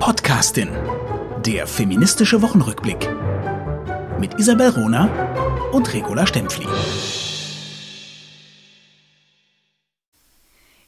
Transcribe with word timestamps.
Podcastin. 0.00 0.70
Der 1.44 1.66
feministische 1.66 2.40
Wochenrückblick. 2.40 3.06
Mit 4.18 4.40
Isabel 4.40 4.70
Rona 4.70 5.04
und 5.72 5.92
Regula 5.92 6.26
Stempfli. 6.26 6.66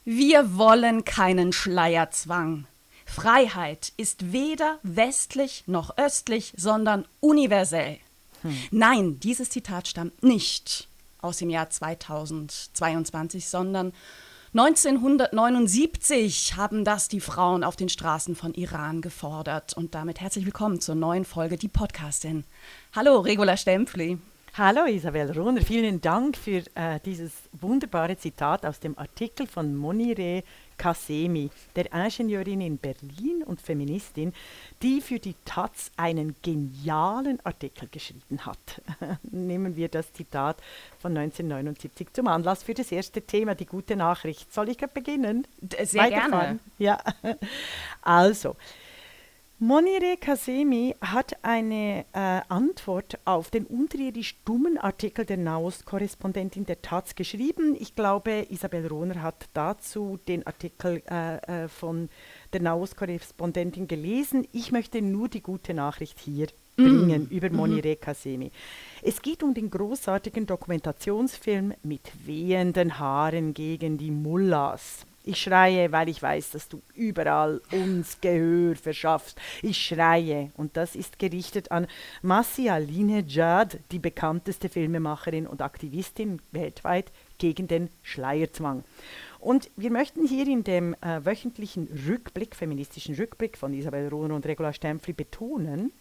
Wir 0.03 0.57
wollen 0.57 1.05
keinen 1.05 1.53
Schleierzwang. 1.53 2.65
Freiheit 3.05 3.93
ist 3.97 4.33
weder 4.33 4.79
westlich 4.81 5.63
noch 5.67 5.95
östlich, 5.97 6.51
sondern 6.57 7.05
universell. 7.19 7.99
Hm. 8.41 8.57
Nein, 8.71 9.19
dieses 9.19 9.51
Zitat 9.51 9.87
stammt 9.87 10.23
nicht 10.23 10.87
aus 11.21 11.37
dem 11.37 11.51
Jahr 11.51 11.69
2022, 11.69 13.47
sondern 13.47 13.93
1979 14.55 16.57
haben 16.57 16.85
das 16.85 17.07
die 17.07 17.21
Frauen 17.21 17.63
auf 17.63 17.75
den 17.75 17.89
Straßen 17.89 18.35
von 18.35 18.53
Iran 18.53 19.01
gefordert. 19.01 19.75
Und 19.75 19.95
damit 19.95 20.21
herzlich 20.21 20.45
willkommen 20.45 20.79
zur 20.79 20.93
neuen 20.93 21.25
Folge 21.25 21.57
Die 21.57 21.67
Podcastin. 21.67 22.43
Hallo, 22.95 23.21
Regula 23.21 23.57
Stempfli. 23.57 24.19
Hallo 24.55 24.85
Isabel 24.85 25.31
Rohner, 25.31 25.61
vielen 25.61 26.01
Dank 26.01 26.37
für 26.37 26.61
äh, 26.75 26.99
dieses 27.03 27.31
wunderbare 27.53 28.15
Zitat 28.15 28.67
aus 28.67 28.79
dem 28.79 28.95
Artikel 28.99 29.47
von 29.47 29.75
Monire 29.75 30.43
Kasemi, 30.77 31.49
der 31.75 31.91
Ingenieurin 31.93 32.61
in 32.61 32.77
Berlin 32.77 33.43
und 33.45 33.61
Feministin, 33.61 34.33
die 34.81 35.01
für 35.01 35.19
die 35.19 35.35
Taz 35.45 35.91
einen 35.97 36.35
genialen 36.41 37.39
Artikel 37.45 37.87
geschrieben 37.91 38.45
hat. 38.45 38.81
Nehmen 39.23 39.75
wir 39.75 39.89
das 39.89 40.13
Zitat 40.13 40.57
von 40.99 41.17
1979 41.17 42.13
zum 42.13 42.27
Anlass 42.27 42.63
für 42.63 42.73
das 42.73 42.91
erste 42.91 43.21
Thema, 43.21 43.55
die 43.55 43.65
gute 43.65 43.95
Nachricht. 43.95 44.53
Soll 44.53 44.69
ich 44.69 44.77
beginnen? 44.77 45.47
Sehr 45.83 46.09
gerne. 46.09 46.59
Ja, 46.77 46.99
also. 48.01 48.55
Monire 49.65 50.17
Kasemi 50.19 50.93
hat 50.99 51.37
eine 51.41 52.03
äh, 52.11 52.41
Antwort 52.49 53.17
auf 53.23 53.49
den 53.49 53.65
unterirdisch 53.65 54.35
dummen 54.43 54.77
Artikel 54.77 55.23
der 55.23 55.37
Nahost-Korrespondentin 55.37 56.65
der 56.65 56.81
Taz 56.81 57.15
geschrieben. 57.15 57.77
Ich 57.79 57.95
glaube, 57.95 58.45
Isabel 58.49 58.85
Rohner 58.85 59.21
hat 59.21 59.47
dazu 59.53 60.19
den 60.27 60.45
Artikel 60.45 61.01
äh, 61.09 61.37
äh, 61.37 61.67
von 61.69 62.09
der 62.51 62.61
Nahost-Korrespondentin 62.61 63.87
gelesen. 63.87 64.45
Ich 64.51 64.73
möchte 64.73 65.01
nur 65.01 65.29
die 65.29 65.41
gute 65.41 65.73
Nachricht 65.73 66.19
hier 66.19 66.47
mm. 66.75 66.83
bringen 66.83 67.27
über 67.29 67.49
mm. 67.49 67.55
Monire 67.55 67.95
Kasemi. 67.95 68.51
Es 69.01 69.21
geht 69.21 69.43
um 69.43 69.53
den 69.53 69.69
großartigen 69.69 70.45
Dokumentationsfilm 70.45 71.73
mit 71.83 72.11
wehenden 72.25 72.99
Haaren 72.99 73.53
gegen 73.53 73.97
die 73.97 74.11
Mullahs. 74.11 75.05
Ich 75.25 75.41
schreie, 75.41 75.91
weil 75.93 76.09
ich 76.09 76.21
weiß, 76.21 76.51
dass 76.51 76.67
du 76.67 76.81
überall 76.95 77.61
uns 77.71 78.19
Gehör 78.19 78.75
verschaffst. 78.75 79.39
Ich 79.61 79.77
schreie. 79.77 80.51
Und 80.57 80.75
das 80.75 80.95
ist 80.95 81.17
gerichtet 81.17 81.71
an 81.71 81.87
Massi 82.21 82.69
Jad, 83.27 83.79
die 83.91 83.99
bekannteste 83.99 84.67
Filmemacherin 84.67 85.47
und 85.47 85.61
Aktivistin 85.61 86.41
weltweit 86.51 87.11
gegen 87.37 87.69
den 87.69 87.89
Schleierzwang. 88.01 88.83
Und 89.39 89.69
wir 89.77 89.91
möchten 89.91 90.27
hier 90.27 90.47
in 90.47 90.63
dem 90.65 90.93
äh, 90.95 91.25
wöchentlichen 91.25 91.87
Rückblick, 92.07 92.55
feministischen 92.55 93.15
Rückblick 93.15 93.57
von 93.57 93.73
Isabel 93.73 94.09
Rohner 94.09 94.35
und 94.35 94.45
Regula 94.45 94.73
Stempfli 94.73 95.13
betonen, 95.13 95.91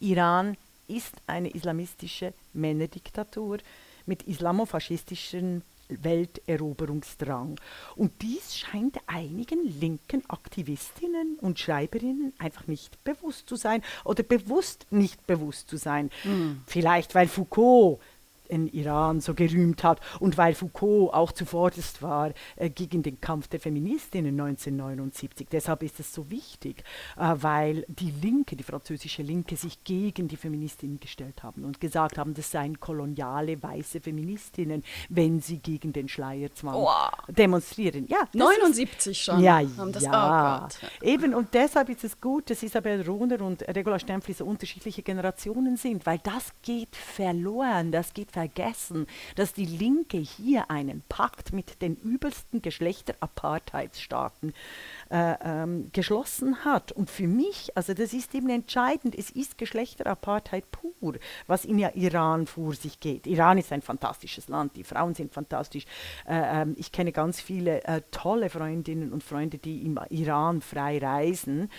Iran 0.00 0.56
ist 0.86 1.14
eine 1.26 1.50
islamistische 1.50 2.34
Männerdiktatur 2.52 3.58
mit 4.06 4.24
islamofaschistischen 4.24 5.62
Welteroberungsdrang. 6.02 7.60
Und 7.96 8.22
dies 8.22 8.56
scheint 8.56 8.98
einigen 9.06 9.64
linken 9.80 10.22
Aktivistinnen 10.28 11.38
und 11.40 11.58
Schreiberinnen 11.58 12.32
einfach 12.38 12.66
nicht 12.66 13.02
bewusst 13.04 13.48
zu 13.48 13.56
sein 13.56 13.82
oder 14.04 14.22
bewusst 14.22 14.86
nicht 14.90 15.26
bewusst 15.26 15.68
zu 15.68 15.76
sein. 15.76 16.10
Mhm. 16.24 16.62
Vielleicht 16.66 17.14
weil 17.14 17.28
Foucault 17.28 18.00
in 18.48 18.68
Iran 18.68 19.20
so 19.20 19.34
gerühmt 19.34 19.84
hat 19.84 20.00
und 20.20 20.36
weil 20.36 20.54
Foucault 20.54 21.12
auch 21.12 21.32
zuvorderst 21.32 22.02
war 22.02 22.32
äh, 22.56 22.70
gegen 22.70 23.02
den 23.02 23.20
Kampf 23.20 23.48
der 23.48 23.60
Feministinnen 23.60 24.38
1979. 24.38 25.48
Deshalb 25.50 25.82
ist 25.82 26.00
es 26.00 26.12
so 26.12 26.30
wichtig, 26.30 26.84
äh, 27.16 27.34
weil 27.36 27.84
die 27.88 28.10
Linke, 28.10 28.56
die 28.56 28.64
französische 28.64 29.22
Linke, 29.22 29.56
sich 29.56 29.82
gegen 29.84 30.28
die 30.28 30.36
Feministinnen 30.36 31.00
gestellt 31.00 31.42
haben 31.42 31.64
und 31.64 31.80
gesagt 31.80 32.18
haben, 32.18 32.34
das 32.34 32.50
seien 32.50 32.80
koloniale 32.80 33.62
weiße 33.62 34.00
Feministinnen, 34.00 34.82
wenn 35.08 35.40
sie 35.40 35.58
gegen 35.58 35.92
den 35.92 36.08
Schleierzwang 36.08 36.74
oh. 36.74 37.32
demonstrieren. 37.32 38.06
Ja, 38.08 38.28
79 38.32 39.22
schon. 39.22 39.40
Ja, 39.40 39.62
haben 39.76 39.92
das, 39.92 40.02
ja. 40.02 40.68
Oh 40.70 41.04
Eben 41.06 41.34
und 41.34 41.54
deshalb 41.54 41.88
ist 41.88 42.04
es 42.04 42.20
gut, 42.20 42.50
dass 42.50 42.62
Isabel 42.62 43.02
Rohner 43.02 43.40
und 43.40 43.62
Regula 43.62 43.98
Stempfli 43.98 44.34
so 44.34 44.44
unterschiedliche 44.44 45.02
Generationen 45.02 45.76
sind, 45.76 46.06
weil 46.06 46.18
das 46.18 46.52
geht 46.62 46.94
verloren, 46.94 47.92
das 47.92 48.12
geht 48.12 48.33
vergessen, 48.34 49.06
dass 49.36 49.52
die 49.52 49.64
Linke 49.64 50.16
hier 50.16 50.68
einen 50.68 51.02
Pakt 51.08 51.52
mit 51.52 51.80
den 51.80 51.94
übelsten 51.94 52.62
Geschlechterapartheidsstaaten 52.62 54.52
äh, 55.10 55.34
ähm, 55.40 55.90
geschlossen 55.92 56.64
hat. 56.64 56.90
Und 56.90 57.10
für 57.10 57.28
mich, 57.28 57.70
also 57.76 57.94
das 57.94 58.12
ist 58.12 58.34
eben 58.34 58.50
entscheidend, 58.50 59.14
es 59.14 59.30
ist 59.30 59.56
Geschlechterapartheid 59.56 60.64
pur, 60.72 61.14
was 61.46 61.64
in 61.64 61.78
Iran 61.78 62.48
vor 62.48 62.74
sich 62.74 62.98
geht. 62.98 63.28
Iran 63.28 63.56
ist 63.56 63.70
ein 63.70 63.82
fantastisches 63.82 64.48
Land, 64.48 64.74
die 64.74 64.82
Frauen 64.82 65.14
sind 65.14 65.32
fantastisch. 65.32 65.84
Äh, 66.26 66.62
äh, 66.62 66.66
ich 66.74 66.90
kenne 66.90 67.12
ganz 67.12 67.40
viele 67.40 67.84
äh, 67.84 68.02
tolle 68.10 68.50
Freundinnen 68.50 69.12
und 69.12 69.22
Freunde, 69.22 69.58
die 69.58 69.86
im 69.86 70.00
Iran 70.10 70.60
frei 70.60 70.98
reisen 70.98 71.70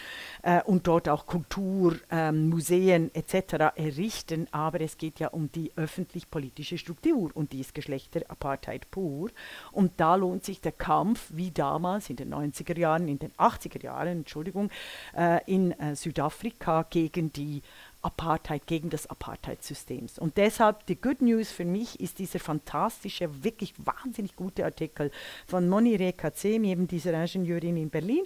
äh, 0.42 0.64
und 0.64 0.88
dort 0.88 1.10
auch 1.10 1.26
Kultur, 1.26 1.98
ähm, 2.10 2.48
Museen 2.48 3.14
etc. 3.14 3.76
errichten, 3.76 4.48
aber 4.52 4.80
es 4.80 4.98
geht 4.98 5.20
ja 5.20 5.28
um 5.28 5.52
die 5.52 5.74
öffentlich-politische 5.76 6.45
Struktur 6.78 7.32
und 7.34 7.52
die 7.52 7.62
ist 7.62 7.74
Geschlechterapartheid 7.74 8.90
pur. 8.92 9.30
Und 9.72 9.94
da 9.98 10.16
lohnt 10.16 10.44
sich 10.44 10.62
der 10.62 10.72
Kampf, 10.72 11.30
wie 11.34 11.52
damals 11.52 12.10
in 12.10 12.16
den 12.16 12.34
90er 12.34 12.78
Jahren, 12.78 13.08
in 13.08 13.20
den 13.20 13.32
80er 13.34 13.84
Jahren, 13.84 14.20
Entschuldigung, 14.20 14.70
äh, 15.16 15.40
in 15.46 15.72
äh, 15.80 15.96
Südafrika 15.96 16.86
gegen 16.90 17.32
die 17.34 17.62
Apartheid, 18.06 18.68
gegen 18.68 18.90
das 18.92 19.08
Apartheid-System. 19.08 20.08
Und 20.20 20.38
deshalb 20.38 20.86
die 20.86 20.96
Good 20.96 21.22
News 21.22 21.52
für 21.52 21.66
mich 21.66 22.00
ist 22.00 22.20
dieser 22.20 22.40
fantastische, 22.40 23.44
wirklich 23.44 23.74
wahnsinnig 23.78 24.36
gute 24.36 24.64
Artikel 24.64 25.12
von 25.48 25.68
Monire 25.68 26.14
Kazemi, 26.14 26.70
eben 26.70 26.88
dieser 26.88 27.20
Ingenieurin 27.20 27.78
in 27.78 27.90
Berlin, 27.90 28.24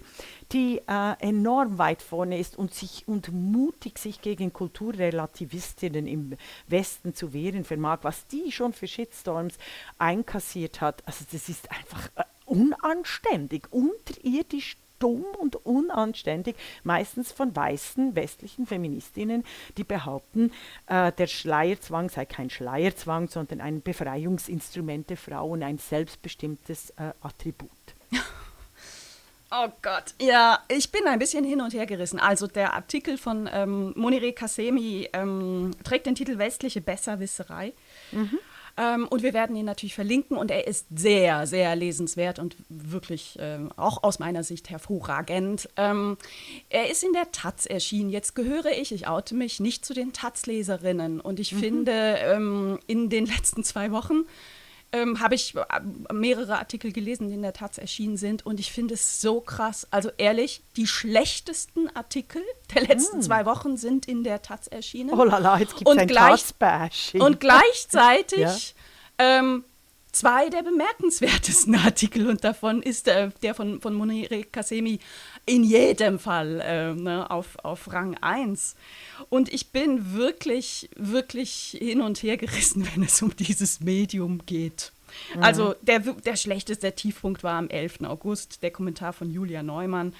die 0.51 0.81
äh, 0.87 1.13
enorm 1.19 1.77
weit 1.77 2.01
vorne 2.01 2.37
ist 2.37 2.57
und 2.57 2.73
sich 2.73 3.07
und 3.07 3.31
mutig 3.31 3.99
sich 3.99 4.21
gegen 4.21 4.51
Kulturrelativistinnen 4.51 6.07
im 6.07 6.35
Westen 6.67 7.13
zu 7.13 7.31
wehren 7.31 7.63
vermag, 7.63 7.99
was 8.01 8.27
die 8.27 8.51
schon 8.51 8.73
für 8.73 8.87
Shitstorms 8.87 9.55
einkassiert 9.97 10.81
hat. 10.81 11.01
Also 11.05 11.23
das 11.31 11.47
ist 11.47 11.71
einfach 11.71 12.09
äh, 12.15 12.23
unanständig, 12.45 13.71
unterirdisch 13.71 14.75
dumm 14.99 15.25
und 15.37 15.55
unanständig, 15.65 16.55
meistens 16.83 17.31
von 17.31 17.55
weißen 17.55 18.15
westlichen 18.15 18.65
Feministinnen, 18.65 19.43
die 19.77 19.83
behaupten, 19.83 20.51
äh, 20.87 21.11
der 21.11 21.27
Schleierzwang 21.27 22.09
sei 22.09 22.25
kein 22.25 22.49
Schleierzwang, 22.49 23.27
sondern 23.27 23.61
ein 23.61 23.81
Befreiungsinstrument 23.81 25.09
der 25.09 25.17
Frauen, 25.17 25.63
ein 25.63 25.77
selbstbestimmtes 25.77 26.91
äh, 26.91 27.13
Attribut. 27.21 27.69
Oh 29.51 29.67
Gott, 29.81 30.13
ja, 30.21 30.59
ich 30.67 30.91
bin 30.91 31.07
ein 31.07 31.17
bisschen 31.17 31.43
hin 31.43 31.59
und 31.59 31.73
her 31.73 31.87
gerissen. 31.87 32.19
Also 32.19 32.45
der 32.45 32.75
Artikel 32.75 33.17
von 33.17 33.49
ähm, 33.51 33.93
Monire 33.95 34.31
Kasemi 34.31 35.09
ähm, 35.11 35.71
trägt 35.83 36.05
den 36.05 36.13
Titel 36.13 36.37
Westliche 36.37 36.81
Besserwisserei. 36.81 37.73
Mhm. 38.11 38.37
Ähm, 38.77 39.07
und 39.07 39.23
wir 39.23 39.33
werden 39.33 39.55
ihn 39.55 39.65
natürlich 39.65 39.95
verlinken 39.95 40.37
und 40.37 40.51
er 40.51 40.67
ist 40.67 40.87
sehr, 40.95 41.47
sehr 41.47 41.75
lesenswert 41.75 42.39
und 42.39 42.55
wirklich 42.69 43.37
ähm, 43.39 43.71
auch 43.75 44.03
aus 44.03 44.19
meiner 44.19 44.43
Sicht 44.43 44.69
hervorragend. 44.69 45.69
Ähm, 45.77 46.17
er 46.69 46.89
ist 46.89 47.03
in 47.03 47.13
der 47.13 47.31
Taz 47.31 47.65
erschienen. 47.65 48.09
Jetzt 48.09 48.35
gehöre 48.35 48.71
ich, 48.79 48.91
ich 48.91 49.07
oute 49.07 49.35
mich, 49.35 49.59
nicht 49.59 49.85
zu 49.85 49.93
den 49.93 50.13
Taz-Leserinnen 50.13 51.19
und 51.19 51.39
ich 51.39 51.53
mhm. 51.53 51.59
finde 51.59 51.91
ähm, 51.91 52.79
in 52.87 53.09
den 53.09 53.25
letzten 53.27 53.63
zwei 53.63 53.91
Wochen 53.91 54.25
ähm, 54.91 55.19
habe 55.19 55.35
ich 55.35 55.55
äh, 55.55 55.63
mehrere 56.13 56.57
Artikel 56.57 56.91
gelesen, 56.91 57.27
die 57.27 57.35
in 57.35 57.41
der 57.41 57.53
Taz 57.53 57.77
erschienen 57.77 58.17
sind. 58.17 58.45
Und 58.45 58.59
ich 58.59 58.71
finde 58.71 58.95
es 58.95 59.21
so 59.21 59.41
krass. 59.41 59.87
Also 59.91 60.09
ehrlich, 60.17 60.63
die 60.77 60.87
schlechtesten 60.87 61.95
Artikel 61.95 62.41
der 62.73 62.83
letzten 62.83 63.17
hm. 63.17 63.21
zwei 63.21 63.45
Wochen 63.45 63.77
sind 63.77 64.07
in 64.07 64.23
der 64.23 64.41
Taz 64.41 64.67
erschienen. 64.67 65.11
Oh 65.11 65.23
lala, 65.23 65.59
jetzt 65.59 65.75
gibt 65.75 65.89
es 65.89 65.97
ein 65.97 66.07
gleich. 66.07 66.43
Und 67.19 67.39
gleichzeitig 67.39 68.39
ja? 69.19 69.39
ähm, 69.39 69.63
zwei 70.11 70.49
der 70.49 70.63
bemerkenswertesten 70.63 71.75
Artikel. 71.85 72.27
Und 72.27 72.43
davon 72.43 72.81
ist 72.81 73.07
äh, 73.07 73.29
der 73.41 73.53
von, 73.55 73.81
von 73.81 73.93
Monire 73.93 74.43
Kasemi 74.43 74.99
in 75.49 75.63
jedem 75.63 76.19
Fall 76.19 76.61
äh, 76.63 76.93
ne, 76.93 77.29
auf, 77.29 77.57
auf 77.63 77.91
Rang 77.91 78.15
1. 78.21 78.75
Und 79.29 79.51
ich 79.51 79.71
bin 79.71 80.13
wirklich, 80.13 80.89
wirklich 80.95 81.75
hin 81.79 82.01
und 82.01 82.21
her 82.21 82.37
gerissen, 82.37 82.87
wenn 82.93 83.03
es 83.03 83.21
um 83.21 83.35
dieses 83.35 83.81
Medium 83.81 84.45
geht. 84.45 84.91
Mhm. 85.35 85.43
Also 85.43 85.75
der, 85.81 85.99
der 85.99 86.35
schlechteste 86.35 86.93
Tiefpunkt 86.93 87.43
war 87.43 87.57
am 87.57 87.69
11. 87.69 88.01
August, 88.03 88.61
der 88.61 88.71
Kommentar 88.71 89.11
von 89.11 89.31
Julia 89.31 89.63
Neumann. 89.63 90.13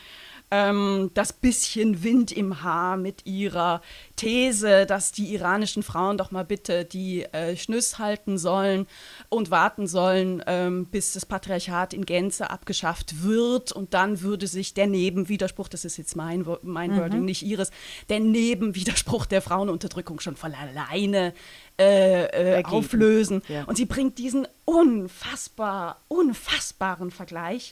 ähm, 0.51 1.11
das 1.13 1.31
bisschen 1.31 2.03
Wind 2.03 2.31
im 2.31 2.63
Haar 2.63 2.97
mit 2.97 3.27
ihrer 3.27 3.83
These, 4.19 4.85
dass 4.85 5.13
die 5.13 5.33
iranischen 5.33 5.81
Frauen 5.81 6.17
doch 6.17 6.29
mal 6.31 6.43
bitte 6.43 6.83
die 6.83 7.23
äh, 7.23 7.55
Schnüss 7.55 7.99
halten 7.99 8.37
sollen 8.37 8.85
und 9.29 9.49
warten 9.49 9.87
sollen, 9.87 10.43
ähm, 10.45 10.87
bis 10.87 11.13
das 11.13 11.25
Patriarchat 11.25 11.93
in 11.93 12.05
Gänze 12.05 12.49
abgeschafft 12.49 13.23
wird. 13.23 13.71
Und 13.71 13.93
dann 13.93 14.21
würde 14.21 14.47
sich 14.47 14.73
der 14.73 14.87
Nebenwiderspruch, 14.87 15.69
das 15.69 15.85
ist 15.85 15.95
jetzt 15.95 16.17
mein, 16.17 16.45
mein 16.63 16.91
mhm. 16.91 16.97
Wording, 16.97 17.23
nicht 17.23 17.43
ihres, 17.43 17.71
der 18.09 18.19
Nebenwiderspruch 18.19 19.25
der 19.25 19.41
Frauenunterdrückung 19.41 20.19
schon 20.19 20.35
von 20.35 20.53
alleine 20.53 21.33
äh, 21.79 22.57
äh, 22.57 22.63
auflösen. 22.65 23.41
Ja. 23.47 23.63
Und 23.63 23.77
sie 23.77 23.85
bringt 23.85 24.17
diesen 24.17 24.49
unfassbar, 24.65 26.01
unfassbaren 26.09 27.09
Vergleich 27.09 27.71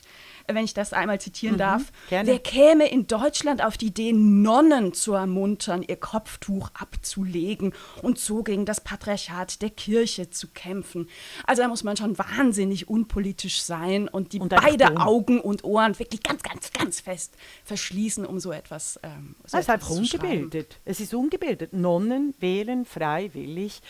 wenn 0.54 0.64
ich 0.64 0.74
das 0.74 0.92
einmal 0.92 1.20
zitieren 1.20 1.56
mhm, 1.56 1.58
darf. 1.58 1.82
Gerne. 2.08 2.28
Wer 2.28 2.38
käme 2.38 2.88
in 2.88 3.06
Deutschland 3.06 3.62
auf 3.62 3.76
die 3.76 3.86
Idee, 3.86 4.12
Nonnen 4.12 4.92
zu 4.92 5.12
ermuntern, 5.12 5.82
ihr 5.82 5.96
Kopftuch 6.38 6.70
abzulegen 6.74 7.72
und 8.02 8.18
so 8.18 8.42
gegen 8.42 8.64
das 8.64 8.80
Patriarchat 8.80 9.60
der 9.62 9.70
Kirche 9.70 10.30
zu 10.30 10.48
kämpfen? 10.48 11.08
Also 11.46 11.62
da 11.62 11.68
muss 11.68 11.84
man 11.84 11.96
schon 11.96 12.18
wahnsinnig 12.18 12.88
unpolitisch 12.88 13.62
sein 13.62 14.08
und 14.08 14.32
die 14.32 14.40
und 14.40 14.50
beide 14.50 14.96
Augen 14.98 15.40
und 15.40 15.64
Ohren 15.64 15.98
wirklich 15.98 16.22
ganz, 16.22 16.42
ganz, 16.42 16.72
ganz 16.72 17.00
fest 17.00 17.34
verschließen, 17.64 18.24
um 18.24 18.40
so 18.40 18.52
etwas 18.52 18.98
ähm, 19.02 19.34
so 19.44 19.56
Es 19.58 19.64
ist 19.64 19.70
einfach 19.70 19.90
ungebildet. 19.90 20.78
Es 20.84 21.00
ist 21.00 21.14
ungebildet. 21.14 21.72
Nonnen 21.72 22.34
wählen 22.38 22.84
freiwillig 22.84 23.82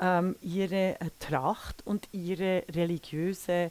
ähm, 0.00 0.36
ihre 0.42 1.00
äh, 1.00 1.10
Tracht 1.20 1.86
und 1.86 2.08
ihre 2.12 2.64
religiöse 2.74 3.70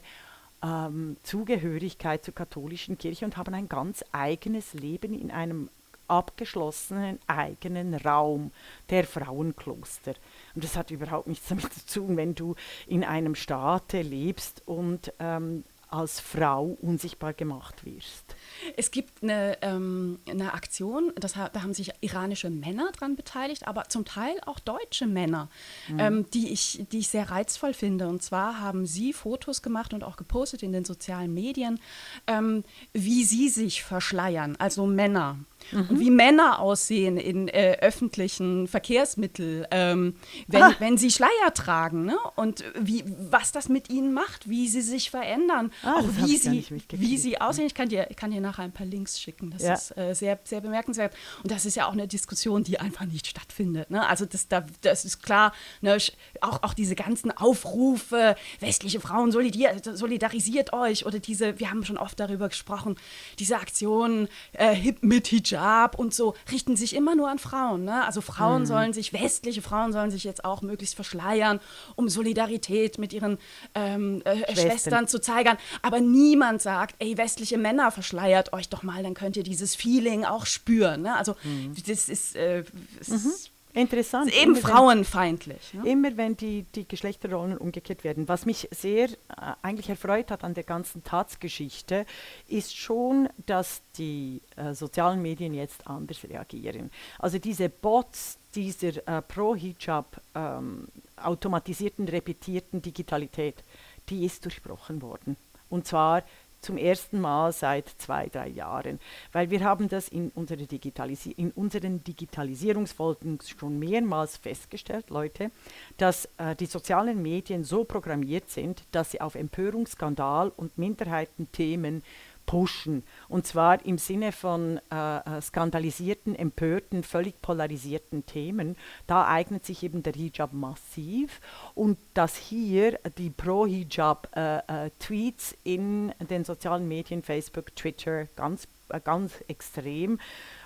ähm, 0.62 1.16
Zugehörigkeit 1.22 2.24
zur 2.24 2.34
katholischen 2.34 2.98
Kirche 2.98 3.24
und 3.24 3.36
haben 3.36 3.54
ein 3.54 3.68
ganz 3.68 4.04
eigenes 4.12 4.72
Leben 4.74 5.14
in 5.14 5.30
einem 5.30 5.68
abgeschlossenen 6.08 7.18
eigenen 7.26 7.94
Raum, 7.94 8.52
der 8.90 9.04
Frauenkloster. 9.04 10.14
Und 10.54 10.64
das 10.64 10.76
hat 10.76 10.90
überhaupt 10.90 11.26
nichts 11.26 11.48
damit 11.48 11.72
zu 11.72 12.00
tun, 12.00 12.16
wenn 12.16 12.34
du 12.34 12.54
in 12.86 13.04
einem 13.04 13.34
Staate 13.34 14.02
lebst 14.02 14.62
und 14.66 15.12
ähm, 15.18 15.64
als 15.88 16.20
Frau 16.20 16.76
unsichtbar 16.80 17.32
gemacht 17.32 17.84
wirst. 17.84 18.34
Es 18.76 18.90
gibt 18.90 19.22
eine, 19.22 19.58
ähm, 19.62 20.18
eine 20.28 20.54
Aktion, 20.54 21.12
das, 21.16 21.34
da 21.34 21.62
haben 21.62 21.74
sich 21.74 21.92
iranische 22.00 22.50
Männer 22.50 22.90
dran 22.92 23.16
beteiligt, 23.16 23.66
aber 23.66 23.88
zum 23.88 24.04
Teil 24.04 24.36
auch 24.46 24.58
deutsche 24.58 25.06
Männer, 25.06 25.48
mhm. 25.88 25.98
ähm, 26.00 26.30
die, 26.32 26.52
ich, 26.52 26.84
die 26.92 26.98
ich 26.98 27.08
sehr 27.08 27.30
reizvoll 27.30 27.74
finde. 27.74 28.08
Und 28.08 28.22
zwar 28.22 28.60
haben 28.60 28.86
sie 28.86 29.12
Fotos 29.12 29.62
gemacht 29.62 29.94
und 29.94 30.04
auch 30.04 30.16
gepostet 30.16 30.62
in 30.62 30.72
den 30.72 30.84
sozialen 30.84 31.32
Medien, 31.32 31.80
ähm, 32.26 32.64
wie 32.92 33.24
sie 33.24 33.48
sich 33.48 33.82
verschleiern, 33.82 34.56
also 34.58 34.86
Männer. 34.86 35.38
Mhm. 35.72 35.86
Und 35.88 36.00
wie 36.00 36.10
Männer 36.10 36.58
aussehen 36.58 37.16
in 37.16 37.48
äh, 37.48 37.78
öffentlichen 37.80 38.68
Verkehrsmitteln, 38.68 39.66
ähm, 39.70 40.16
wenn, 40.46 40.62
ah. 40.62 40.74
wenn 40.78 40.98
sie 40.98 41.10
Schleier 41.10 41.54
tragen. 41.54 42.04
Ne? 42.04 42.16
Und 42.36 42.64
wie, 42.78 43.04
was 43.30 43.52
das 43.52 43.68
mit 43.68 43.90
ihnen 43.90 44.12
macht, 44.12 44.48
wie 44.48 44.68
sie 44.68 44.82
sich 44.82 45.10
verändern, 45.10 45.72
ah, 45.82 45.94
auch 45.98 46.08
wie 46.16 46.36
sie, 46.36 46.64
wie 46.90 47.18
sie 47.18 47.40
aussehen. 47.40 47.66
Ich 47.66 47.74
kann 47.74 47.88
dir, 47.88 48.08
ich 48.10 48.16
kann 48.16 48.30
dir 48.30 48.40
nachher 48.44 48.62
ein 48.62 48.72
paar 48.72 48.86
Links 48.86 49.20
schicken. 49.20 49.50
Das 49.50 49.62
ja. 49.62 49.74
ist 49.74 49.96
äh, 49.96 50.14
sehr, 50.14 50.38
sehr 50.44 50.60
bemerkenswert. 50.60 51.14
Und 51.42 51.50
das 51.50 51.66
ist 51.66 51.74
ja 51.74 51.86
auch 51.86 51.92
eine 51.92 52.06
Diskussion, 52.06 52.62
die 52.62 52.78
einfach 52.78 53.04
nicht 53.06 53.26
stattfindet. 53.26 53.90
Ne? 53.90 54.06
Also 54.06 54.24
das, 54.24 54.48
da, 54.48 54.64
das 54.82 55.04
ist 55.04 55.22
klar, 55.22 55.52
ne? 55.80 55.96
auch, 56.40 56.62
auch 56.62 56.74
diese 56.74 56.94
ganzen 56.94 57.30
Aufrufe, 57.30 58.36
westliche 58.60 59.00
Frauen 59.00 59.32
solidarisiert 59.32 60.72
euch 60.72 61.06
oder 61.06 61.18
diese, 61.18 61.58
wir 61.58 61.70
haben 61.70 61.84
schon 61.84 61.98
oft 61.98 62.18
darüber 62.20 62.48
gesprochen, 62.48 62.96
diese 63.38 63.56
Aktionen 63.56 64.28
äh, 64.52 64.92
mit 65.00 65.28
Hijab 65.28 65.98
und 65.98 66.14
so, 66.14 66.34
richten 66.50 66.76
sich 66.76 66.94
immer 66.94 67.14
nur 67.14 67.30
an 67.30 67.38
Frauen. 67.38 67.84
Ne? 67.84 68.04
Also 68.04 68.20
Frauen 68.20 68.62
mhm. 68.62 68.66
sollen 68.66 68.92
sich, 68.92 69.12
westliche 69.12 69.62
Frauen 69.62 69.92
sollen 69.92 70.10
sich 70.10 70.24
jetzt 70.24 70.44
auch 70.44 70.62
möglichst 70.62 70.94
verschleiern, 70.94 71.60
um 71.96 72.08
Solidarität 72.08 72.98
mit 72.98 73.12
ihren 73.12 73.38
ähm, 73.74 74.22
äh, 74.24 74.36
Schwestern. 74.36 74.56
Schwestern 74.56 75.08
zu 75.08 75.20
zeigen. 75.20 75.56
Aber 75.82 76.00
niemand 76.00 76.62
sagt, 76.62 76.96
ey, 76.98 77.16
westliche 77.16 77.58
Männer 77.58 77.90
verschleiert 78.34 78.52
euch 78.52 78.68
doch 78.68 78.82
mal, 78.82 79.02
dann 79.02 79.14
könnt 79.14 79.36
ihr 79.36 79.42
dieses 79.42 79.74
Feeling 79.74 80.24
auch 80.24 80.46
spüren. 80.46 81.02
Ne? 81.02 81.16
Also 81.16 81.36
mhm. 81.44 81.74
das 81.86 82.08
ist, 82.08 82.36
äh, 82.36 82.64
das 82.98 83.08
mhm. 83.08 83.14
ist 83.16 83.50
Interessant. 83.76 84.30
Ist 84.30 84.40
eben 84.40 84.54
immer 84.54 84.68
frauenfeindlich. 84.68 85.74
Ne? 85.74 85.90
Immer 85.90 86.16
wenn 86.16 86.36
die, 86.36 86.62
die 86.76 86.86
Geschlechterrollen 86.86 87.58
umgekehrt 87.58 88.04
werden. 88.04 88.28
Was 88.28 88.46
mich 88.46 88.68
sehr 88.70 89.08
äh, 89.08 89.16
eigentlich 89.62 89.88
erfreut 89.88 90.30
hat 90.30 90.44
an 90.44 90.54
der 90.54 90.62
ganzen 90.62 91.02
Tatsgeschichte, 91.02 92.06
ist 92.46 92.76
schon, 92.76 93.28
dass 93.46 93.82
die 93.98 94.42
äh, 94.54 94.74
sozialen 94.74 95.20
Medien 95.22 95.54
jetzt 95.54 95.88
anders 95.88 96.22
reagieren. 96.22 96.92
Also 97.18 97.40
diese 97.40 97.68
Bots 97.68 98.38
dieser 98.54 99.08
äh, 99.08 99.20
Pro-Hijab 99.22 100.20
ähm, 100.36 100.86
automatisierten, 101.16 102.06
repetierten 102.06 102.80
Digitalität, 102.80 103.64
die 104.08 104.24
ist 104.24 104.44
durchbrochen 104.44 105.02
worden. 105.02 105.36
Und 105.68 105.84
zwar 105.88 106.22
zum 106.64 106.76
ersten 106.76 107.20
Mal 107.20 107.52
seit 107.52 107.88
zwei, 107.98 108.26
drei 108.28 108.48
Jahren. 108.48 108.98
Weil 109.32 109.50
wir 109.50 109.62
haben 109.62 109.88
das 109.88 110.08
in, 110.08 110.30
unsere 110.34 110.66
Digitalisi 110.66 111.30
in 111.32 111.50
unseren 111.52 112.02
Digitalisierungsfolgen 112.02 113.38
schon 113.56 113.78
mehrmals 113.78 114.36
festgestellt, 114.36 115.10
Leute, 115.10 115.50
dass 115.98 116.28
äh, 116.38 116.56
die 116.56 116.66
sozialen 116.66 117.22
Medien 117.22 117.64
so 117.64 117.84
programmiert 117.84 118.50
sind, 118.50 118.84
dass 118.92 119.10
sie 119.10 119.20
auf 119.20 119.34
Empörungsskandal 119.34 120.50
und 120.56 120.76
Minderheitenthemen 120.78 122.02
pushen. 122.46 123.02
Und 123.28 123.46
zwar 123.46 123.84
im 123.84 123.98
Sinne 123.98 124.32
von 124.32 124.80
äh, 124.90 125.18
äh, 125.18 125.40
skandalisierten, 125.40 126.34
empörten, 126.34 127.02
völlig 127.02 127.42
polarisierten 127.42 128.24
Themen. 128.26 128.76
Da 129.06 129.26
eignet 129.26 129.64
sich 129.64 129.82
eben 129.82 130.02
der 130.02 130.14
Hijab 130.14 130.52
massiv. 130.52 131.40
Und 131.74 131.98
dass 132.14 132.36
hier 132.36 132.98
die 133.18 133.30
Pro-Hijab-Tweets 133.30 135.52
äh, 135.52 135.54
äh, 135.54 135.74
in 135.74 136.14
den 136.30 136.44
sozialen 136.44 136.88
Medien, 136.88 137.22
Facebook, 137.22 137.76
Twitter, 137.76 138.26
ganz, 138.36 138.66
äh, 138.90 139.00
ganz 139.00 139.32
extrem 139.48 140.18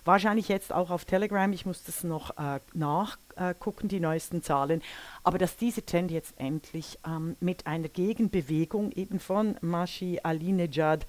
Wahrscheinlich 0.08 0.48
jetzt 0.48 0.72
auch 0.72 0.88
auf 0.88 1.04
Telegram, 1.04 1.52
ich 1.52 1.66
muss 1.66 1.84
das 1.84 2.02
noch 2.02 2.34
äh, 3.38 3.54
nachgucken, 3.58 3.88
die 3.88 4.00
neuesten 4.00 4.42
Zahlen. 4.42 4.82
Aber 5.22 5.38
dass 5.38 5.56
dieser 5.56 5.84
Trend 5.84 6.10
jetzt 6.10 6.34
endlich 6.38 6.98
ähm, 7.06 7.36
mit 7.40 7.66
einer 7.66 7.88
Gegenbewegung 7.88 8.92
eben 8.92 9.20
von 9.20 9.56
Mashi 9.60 10.20
Alinejad 10.22 11.06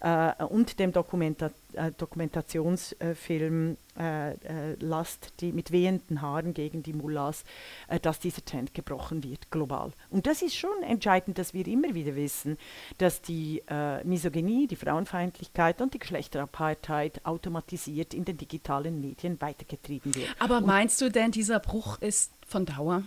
äh, 0.00 0.44
und 0.44 0.78
dem 0.78 0.92
Dokumenta 0.92 1.46
äh, 1.46 1.69
Dokumentationsfilm 1.96 3.76
äh, 3.98 4.30
äh, 4.30 4.76
Last, 4.80 5.32
die 5.40 5.52
mit 5.52 5.72
wehenden 5.72 6.22
Haaren 6.22 6.54
gegen 6.54 6.82
die 6.82 6.92
Mullahs, 6.92 7.44
äh, 7.88 8.00
dass 8.00 8.18
dieser 8.18 8.44
Trend 8.44 8.74
gebrochen 8.74 9.22
wird, 9.24 9.50
global. 9.50 9.92
Und 10.10 10.26
das 10.26 10.42
ist 10.42 10.56
schon 10.56 10.82
entscheidend, 10.82 11.38
dass 11.38 11.54
wir 11.54 11.66
immer 11.66 11.94
wieder 11.94 12.16
wissen, 12.16 12.56
dass 12.98 13.20
die 13.20 13.62
äh, 13.68 14.02
Misogynie, 14.04 14.66
die 14.66 14.76
Frauenfeindlichkeit 14.76 15.80
und 15.80 15.94
die 15.94 15.98
Geschlechterapartheid 15.98 17.24
automatisiert 17.26 18.14
in 18.14 18.24
den 18.24 18.36
digitalen 18.36 19.00
Medien 19.00 19.40
weitergetrieben 19.40 20.14
wird. 20.14 20.28
Aber 20.38 20.60
meinst 20.60 21.00
du 21.00 21.10
denn, 21.10 21.30
dieser 21.30 21.60
Bruch 21.60 21.98
ist 22.00 22.32
von 22.46 22.66
Dauer? 22.66 23.02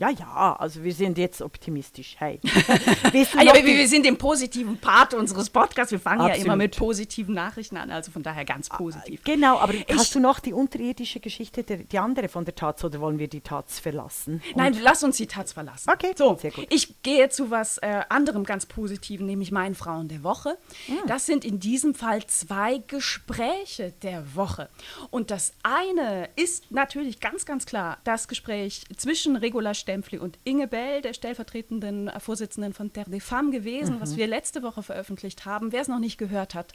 Ja, 0.00 0.08
ja, 0.08 0.56
also 0.58 0.82
wir 0.82 0.94
sind 0.94 1.18
jetzt 1.18 1.42
optimistisch. 1.42 2.16
Hey. 2.18 2.40
ah, 2.46 3.42
ja, 3.42 3.54
wir, 3.54 3.66
wir, 3.66 3.86
sind 3.86 4.06
im 4.06 4.16
positiven 4.16 4.78
Part 4.78 5.12
unseres 5.12 5.50
Podcasts. 5.50 5.92
Wir 5.92 6.00
fangen 6.00 6.22
Absolut. 6.22 6.38
ja 6.38 6.44
immer 6.44 6.56
mit 6.56 6.74
positiven 6.74 7.34
Nachrichten 7.34 7.76
an, 7.76 7.90
also 7.90 8.10
von 8.10 8.22
daher 8.22 8.46
ganz 8.46 8.70
positiv. 8.70 9.22
Genau, 9.24 9.58
aber 9.58 9.74
ich, 9.74 9.84
hast 9.90 10.14
du 10.14 10.20
noch 10.20 10.40
die 10.40 10.54
unterirdische 10.54 11.20
Geschichte, 11.20 11.64
der, 11.64 11.76
die 11.78 11.98
andere 11.98 12.30
von 12.30 12.46
der 12.46 12.54
Taz, 12.54 12.82
oder 12.82 12.98
wollen 13.02 13.18
wir 13.18 13.28
die 13.28 13.42
Taz 13.42 13.78
verlassen? 13.78 14.40
Und 14.48 14.56
Nein, 14.56 14.78
lass 14.80 15.04
uns 15.04 15.18
die 15.18 15.26
Taz 15.26 15.52
verlassen. 15.52 15.90
Okay, 15.90 16.14
so, 16.16 16.34
sehr 16.40 16.50
gut. 16.50 16.66
Ich 16.70 17.02
gehe 17.02 17.28
zu 17.28 17.50
was 17.50 17.76
äh, 17.76 18.00
anderem 18.08 18.44
ganz 18.44 18.64
Positiven, 18.64 19.26
nämlich 19.26 19.52
meinen 19.52 19.74
Frauen 19.74 20.08
der 20.08 20.22
Woche. 20.22 20.56
Mhm. 20.88 21.08
Das 21.08 21.26
sind 21.26 21.44
in 21.44 21.60
diesem 21.60 21.94
Fall 21.94 22.26
zwei 22.26 22.78
Gespräche 22.86 23.92
der 24.02 24.34
Woche. 24.34 24.70
Und 25.10 25.30
das 25.30 25.52
eine 25.62 26.30
ist 26.36 26.70
natürlich 26.70 27.20
ganz, 27.20 27.44
ganz 27.44 27.66
klar 27.66 27.98
das 28.04 28.28
Gespräch 28.28 28.84
zwischen 28.96 29.36
Regula 29.36 29.74
Stell 29.74 29.89
Stempfli 29.90 30.18
und 30.18 30.38
Inge 30.44 30.68
Bell, 30.68 31.02
der 31.02 31.14
stellvertretenden 31.14 32.12
Vorsitzenden 32.20 32.72
von 32.72 32.92
Terre 32.92 33.10
des 33.10 33.24
Femmes 33.24 33.52
gewesen, 33.52 33.96
mhm. 33.96 34.00
was 34.00 34.16
wir 34.16 34.28
letzte 34.28 34.62
Woche 34.62 34.84
veröffentlicht 34.84 35.44
haben. 35.46 35.72
Wer 35.72 35.82
es 35.82 35.88
noch 35.88 35.98
nicht 35.98 36.16
gehört 36.16 36.54
hat, 36.54 36.74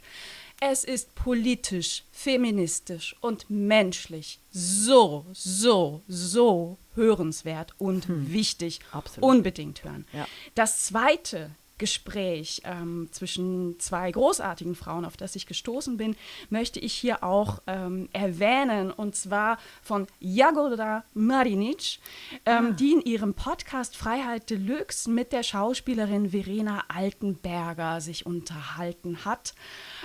es 0.60 0.84
ist 0.84 1.14
politisch, 1.14 2.04
feministisch 2.12 3.16
und 3.22 3.48
menschlich 3.48 4.40
so, 4.50 5.24
so, 5.32 6.02
so 6.08 6.76
hörenswert 6.94 7.72
und 7.78 8.08
hm. 8.08 8.32
wichtig. 8.32 8.80
Absolut. 8.92 9.30
Unbedingt 9.30 9.84
hören. 9.84 10.06
Ja. 10.12 10.26
Das 10.54 10.84
zweite 10.84 11.50
Gespräch 11.78 12.62
ähm, 12.64 13.08
zwischen 13.10 13.78
zwei 13.78 14.10
großartigen 14.10 14.74
Frauen, 14.74 15.04
auf 15.04 15.16
das 15.16 15.36
ich 15.36 15.46
gestoßen 15.46 15.96
bin, 15.96 16.16
möchte 16.48 16.80
ich 16.80 16.94
hier 16.94 17.22
auch 17.22 17.60
ähm, 17.66 18.08
erwähnen. 18.12 18.90
Und 18.90 19.14
zwar 19.14 19.58
von 19.82 20.06
Jagoda 20.20 21.04
Marinic, 21.14 21.98
ähm, 22.44 22.68
ah. 22.70 22.72
die 22.72 22.92
in 22.92 23.02
ihrem 23.02 23.34
Podcast 23.34 23.96
Freiheit 23.96 24.50
Deluxe 24.50 25.10
mit 25.10 25.32
der 25.32 25.42
Schauspielerin 25.42 26.30
Verena 26.30 26.84
Altenberger 26.88 28.00
sich 28.00 28.26
unterhalten 28.26 29.24
hat. 29.24 29.54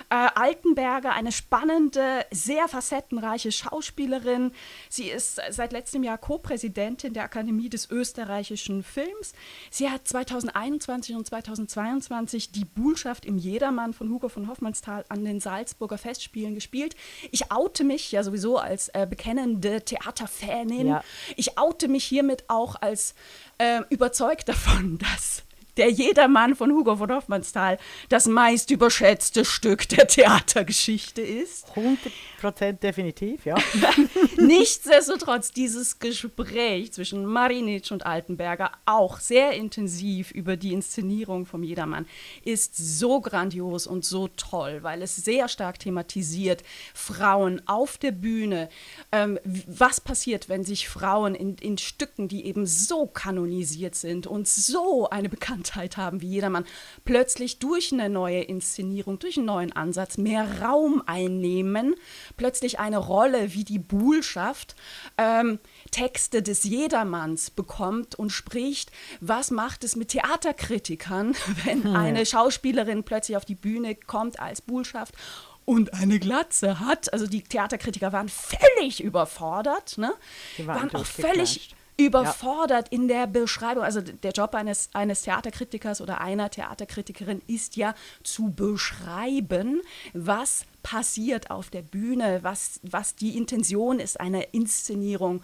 Äh, 0.09 0.27
Altenberger, 0.35 1.13
eine 1.13 1.31
spannende, 1.31 2.25
sehr 2.31 2.67
facettenreiche 2.67 3.51
Schauspielerin. 3.51 4.51
Sie 4.89 5.09
ist 5.09 5.39
seit 5.49 5.71
letztem 5.71 6.03
Jahr 6.03 6.17
Co-Präsidentin 6.17 7.13
der 7.13 7.23
Akademie 7.23 7.69
des 7.69 7.89
österreichischen 7.89 8.83
Films. 8.83 9.33
Sie 9.69 9.89
hat 9.89 10.07
2021 10.07 11.15
und 11.15 11.25
2022 11.27 12.51
die 12.51 12.65
Buhlschaft 12.65 13.25
im 13.25 13.37
Jedermann 13.37 13.93
von 13.93 14.09
Hugo 14.09 14.29
von 14.29 14.47
Hoffmannsthal 14.47 15.05
an 15.09 15.23
den 15.23 15.39
Salzburger 15.39 15.97
Festspielen 15.97 16.55
gespielt. 16.55 16.95
Ich 17.31 17.51
oute 17.51 17.83
mich 17.83 18.11
ja 18.11 18.23
sowieso 18.23 18.57
als 18.57 18.89
äh, 18.89 19.07
bekennende 19.09 19.81
Theaterfanin. 19.81 20.87
Ja. 20.87 21.03
Ich 21.35 21.57
oute 21.57 21.87
mich 21.87 22.03
hiermit 22.03 22.45
auch 22.47 22.75
als 22.81 23.15
äh, 23.57 23.81
überzeugt 23.89 24.49
davon, 24.49 24.97
dass 25.15 25.43
der 25.77 25.89
Jedermann 25.89 26.55
von 26.55 26.71
Hugo 26.71 26.95
von 26.95 27.11
Hoffmannsthal 27.11 27.77
das 28.09 28.27
meist 28.27 28.71
überschätzte 28.71 29.45
Stück 29.45 29.87
der 29.89 30.07
Theatergeschichte 30.07 31.21
ist. 31.21 31.69
100 31.75 32.11
Prozent 32.39 32.83
definitiv, 32.83 33.45
ja. 33.45 33.55
Nichtsdestotrotz, 34.37 35.51
dieses 35.51 35.99
Gespräch 35.99 36.91
zwischen 36.91 37.25
Marinic 37.25 37.91
und 37.91 38.05
Altenberger, 38.05 38.71
auch 38.85 39.19
sehr 39.19 39.51
intensiv 39.53 40.31
über 40.31 40.57
die 40.57 40.73
Inszenierung 40.73 41.45
vom 41.45 41.63
Jedermann, 41.63 42.07
ist 42.43 42.75
so 42.75 43.21
grandios 43.21 43.87
und 43.87 44.03
so 44.03 44.27
toll, 44.29 44.79
weil 44.81 45.01
es 45.01 45.15
sehr 45.15 45.47
stark 45.47 45.79
thematisiert, 45.79 46.63
Frauen 46.93 47.61
auf 47.67 47.97
der 47.97 48.11
Bühne, 48.11 48.69
ähm, 49.11 49.39
was 49.43 50.01
passiert, 50.01 50.49
wenn 50.49 50.63
sich 50.63 50.89
Frauen 50.89 51.35
in, 51.35 51.55
in 51.57 51.77
Stücken, 51.77 52.27
die 52.27 52.45
eben 52.45 52.65
so 52.65 53.05
kanonisiert 53.05 53.95
sind 53.95 54.27
und 54.27 54.47
so 54.47 55.09
eine 55.09 55.29
Bekanntheit 55.61 55.97
haben 55.97 56.21
wie 56.21 56.29
Jedermann, 56.29 56.65
plötzlich 57.05 57.59
durch 57.59 57.91
eine 57.93 58.09
neue 58.09 58.41
Inszenierung, 58.41 59.19
durch 59.19 59.37
einen 59.37 59.45
neuen 59.45 59.71
Ansatz 59.71 60.17
mehr 60.17 60.61
Raum 60.61 61.03
einnehmen, 61.05 61.95
plötzlich 62.37 62.79
eine 62.79 62.97
Rolle 62.97 63.53
wie 63.53 63.63
die 63.63 63.79
Buhlschaft 63.79 64.75
ähm, 65.17 65.59
Texte 65.91 66.41
des 66.41 66.63
Jedermanns 66.63 67.51
bekommt 67.51 68.15
und 68.15 68.31
spricht, 68.31 68.91
was 69.19 69.51
macht 69.51 69.83
es 69.83 69.95
mit 69.95 70.09
Theaterkritikern, 70.09 71.35
wenn 71.65 71.83
hm. 71.83 71.95
eine 71.95 72.25
Schauspielerin 72.25 73.03
plötzlich 73.03 73.37
auf 73.37 73.45
die 73.45 73.55
Bühne 73.55 73.95
kommt 73.95 74.39
als 74.39 74.61
Buhlschaft 74.61 75.13
und 75.63 75.93
eine 75.93 76.19
Glatze 76.19 76.79
hat. 76.79 77.13
Also 77.13 77.27
die 77.27 77.43
Theaterkritiker 77.43 78.11
waren 78.11 78.29
völlig 78.29 79.03
überfordert, 79.03 79.97
ne? 79.97 80.13
Die 80.57 80.65
waren, 80.65 80.91
waren 80.91 80.95
auch 80.95 81.05
völlig 81.05 81.75
überfordert 82.05 82.91
ja. 82.91 82.99
in 82.99 83.07
der 83.07 83.27
Beschreibung. 83.27 83.83
Also 83.83 84.01
der 84.01 84.31
Job 84.31 84.55
eines, 84.55 84.89
eines 84.93 85.23
Theaterkritikers 85.23 86.01
oder 86.01 86.21
einer 86.21 86.49
Theaterkritikerin 86.49 87.41
ist 87.47 87.75
ja 87.75 87.93
zu 88.23 88.51
beschreiben, 88.51 89.81
was 90.13 90.65
passiert 90.83 91.51
auf 91.51 91.69
der 91.69 91.81
Bühne, 91.81 92.39
was, 92.41 92.79
was 92.83 93.15
die 93.15 93.37
Intention 93.37 93.99
ist 93.99 94.19
einer 94.19 94.53
Inszenierung, 94.53 95.41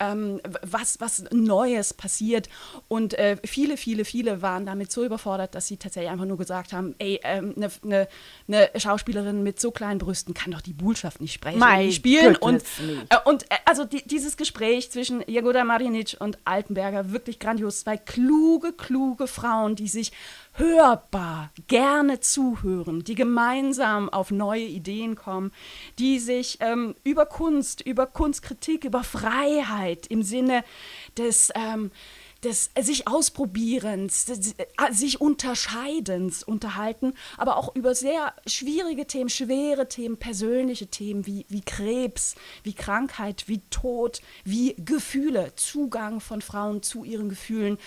ähm, 0.00 0.40
was, 0.62 1.00
was 1.00 1.24
Neues 1.30 1.94
passiert. 1.94 2.48
Und 2.88 3.14
äh, 3.14 3.36
viele, 3.44 3.76
viele, 3.76 4.04
viele 4.04 4.42
waren 4.42 4.66
damit 4.66 4.92
so 4.92 5.04
überfordert, 5.04 5.54
dass 5.54 5.66
sie 5.66 5.76
tatsächlich 5.76 6.10
einfach 6.10 6.26
nur 6.26 6.38
gesagt 6.38 6.72
haben, 6.72 6.94
ey, 6.98 7.20
eine 7.22 7.46
ähm, 7.56 7.70
ne, 7.82 8.08
ne 8.46 8.70
Schauspielerin 8.76 9.42
mit 9.42 9.60
so 9.60 9.70
kleinen 9.70 9.98
Brüsten 9.98 10.34
kann 10.34 10.52
doch 10.52 10.60
die 10.60 10.72
Bullschaft 10.72 11.20
nicht 11.20 11.32
sprechen, 11.32 11.58
My 11.58 11.92
spielen. 11.92 12.36
Und, 12.36 12.62
äh, 13.08 13.16
und 13.24 13.44
äh, 13.50 13.56
also 13.64 13.84
die, 13.84 14.02
dieses 14.06 14.36
Gespräch 14.36 14.90
zwischen 14.90 15.22
Jagoda 15.26 15.64
Marinic 15.64 16.16
und 16.18 16.38
Altenberger, 16.44 17.12
wirklich 17.12 17.38
grandios. 17.38 17.80
Zwei 17.80 17.96
kluge, 17.96 18.72
kluge 18.72 19.26
Frauen, 19.26 19.76
die 19.76 19.88
sich 19.88 20.12
hörbar 20.52 21.50
gerne 21.66 22.20
zuhören, 22.20 23.04
die 23.04 23.14
gemeinsam 23.14 24.08
auf 24.08 24.30
neue 24.30 24.64
Ideen 24.76 25.16
kommen, 25.16 25.52
die 25.98 26.18
sich 26.18 26.58
ähm, 26.60 26.94
über 27.04 27.26
Kunst, 27.26 27.80
über 27.80 28.06
Kunstkritik, 28.06 28.84
über 28.84 29.02
Freiheit 29.02 30.06
im 30.06 30.22
Sinne 30.22 30.64
des, 31.16 31.50
ähm, 31.54 31.90
des 32.44 32.70
sich 32.80 33.08
Ausprobierens, 33.08 34.26
des, 34.26 34.52
äh, 34.52 34.92
sich 34.92 35.20
Unterscheidens 35.20 36.42
unterhalten, 36.42 37.14
aber 37.36 37.56
auch 37.56 37.74
über 37.74 37.94
sehr 37.94 38.34
schwierige 38.46 39.06
Themen, 39.06 39.28
schwere 39.28 39.88
Themen, 39.88 40.16
persönliche 40.16 40.86
Themen 40.86 41.26
wie, 41.26 41.46
wie 41.48 41.62
Krebs, 41.62 42.34
wie 42.62 42.74
Krankheit, 42.74 43.44
wie 43.48 43.60
Tod, 43.70 44.20
wie 44.44 44.76
Gefühle, 44.78 45.52
Zugang 45.56 46.20
von 46.20 46.42
Frauen 46.42 46.82
zu 46.82 47.04
ihren 47.04 47.28
Gefühlen, 47.28 47.78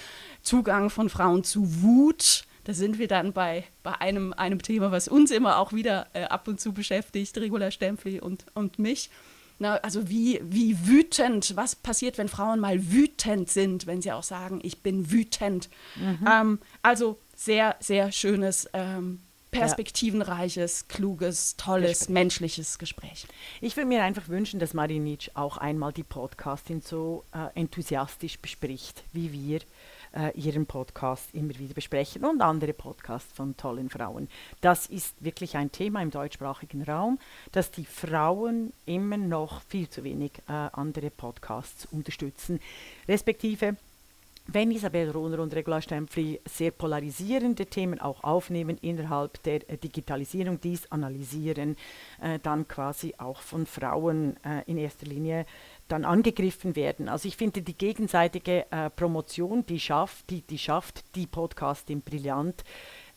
Zugang 0.42 0.90
von 0.90 1.10
Frauen 1.10 1.44
zu 1.44 1.82
Wut, 1.82 2.46
da 2.70 2.76
sind 2.76 3.00
wir 3.00 3.08
dann 3.08 3.34
bei, 3.34 3.64
bei 3.82 4.00
einem, 4.00 4.32
einem 4.34 4.62
Thema, 4.62 4.92
was 4.92 5.08
uns 5.08 5.32
immer 5.32 5.58
auch 5.58 5.74
wieder 5.74 6.06
äh, 6.14 6.26
ab 6.26 6.48
und 6.48 6.62
zu 6.62 6.72
beschäftigt, 6.72 7.36
Regula 7.40 7.72
Stempfli 7.72 8.22
und, 8.22 8.46
und 8.54 8.78
mich. 8.78 9.10
Na, 9.58 9.78
also 9.78 10.08
wie, 10.08 10.40
wie 10.44 10.88
wütend, 10.88 11.56
was 11.56 11.76
passiert, 11.76 12.20
wenn 12.20 12.28
Frauen 12.28 12.60
mal 12.60 12.92
wütend 12.92 13.50
sind, 13.50 13.88
wenn 13.88 14.04
sie 14.04 14.12
auch 14.12 14.22
sagen, 14.22 14.60
ich 14.62 14.84
bin 14.84 15.10
wütend. 15.10 15.68
Mhm. 15.96 16.28
Ähm, 16.32 16.60
also 16.84 17.18
sehr, 17.36 17.76
sehr 17.80 18.12
schönes, 18.12 18.70
ähm, 18.74 19.20
perspektivenreiches, 19.50 20.88
kluges, 20.88 21.56
tolles, 21.58 22.00
Gespräch. 22.02 22.14
menschliches 22.14 22.78
Gespräch. 22.78 23.26
Ich 23.62 23.76
würde 23.76 23.88
mir 23.88 24.04
einfach 24.04 24.30
wünschen, 24.30 24.60
dass 24.60 24.76
Marinitsch 24.76 25.32
auch 25.34 25.58
einmal 25.58 25.92
die 25.92 26.04
Podcastin 26.04 26.82
so 26.82 27.24
äh, 27.34 27.48
enthusiastisch 27.60 28.38
bespricht, 28.38 29.04
wie 29.12 29.34
wir 29.34 29.62
äh, 30.14 30.32
ihren 30.38 30.66
Podcast 30.66 31.34
immer 31.34 31.58
wieder 31.58 31.74
besprechen 31.74 32.26
und 32.26 32.42
andere 32.42 32.74
Podcasts 32.74 33.32
von 33.34 33.56
tollen 33.58 33.90
Frauen. 33.90 34.28
Das 34.62 34.86
ist 34.86 35.24
wirklich 35.24 35.58
ein 35.58 35.72
Thema 35.72 36.02
im 36.02 36.12
deutschsprachigen 36.12 36.84
Raum, 36.84 37.20
dass 37.52 37.72
die 37.72 37.86
Frauen 37.86 38.74
immer 38.86 39.18
noch 39.18 39.62
viel 39.64 39.90
zu 39.90 40.04
wenig 40.04 40.32
äh, 40.48 40.52
andere 40.52 41.10
Podcasts 41.10 41.88
unterstützen, 41.92 42.60
respektive 43.08 43.76
wenn 44.52 44.72
Isabel 44.72 45.12
Rohner 45.12 45.40
und 45.40 45.54
Regula 45.54 45.80
Stempfli 45.80 46.42
sehr 46.44 46.72
polarisierende 46.72 47.68
Themen 47.68 48.02
auch 48.02 48.24
aufnehmen 48.24 48.80
innerhalb 48.82 49.44
der 49.44 49.70
äh, 49.70 49.78
Digitalisierung, 49.78 50.60
dies 50.60 50.92
analysieren, 50.92 51.78
äh, 52.20 52.40
dann 52.42 52.68
quasi 52.68 53.14
auch 53.20 53.42
von 53.42 53.68
Frauen 53.68 54.38
äh, 54.44 54.64
in 54.66 54.80
erster 54.80 55.06
Linie 55.06 55.46
dann 55.90 56.06
angegriffen 56.06 56.76
werden. 56.76 57.10
Also 57.10 57.28
ich 57.28 57.36
finde 57.36 57.62
die 57.62 57.78
gegenseitige 57.78 58.66
äh, 58.72 58.90
Promotion, 58.90 59.66
die 59.66 59.80
schafft, 59.80 60.30
die, 60.30 60.42
die 60.42 60.58
schafft 60.58 61.04
die 61.16 61.28
Podcastin 61.28 62.02
brillant. 62.02 62.64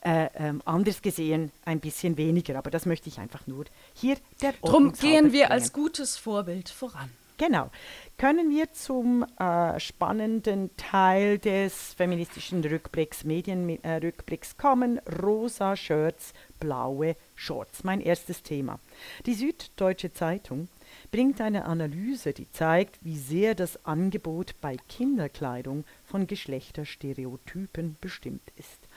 Äh, 0.05 0.29
ähm, 0.35 0.63
anders 0.65 1.01
gesehen 1.01 1.53
ein 1.65 1.79
bisschen 1.79 2.17
weniger, 2.17 2.59
aber 2.59 2.71
das 2.73 2.87
möchte 2.87 3.09
ich 3.09 3.21
einfach 3.21 3.47
nur 3.47 3.67
hier 3.95 4.17
der 4.41 4.53
Drum 4.55 4.93
gehen 4.93 5.33
wir 5.33 5.53
als 5.53 5.73
gutes 5.73 6.17
Vorbild 6.17 6.69
voran. 6.69 7.09
Genau. 7.39 7.71
Können 8.19 8.51
wir 8.51 8.73
zum 8.73 9.27
äh, 9.39 9.81
spannenden 9.81 10.71
Teil 10.77 11.39
des 11.39 11.95
feministischen 11.95 12.63
Rückblicks, 12.65 13.25
Medienrückblicks 13.25 14.53
äh, 14.53 14.63
kommen? 14.63 15.01
Rosa 15.23 15.75
Shirts, 15.75 16.33
blaue 16.61 17.17
Shorts. 17.35 17.83
Mein 17.83 18.01
erstes 18.01 18.43
Thema. 18.43 18.79
Die 19.27 19.35
Süddeutsche 19.35 20.13
Zeitung 20.13 20.69
bringt 21.13 21.43
eine 21.43 21.67
Analyse, 21.67 22.33
die 22.33 22.51
zeigt, 22.51 22.99
wie 23.05 23.19
sehr 23.19 23.55
das 23.55 23.85
Angebot 23.85 24.55
bei 24.63 24.77
Kinderkleidung 24.89 25.85
von 26.05 26.27
Geschlechterstereotypen 26.27 27.97
bestimmt 28.01 28.51
ist. 28.57 28.89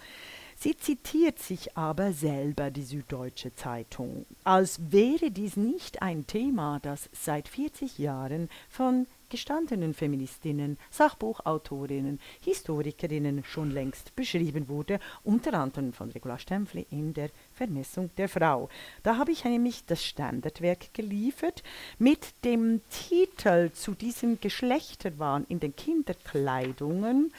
Sie 0.56 0.78
zitiert 0.78 1.40
sich 1.40 1.76
aber 1.76 2.14
selber 2.14 2.72
die 2.72 2.84
Süddeutsche 2.84 3.54
Zeitung, 3.54 4.26
als 4.46 4.80
wäre 4.90 5.30
dies 5.30 5.58
nicht 5.58 6.02
ein 6.02 6.26
Thema, 6.26 6.80
das 6.82 7.10
seit 7.12 7.50
40 7.50 7.98
Jahren 7.98 8.50
von 8.70 9.06
gestandenen 9.30 9.94
Feministinnen, 9.94 10.78
Sachbuchautorinnen, 10.92 12.20
Historikerinnen 12.42 13.44
schon 13.44 13.72
längst 13.72 14.16
beschrieben 14.16 14.68
wurde, 14.68 15.00
unter 15.24 15.54
anderem 15.54 15.94
von 15.94 16.12
Regula 16.12 16.38
Stempfli 16.38 16.86
in 16.92 17.14
der 17.14 17.30
Vermessung 17.54 18.10
der 18.18 18.30
Frau. 18.30 18.70
Da 19.04 19.18
habe 19.18 19.32
ich 19.32 19.44
nämlich 19.44 19.86
das 19.86 20.04
Standardwerk 20.04 20.94
geliefert 20.94 21.64
mit 21.98 22.34
dem 22.44 22.82
Titel 22.90 23.72
zu 23.72 23.94
diesem 23.94 24.40
Geschlechterwahn 24.40 25.46
in 25.50 25.60
den 25.60 25.76
Kinderkleidungen. 25.76 27.34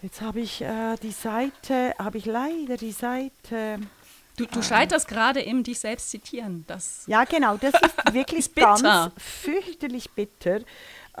Jetzt 0.00 0.20
habe 0.20 0.40
ich 0.40 0.62
äh, 0.62 0.94
die 1.02 1.10
Seite, 1.10 1.92
habe 1.98 2.18
ich 2.18 2.24
leider 2.24 2.76
die 2.76 2.92
Seite 2.92 3.80
Du, 4.38 4.46
du 4.46 4.62
scheiterst 4.62 5.08
gerade 5.08 5.40
im 5.40 5.64
dich 5.64 5.80
selbst 5.80 6.10
zitieren. 6.10 6.64
Das 6.68 7.02
ja, 7.08 7.24
genau, 7.24 7.56
das 7.56 7.74
ist 7.74 7.96
wirklich 8.14 8.46
ist 8.46 8.54
ganz 8.54 9.12
fürchterlich 9.18 10.10
bitter. 10.12 10.60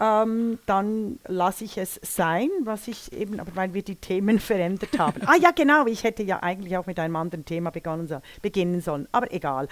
Ähm, 0.00 0.60
dann 0.66 1.18
lasse 1.26 1.64
ich 1.64 1.76
es 1.76 1.98
sein, 2.04 2.48
was 2.60 2.86
ich 2.86 3.12
eben, 3.12 3.40
aber 3.40 3.56
weil 3.56 3.74
wir 3.74 3.82
die 3.82 3.96
Themen 3.96 4.38
verändert 4.38 4.96
haben. 4.96 5.22
ah 5.26 5.34
ja, 5.34 5.50
genau, 5.50 5.86
ich 5.86 6.04
hätte 6.04 6.22
ja 6.22 6.40
eigentlich 6.40 6.76
auch 6.76 6.86
mit 6.86 7.00
einem 7.00 7.16
anderen 7.16 7.44
Thema 7.44 7.70
begonnen, 7.70 8.06
so, 8.06 8.22
beginnen 8.40 8.80
sollen, 8.80 9.08
aber 9.10 9.32
egal. 9.32 9.66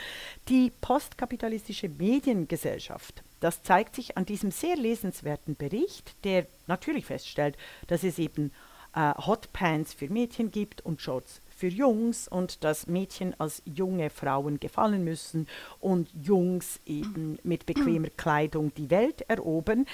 Die 0.48 0.72
postkapitalistische 0.80 1.88
Mediengesellschaft, 1.88 3.22
das 3.38 3.62
zeigt 3.62 3.94
sich 3.94 4.16
an 4.16 4.26
diesem 4.26 4.50
sehr 4.50 4.74
lesenswerten 4.74 5.54
Bericht, 5.54 6.16
der 6.24 6.48
natürlich 6.66 7.06
feststellt, 7.06 7.56
dass 7.86 8.02
es 8.02 8.18
eben 8.18 8.50
äh, 8.96 9.12
Hotpants 9.14 9.94
für 9.94 10.08
Mädchen 10.08 10.50
gibt 10.50 10.84
und 10.84 11.00
Shorts 11.00 11.40
für 11.56 11.68
Jungs 11.68 12.28
und 12.28 12.62
dass 12.62 12.86
Mädchen 12.86 13.34
als 13.40 13.62
junge 13.64 14.10
Frauen 14.10 14.60
gefallen 14.60 15.02
müssen 15.02 15.48
und 15.80 16.08
Jungs 16.22 16.78
eben 16.84 17.38
mit 17.42 17.66
bequemer 17.66 18.10
Kleidung 18.16 18.72
die 18.74 18.90
Welt 18.90 19.22
erobern. 19.28 19.86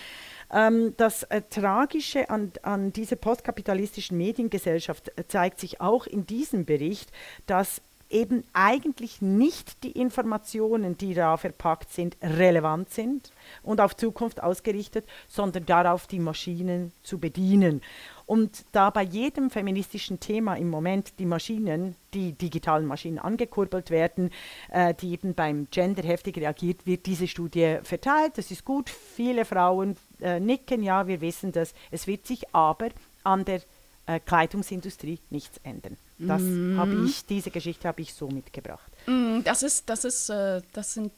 Ähm, 0.53 0.95
das 0.97 1.23
äh, 1.25 1.43
Tragische 1.49 2.29
an, 2.29 2.53
an 2.63 2.93
dieser 2.93 3.17
postkapitalistischen 3.17 4.19
Mediengesellschaft 4.19 5.17
äh, 5.17 5.27
zeigt 5.27 5.61
sich 5.61 5.81
auch 5.81 6.07
in 6.07 6.27
diesem 6.27 6.65
Bericht, 6.65 7.11
dass 7.47 7.81
eben 8.13 8.45
eigentlich 8.53 9.23
nicht 9.23 9.83
die 9.83 9.93
Informationen, 9.93 10.97
die 10.99 11.15
da 11.15 11.37
verpackt 11.37 11.91
sind, 11.91 12.17
relevant 12.23 12.91
sind 12.91 13.33
und 13.63 13.81
auf 13.81 13.97
Zukunft 13.97 14.43
ausgerichtet, 14.43 15.07
sondern 15.29 15.67
darauf, 15.67 16.07
die 16.07 16.19
Maschinen 16.19 16.93
zu 17.03 17.19
bedienen. 17.19 17.81
Und 18.27 18.65
da 18.73 18.91
bei 18.91 19.03
jedem 19.03 19.51
feministischen 19.51 20.21
Thema 20.21 20.55
im 20.55 20.71
Moment 20.71 21.19
die 21.19 21.27
Maschinen, 21.27 21.97
die 22.15 22.33
digitalen 22.33 22.87
Maschinen 22.87 23.19
angekurbelt 23.19 23.91
werden, 23.91 24.31
äh, 24.71 24.95
die 24.95 25.13
eben 25.13 25.35
beim 25.35 25.69
Gender 25.71 26.03
heftig 26.03 26.37
reagiert, 26.39 26.87
wird 26.87 27.07
diese 27.07 27.29
Studie 27.29 27.79
verteilt. 27.83 28.39
Das 28.39 28.51
ist 28.51 28.65
gut. 28.65 28.91
Viele 28.91 29.45
Frauen 29.45 29.97
äh, 30.21 30.41
nicken, 30.41 30.83
ja, 30.83 31.07
wir 31.07 31.21
wissen 31.21 31.53
das. 31.53 31.75
Es 31.91 32.07
wird 32.07 32.27
sich 32.27 32.55
aber 32.55 32.89
an 33.25 33.45
der 33.45 33.61
äh, 34.07 34.21
Kleidungsindustrie 34.21 35.19
nichts 35.31 35.61
ändern. 35.63 35.97
Das 36.19 36.43
mm. 36.43 36.79
habe 36.79 37.05
ich, 37.07 37.27
diese 37.27 37.51
Geschichte 37.51 37.89
habe 37.89 38.01
ich 38.01 38.15
so 38.15 38.29
mitgebracht. 38.29 38.91
Mm, 39.07 39.41
das 39.45 39.63
ist, 39.63 39.89
das 39.89 40.05
ist, 40.05 40.29
äh, 40.29 40.61
das 40.73 40.95
sind 40.95 41.13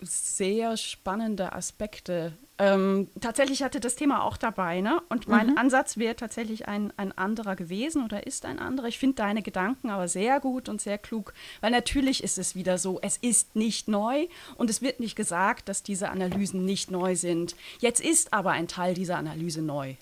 sehr 0.00 0.76
spannende 0.76 1.52
Aspekte 1.52 2.32
ähm, 2.58 3.08
tatsächlich 3.20 3.62
hatte 3.62 3.80
das 3.80 3.96
Thema 3.96 4.24
auch 4.24 4.38
dabei, 4.38 4.80
ne? 4.80 5.02
Und 5.10 5.28
mein 5.28 5.48
mhm. 5.48 5.58
Ansatz 5.58 5.98
wäre 5.98 6.16
tatsächlich 6.16 6.68
ein, 6.68 6.90
ein 6.96 7.16
anderer 7.16 7.54
gewesen 7.54 8.02
oder 8.02 8.26
ist 8.26 8.46
ein 8.46 8.58
anderer. 8.58 8.88
Ich 8.88 8.98
finde 8.98 9.16
deine 9.16 9.42
Gedanken 9.42 9.90
aber 9.90 10.08
sehr 10.08 10.40
gut 10.40 10.70
und 10.70 10.80
sehr 10.80 10.96
klug, 10.96 11.34
weil 11.60 11.70
natürlich 11.70 12.24
ist 12.24 12.38
es 12.38 12.54
wieder 12.54 12.78
so, 12.78 12.98
es 13.02 13.18
ist 13.18 13.56
nicht 13.56 13.88
neu 13.88 14.26
und 14.56 14.70
es 14.70 14.80
wird 14.80 15.00
nicht 15.00 15.16
gesagt, 15.16 15.68
dass 15.68 15.82
diese 15.82 16.08
Analysen 16.08 16.64
nicht 16.64 16.90
neu 16.90 17.14
sind. 17.14 17.56
Jetzt 17.80 18.00
ist 18.00 18.32
aber 18.32 18.52
ein 18.52 18.68
Teil 18.68 18.94
dieser 18.94 19.18
Analyse 19.18 19.60
neu, 19.60 19.96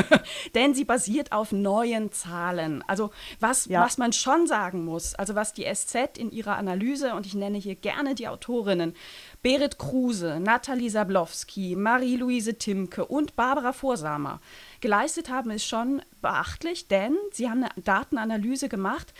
denn 0.54 0.74
sie 0.74 0.84
basiert 0.84 1.32
auf 1.32 1.50
neuen 1.50 2.12
Zahlen. 2.12 2.84
Also 2.86 3.10
was, 3.40 3.66
ja. 3.66 3.84
was 3.84 3.98
man 3.98 4.12
schon 4.12 4.46
sagen 4.46 4.84
muss, 4.84 5.16
also 5.16 5.34
was 5.34 5.52
die 5.54 5.64
SZ 5.64 6.18
in 6.18 6.30
ihrer 6.30 6.56
Analyse, 6.56 7.14
und 7.14 7.26
ich 7.26 7.34
nenne 7.34 7.58
hier 7.58 7.74
gerne 7.74 8.14
die 8.14 8.28
Autorinnen, 8.28 8.94
Berit 9.42 9.78
Kruse, 9.78 10.40
Nathalie 10.40 10.90
Sablowski, 10.90 11.76
Marie-Louise 11.96 12.58
Timke 12.58 13.06
und 13.06 13.36
Barbara 13.36 13.72
Vorsamer 13.72 14.40
geleistet 14.82 15.30
haben, 15.30 15.50
ist 15.50 15.66
schon 15.66 16.02
beachtlich, 16.20 16.88
denn 16.88 17.16
sie 17.32 17.48
haben 17.48 17.64
eine 17.64 17.82
Datenanalyse 17.82 18.68
gemacht 18.68 19.14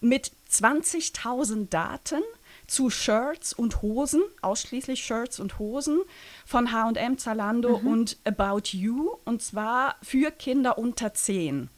mit 0.00 0.32
20.000 0.50 1.70
Daten 1.70 2.20
zu 2.66 2.90
Shirts 2.90 3.54
und 3.54 3.80
Hosen, 3.80 4.20
ausschließlich 4.42 5.02
Shirts 5.02 5.40
und 5.40 5.58
Hosen 5.58 6.02
von 6.44 6.70
HM, 6.70 7.16
Zalando 7.16 7.78
mhm. 7.78 7.86
und 7.86 8.18
About 8.24 8.76
You, 8.76 9.16
und 9.24 9.40
zwar 9.40 9.96
für 10.02 10.30
Kinder 10.30 10.76
unter 10.76 11.14
10. 11.14 11.70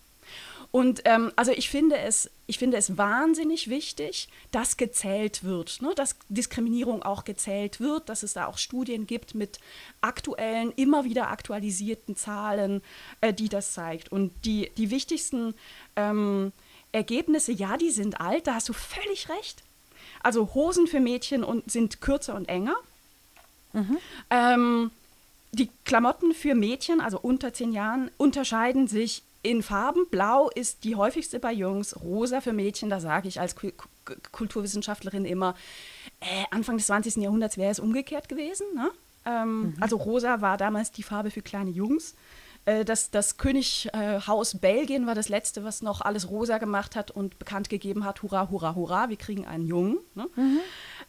Und 0.72 1.02
ähm, 1.04 1.32
also 1.34 1.50
ich 1.50 1.68
finde 1.68 1.98
es, 1.98 2.30
ich 2.46 2.58
finde 2.58 2.76
es 2.76 2.96
wahnsinnig 2.96 3.68
wichtig, 3.68 4.28
dass 4.52 4.76
gezählt 4.76 5.42
wird, 5.42 5.82
ne? 5.82 5.92
dass 5.96 6.16
Diskriminierung 6.28 7.02
auch 7.02 7.24
gezählt 7.24 7.80
wird, 7.80 8.08
dass 8.08 8.22
es 8.22 8.34
da 8.34 8.46
auch 8.46 8.56
Studien 8.56 9.06
gibt 9.06 9.34
mit 9.34 9.58
aktuellen, 10.00 10.72
immer 10.76 11.04
wieder 11.04 11.30
aktualisierten 11.30 12.14
Zahlen, 12.14 12.82
äh, 13.20 13.32
die 13.32 13.48
das 13.48 13.72
zeigt. 13.72 14.12
Und 14.12 14.32
die, 14.44 14.70
die 14.76 14.90
wichtigsten 14.90 15.54
ähm, 15.96 16.52
Ergebnisse, 16.92 17.50
ja, 17.50 17.76
die 17.76 17.90
sind 17.90 18.20
alt, 18.20 18.46
da 18.46 18.54
hast 18.54 18.68
du 18.68 18.72
völlig 18.72 19.28
recht. 19.28 19.64
Also 20.22 20.54
Hosen 20.54 20.86
für 20.86 21.00
Mädchen 21.00 21.42
und, 21.42 21.68
sind 21.70 22.00
kürzer 22.00 22.36
und 22.36 22.48
enger. 22.48 22.76
Mhm. 23.72 23.98
Ähm, 24.30 24.90
die 25.52 25.68
Klamotten 25.84 26.32
für 26.32 26.54
Mädchen, 26.54 27.00
also 27.00 27.18
unter 27.18 27.52
zehn 27.52 27.72
Jahren, 27.72 28.10
unterscheiden 28.18 28.86
sich 28.86 29.22
in 29.42 29.62
Farben. 29.62 30.06
Blau 30.10 30.50
ist 30.50 30.84
die 30.84 30.96
häufigste 30.96 31.38
bei 31.38 31.52
Jungs, 31.52 32.00
rosa 32.02 32.40
für 32.40 32.52
Mädchen, 32.52 32.90
da 32.90 33.00
sage 33.00 33.28
ich 33.28 33.40
als 33.40 33.56
Ku 33.56 33.70
Kulturwissenschaftlerin 34.32 35.24
immer, 35.24 35.54
äh, 36.20 36.44
Anfang 36.50 36.76
des 36.76 36.86
20. 36.86 37.22
Jahrhunderts 37.22 37.56
wäre 37.58 37.70
es 37.70 37.78
umgekehrt 37.78 38.28
gewesen. 38.28 38.66
Ne? 38.74 38.90
Ähm, 39.24 39.60
mhm. 39.60 39.74
Also 39.78 39.96
rosa 39.96 40.40
war 40.40 40.56
damals 40.56 40.90
die 40.90 41.04
Farbe 41.04 41.30
für 41.30 41.42
kleine 41.42 41.70
Jungs. 41.70 42.16
Äh, 42.64 42.84
das, 42.84 43.10
das 43.10 43.36
Könighaus 43.36 44.54
äh, 44.54 44.58
Belgien 44.58 45.06
war 45.06 45.14
das 45.14 45.28
letzte, 45.28 45.64
was 45.64 45.82
noch 45.82 46.00
alles 46.00 46.30
rosa 46.30 46.58
gemacht 46.58 46.96
hat 46.96 47.10
und 47.10 47.38
bekannt 47.38 47.68
gegeben 47.68 48.04
hat, 48.04 48.22
hurra, 48.22 48.50
hurra, 48.50 48.74
hurra, 48.74 49.08
wir 49.08 49.16
kriegen 49.16 49.46
einen 49.46 49.66
Jungen. 49.66 49.98
Ne? 50.14 50.26
Mhm. 50.36 50.58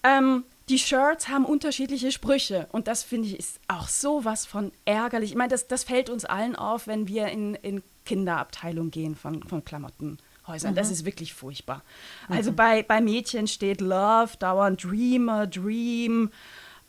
Ähm, 0.04 0.44
die 0.70 0.80
Shirts 0.80 1.28
haben 1.28 1.46
unterschiedliche 1.46 2.12
Sprüche 2.12 2.68
und 2.72 2.88
das 2.88 3.04
finde 3.04 3.28
ich 3.28 3.38
ist 3.38 3.60
auch 3.68 3.88
sowas 3.88 4.46
von 4.46 4.72
ärgerlich. 4.86 5.32
Ich 5.32 5.38
meine, 5.38 5.50
das, 5.50 5.68
das 5.68 5.84
fällt 5.84 6.10
uns 6.10 6.24
allen 6.24 6.56
auf, 6.56 6.88
wenn 6.88 7.08
wir 7.08 7.28
in, 7.28 7.56
in 7.56 7.84
Kinderabteilung 8.06 8.92
gehen 8.92 9.16
von, 9.16 9.44
von 9.44 9.64
Klamottenhäusern. 9.64 10.72
Mhm. 10.72 10.76
Das 10.76 10.92
ist 10.92 11.06
wirklich 11.06 11.34
furchtbar. 11.34 11.84
Mhm. 12.28 12.36
Also 12.36 12.52
bei, 12.54 12.84
bei 12.84 13.02
Mädchen 13.02 13.48
steht 13.48 13.82
Love, 13.82 14.32
dauernd 14.40 14.84
Dreamer, 14.84 15.48
Dream, 15.48 16.32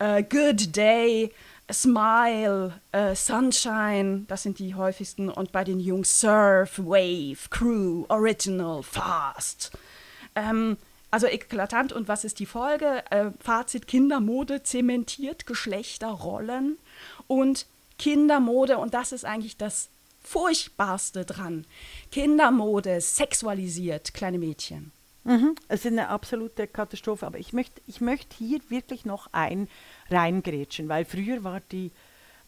uh, 0.03 0.23
Good 0.23 0.75
Day, 0.77 1.33
Smile, 1.71 2.81
uh, 2.95 3.15
Sunshine, 3.15 4.25
das 4.29 4.43
sind 4.43 4.59
die 4.59 4.75
häufigsten. 4.75 5.29
Und 5.29 5.53
bei 5.53 5.65
den 5.65 5.81
Jungs 5.81 6.21
Surf, 6.21 6.79
Wave, 6.79 7.49
Crew, 7.51 8.05
Original, 8.09 8.83
Fast. 8.83 9.73
Ähm, 10.35 10.77
also 11.11 11.27
eklatant. 11.27 11.93
Und 11.93 12.09
was 12.09 12.25
ist 12.25 12.39
die 12.39 12.47
Folge? 12.47 13.05
Äh, 13.11 13.31
Fazit: 13.39 13.87
Kindermode 13.87 14.63
zementiert 14.63 15.47
Geschlechterrollen 15.47 16.79
und 17.27 17.67
Kindermode. 17.99 18.79
Und 18.79 18.95
das 18.95 19.13
ist 19.13 19.25
eigentlich 19.25 19.57
das 19.57 19.89
Furchtbarste 20.23 21.25
dran. 21.25 21.67
Kindermode 22.11 23.01
sexualisiert 23.01 24.15
kleine 24.15 24.39
Mädchen. 24.39 24.93
Mhm. 25.25 25.55
Es 25.69 25.81
ist 25.85 25.93
eine 25.93 26.09
absolute 26.09 26.67
Katastrophe. 26.67 27.27
Aber 27.27 27.39
ich 27.39 27.53
möchte 27.53 27.81
ich 27.87 28.01
möcht 28.01 28.33
hier 28.33 28.61
wirklich 28.69 29.05
noch 29.05 29.29
ein 29.33 29.69
reingrätschen, 30.11 30.89
weil 30.89 31.05
früher 31.05 31.45
war 31.45 31.61
die 31.61 31.93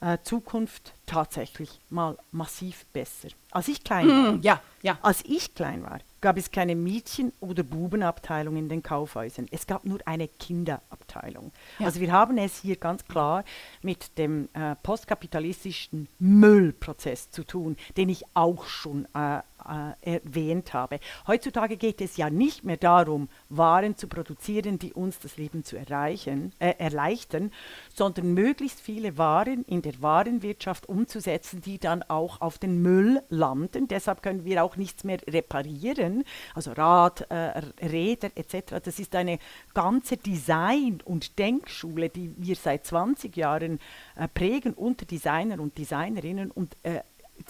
äh, 0.00 0.18
Zukunft 0.22 0.92
tatsächlich 1.06 1.80
mal 1.90 2.18
massiv 2.32 2.84
besser. 2.86 3.28
Als 3.50 3.68
ich 3.68 3.84
klein 3.84 4.08
war, 4.08 4.32
mm, 4.32 4.42
ja, 4.42 4.60
ja. 4.82 4.98
als 5.02 5.22
ich 5.24 5.54
klein 5.54 5.82
war, 5.82 6.00
gab 6.24 6.38
es 6.38 6.50
keine 6.50 6.74
Mädchen- 6.74 7.34
oder 7.40 7.62
Bubenabteilung 7.62 8.56
in 8.56 8.70
den 8.70 8.82
Kaufhäusern. 8.82 9.46
Es 9.50 9.66
gab 9.66 9.84
nur 9.84 9.98
eine 10.06 10.26
Kinderabteilung. 10.26 11.52
Ja. 11.78 11.84
Also 11.84 12.00
wir 12.00 12.12
haben 12.12 12.38
es 12.38 12.62
hier 12.62 12.76
ganz 12.76 13.04
klar 13.04 13.44
mit 13.82 14.16
dem 14.16 14.48
äh, 14.54 14.74
postkapitalistischen 14.82 16.08
Müllprozess 16.18 17.30
zu 17.30 17.44
tun, 17.44 17.76
den 17.98 18.08
ich 18.08 18.24
auch 18.32 18.64
schon 18.64 19.06
äh, 19.14 19.42
äh, 19.68 20.16
erwähnt 20.16 20.72
habe. 20.74 21.00
Heutzutage 21.26 21.76
geht 21.76 22.00
es 22.00 22.16
ja 22.16 22.30
nicht 22.30 22.64
mehr 22.64 22.76
darum, 22.76 23.28
Waren 23.48 23.96
zu 23.96 24.08
produzieren, 24.08 24.78
die 24.78 24.92
uns 24.92 25.18
das 25.18 25.36
Leben 25.36 25.64
zu 25.64 25.76
erreichen, 25.76 26.52
äh, 26.58 26.74
erleichtern, 26.78 27.52
sondern 27.94 28.34
möglichst 28.34 28.80
viele 28.80 29.18
Waren 29.18 29.64
in 29.64 29.82
der 29.82 30.00
Warenwirtschaft 30.02 30.88
umzusetzen, 30.88 31.60
die 31.60 31.78
dann 31.78 32.02
auch 32.02 32.40
auf 32.40 32.58
den 32.58 32.82
Müll 32.82 33.22
landen. 33.28 33.88
Deshalb 33.88 34.22
können 34.22 34.44
wir 34.44 34.64
auch 34.64 34.76
nichts 34.76 35.04
mehr 35.04 35.18
reparieren, 35.28 36.24
also 36.54 36.72
Rad, 36.72 37.22
äh, 37.30 37.62
Räder 37.84 38.30
etc. 38.34 38.80
Das 38.84 38.98
ist 38.98 39.14
eine 39.14 39.38
ganze 39.72 40.16
Design- 40.16 41.02
und 41.04 41.38
Denkschule, 41.38 42.08
die 42.08 42.32
wir 42.36 42.56
seit 42.56 42.86
20 42.86 43.36
Jahren 43.36 43.78
äh, 44.16 44.28
prägen 44.28 44.74
unter 44.74 45.06
Designer 45.06 45.60
und 45.60 45.78
Designerinnen 45.78 46.50
und 46.50 46.76
äh, 46.82 47.00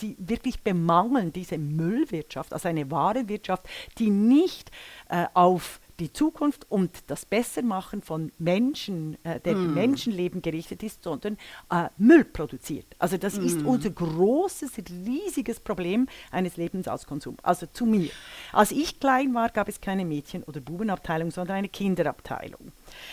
die 0.00 0.16
wirklich 0.18 0.62
bemangeln 0.62 1.32
diese 1.32 1.58
Müllwirtschaft, 1.58 2.52
also 2.52 2.68
eine 2.68 2.90
wahre 2.90 3.28
Wirtschaft, 3.28 3.68
die 3.98 4.10
nicht 4.10 4.70
äh, 5.08 5.26
auf 5.34 5.80
die 6.00 6.12
Zukunft 6.12 6.66
und 6.70 6.90
das 7.06 7.24
Bessermachen 7.24 8.02
von 8.02 8.32
Menschen, 8.38 9.16
äh, 9.24 9.40
der 9.40 9.54
mm. 9.54 9.74
Menschenleben 9.74 10.42
gerichtet 10.42 10.82
ist, 10.82 11.02
sondern 11.04 11.38
äh, 11.70 11.88
Müll 11.98 12.24
produziert. 12.24 12.86
Also 12.98 13.16
das 13.16 13.38
mm. 13.38 13.44
ist 13.44 13.62
unser 13.64 13.90
großes, 13.90 14.72
riesiges 15.06 15.60
Problem 15.60 16.08
eines 16.30 16.56
Lebens 16.56 16.88
als 16.88 17.06
Konsum. 17.06 17.36
Also 17.42 17.66
zu 17.66 17.86
mir. 17.86 18.10
Als 18.52 18.72
ich 18.72 18.98
klein 18.98 19.34
war, 19.34 19.50
gab 19.50 19.68
es 19.68 19.80
keine 19.80 20.04
Mädchen- 20.04 20.44
oder 20.44 20.60
Bubenabteilung, 20.60 21.30
sondern 21.30 21.58
eine 21.58 21.68
Kinderabteilung. 21.68 22.72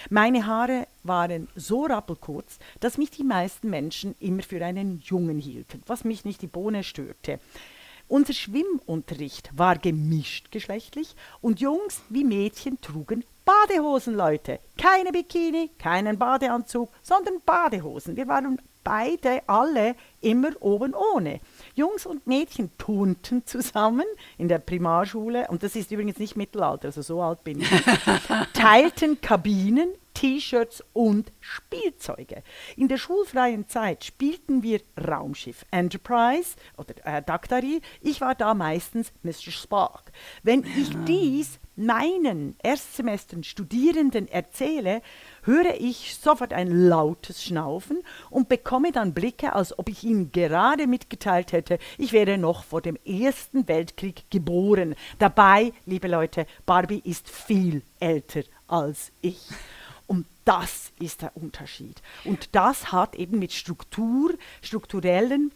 Meine 0.10 0.46
Haare 0.46 0.88
waren 1.04 1.48
so 1.56 1.86
rappelkurz, 1.86 2.60
dass 2.80 2.98
mich 2.98 3.12
die 3.12 3.24
meisten 3.24 3.70
Menschen 3.70 4.16
immer 4.20 4.44
für 4.44 4.64
einen 4.64 5.02
Jungen 5.04 5.40
hielten, 5.40 5.82
was 5.86 6.04
mich 6.04 6.26
nicht 6.26 6.42
die 6.42 6.48
Bohne 6.48 6.84
störte. 6.84 7.40
Unser 8.12 8.34
Schwimmunterricht 8.34 9.58
war 9.58 9.78
gemischt 9.78 10.52
geschlechtlich 10.52 11.16
und 11.40 11.62
Jungs 11.62 12.02
wie 12.10 12.26
Mädchen 12.26 12.82
trugen 12.82 13.24
Badehosen, 13.46 14.16
Leute. 14.16 14.60
Keine 14.78 15.14
Bikini, 15.14 15.70
keinen 15.80 16.20
Badeanzug, 16.20 16.90
sondern 17.02 17.36
Badehosen. 17.46 18.18
Wir 18.18 18.28
waren 18.28 18.62
beide 18.84 19.48
alle 19.48 19.96
immer 20.20 20.50
oben 20.60 20.94
ohne. 20.94 21.40
Jungs 21.74 22.06
und 22.06 22.28
Mädchen 22.28 22.70
turnten 22.78 23.46
zusammen 23.46 24.06
in 24.38 24.50
der 24.50 24.60
Primarschule, 24.60 25.48
und 25.48 25.64
das 25.64 25.78
ist 25.78 25.90
übrigens 25.90 26.20
nicht 26.20 26.36
Mittelalter, 26.36 26.88
also 26.88 27.02
so 27.02 27.22
alt 27.22 27.46
bin 27.46 27.62
ich, 27.62 27.70
teilten 28.54 29.22
Kabinen, 29.22 29.88
T-Shirts 30.22 30.84
und 30.94 31.32
Spielzeuge. 31.40 32.44
In 32.78 32.88
der 32.88 32.98
schulfreien 32.98 33.68
Zeit 33.68 34.04
spielten 34.04 34.62
wir 34.62 34.80
Raumschiff 34.96 35.66
Enterprise 35.72 36.58
oder 36.78 36.94
äh, 37.06 37.24
Daktari. 37.24 37.82
Ich 38.02 38.22
war 38.22 38.36
da 38.36 38.54
meistens 38.54 39.12
Mr. 39.24 39.50
Spock. 39.50 40.04
Wenn 40.44 40.64
ich 40.64 40.92
dies 41.08 41.60
meinen 41.76 42.56
Erstsemestern 42.62 43.44
Studierenden 43.44 44.28
erzähle, 44.28 45.02
höre 45.42 45.74
ich 45.80 46.16
sofort 46.16 46.54
ein 46.54 46.68
lautes 46.68 47.44
Schnaufen 47.44 48.04
und 48.30 48.48
bekomme 48.48 48.92
dann 48.92 49.16
Blicke, 49.16 49.54
als 49.54 49.80
ob 49.80 49.90
ich 49.90 50.04
ihnen 50.04 50.32
gerade 50.32 50.86
mitgeteilt 50.86 51.52
hätte, 51.52 51.80
ich 51.98 52.14
wäre 52.14 52.38
noch 52.38 52.64
vor 52.64 52.84
dem 52.84 53.00
Ersten 53.06 53.68
Weltkrieg 53.68 54.30
geboren. 54.30 54.94
Dabei, 55.18 55.74
liebe 55.88 56.08
Leute, 56.08 56.46
Barbie 56.68 57.02
ist 57.04 57.28
viel 57.28 57.82
älter 58.00 58.44
als 58.68 59.12
ich. 59.22 59.40
Das 60.46 60.92
ist 61.00 61.22
der 61.22 61.38
Unterschied. 61.38 62.02
Und 62.24 62.56
das 62.56 62.92
hat 62.92 63.16
eben 63.16 63.40
mit 63.40 63.54
Struktur, 63.54 64.34
strukturellen 64.62 65.52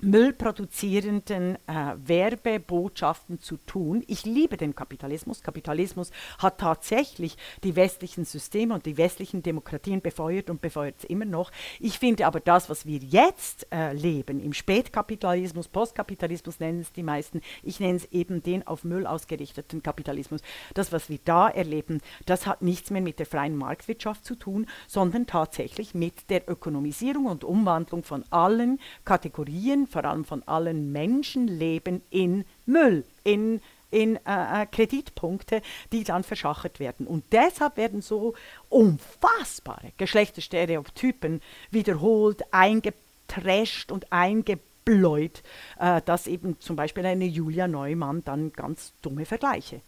müllproduzierenden 0.00 1.56
äh, 1.66 1.94
Werbebotschaften 1.96 3.40
zu 3.40 3.56
tun. 3.56 4.04
Ich 4.06 4.24
liebe 4.24 4.56
den 4.56 4.74
Kapitalismus. 4.74 5.42
Kapitalismus 5.42 6.10
hat 6.38 6.58
tatsächlich 6.58 7.36
die 7.64 7.74
westlichen 7.74 8.24
Systeme 8.24 8.74
und 8.74 8.86
die 8.86 8.96
westlichen 8.96 9.42
Demokratien 9.42 10.00
befeuert 10.00 10.50
und 10.50 10.60
befeuert 10.60 10.96
es 10.98 11.04
immer 11.04 11.24
noch. 11.24 11.50
Ich 11.80 11.98
finde 11.98 12.26
aber 12.26 12.40
das, 12.40 12.70
was 12.70 12.86
wir 12.86 12.98
jetzt 12.98 13.66
äh, 13.72 13.92
leben, 13.92 14.40
im 14.40 14.52
Spätkapitalismus, 14.52 15.68
Postkapitalismus 15.68 16.60
nennen 16.60 16.80
es 16.80 16.92
die 16.92 17.02
meisten, 17.02 17.40
ich 17.62 17.80
nenne 17.80 17.96
es 17.96 18.04
eben 18.12 18.42
den 18.42 18.66
auf 18.66 18.84
Müll 18.84 19.06
ausgerichteten 19.06 19.82
Kapitalismus, 19.82 20.42
das, 20.74 20.92
was 20.92 21.10
wir 21.10 21.18
da 21.24 21.48
erleben, 21.48 22.00
das 22.26 22.46
hat 22.46 22.62
nichts 22.62 22.90
mehr 22.90 23.02
mit 23.02 23.18
der 23.18 23.26
freien 23.26 23.56
Marktwirtschaft 23.56 24.24
zu 24.24 24.36
tun, 24.36 24.66
sondern 24.86 25.26
tatsächlich 25.26 25.94
mit 25.94 26.30
der 26.30 26.48
Ökonomisierung 26.48 27.26
und 27.26 27.42
Umwandlung 27.42 28.04
von 28.04 28.24
allen 28.30 28.78
Kategorien 29.04 29.87
vor 29.88 30.04
allem 30.04 30.24
von 30.24 30.42
allen 30.44 30.92
Menschenleben 30.92 32.02
in 32.10 32.44
Müll, 32.66 33.04
in 33.24 33.60
in 33.90 34.16
äh, 34.26 34.62
äh, 34.62 34.66
Kreditpunkte, 34.66 35.62
die 35.92 36.04
dann 36.04 36.24
verschachert 36.24 36.80
werden. 36.80 37.06
Und 37.06 37.24
deshalb 37.32 37.76
werden 37.76 38.02
so 38.02 38.34
unfassbare 38.68 39.92
Geschlechterstereotypen 39.96 41.40
wiederholt, 41.70 42.42
eingeprescht 42.50 43.90
und 43.90 44.12
eingebläut, 44.12 45.42
äh, 45.78 46.02
dass 46.04 46.26
eben 46.26 46.60
zum 46.60 46.76
Beispiel 46.76 47.06
eine 47.06 47.24
Julia 47.24 47.66
Neumann 47.66 48.24
dann 48.24 48.52
ganz 48.52 48.92
dumme 49.02 49.24
Vergleiche 49.24 49.80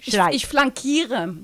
schreibt. 0.00 0.34
Ich, 0.34 0.42
ich 0.42 0.46
flankiere 0.46 1.34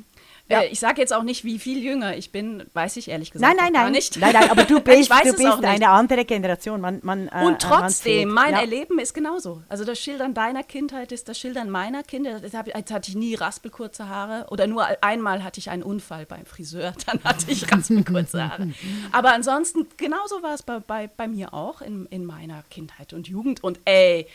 ja. 0.49 0.63
Äh, 0.63 0.69
ich 0.69 0.81
sage 0.81 1.01
jetzt 1.01 1.13
auch 1.13 1.23
nicht, 1.23 1.45
wie 1.45 1.59
viel 1.59 1.83
jünger 1.83 2.17
ich 2.17 2.33
bin, 2.33 2.65
weiß 2.73 2.97
ich 2.97 3.09
ehrlich 3.09 3.31
gesagt 3.31 3.57
nein, 3.57 3.73
nein, 3.73 3.83
nein. 3.83 3.93
nicht. 3.93 4.19
Nein, 4.19 4.33
nein, 4.33 4.51
aber 4.51 4.65
du 4.65 4.81
bist, 4.81 5.11
du 5.11 5.33
bist 5.33 5.65
eine 5.65 5.89
andere 5.91 6.25
Generation. 6.25 6.81
Man, 6.81 7.01
man, 7.03 7.29
äh, 7.29 7.45
Und 7.45 7.61
trotzdem, 7.61 8.31
mein 8.31 8.55
ja. 8.55 8.61
Erleben 8.61 8.99
ist 8.99 9.15
genauso. 9.15 9.63
Also 9.69 9.85
das 9.85 9.99
Schildern 9.99 10.35
deiner 10.35 10.63
Kindheit 10.63 11.13
ist 11.13 11.29
das 11.29 11.39
Schildern 11.39 11.71
meiner 11.71 12.03
Kinder. 12.03 12.41
Jetzt, 12.43 12.93
hatte 12.93 13.11
ich 13.11 13.17
nie 13.17 13.35
raspelkurze 13.35 14.09
Haare 14.09 14.47
oder 14.51 14.67
nur 14.67 14.87
einmal 15.03 15.45
hatte 15.45 15.61
ich 15.61 15.71
einen 15.71 15.83
Unfall 15.83 16.25
beim 16.27 16.47
Friseur, 16.47 16.95
dann 17.07 17.23
hatte 17.25 17.51
ich 17.51 17.71
raspelkurze 17.71 18.49
Haare. 18.49 18.73
aber 19.13 19.35
ansonsten, 19.35 19.87
genauso 19.97 20.43
war 20.43 20.55
es 20.55 20.63
bei, 20.63 20.81
bei, 20.81 21.09
bei 21.09 21.29
mir 21.29 21.53
auch 21.53 21.83
in, 21.83 22.07
in 22.07 22.25
meiner 22.25 22.63
Kindheit 22.71 23.13
und 23.13 23.29
Jugend. 23.29 23.63
Und 23.63 23.81
ey, 23.85 24.27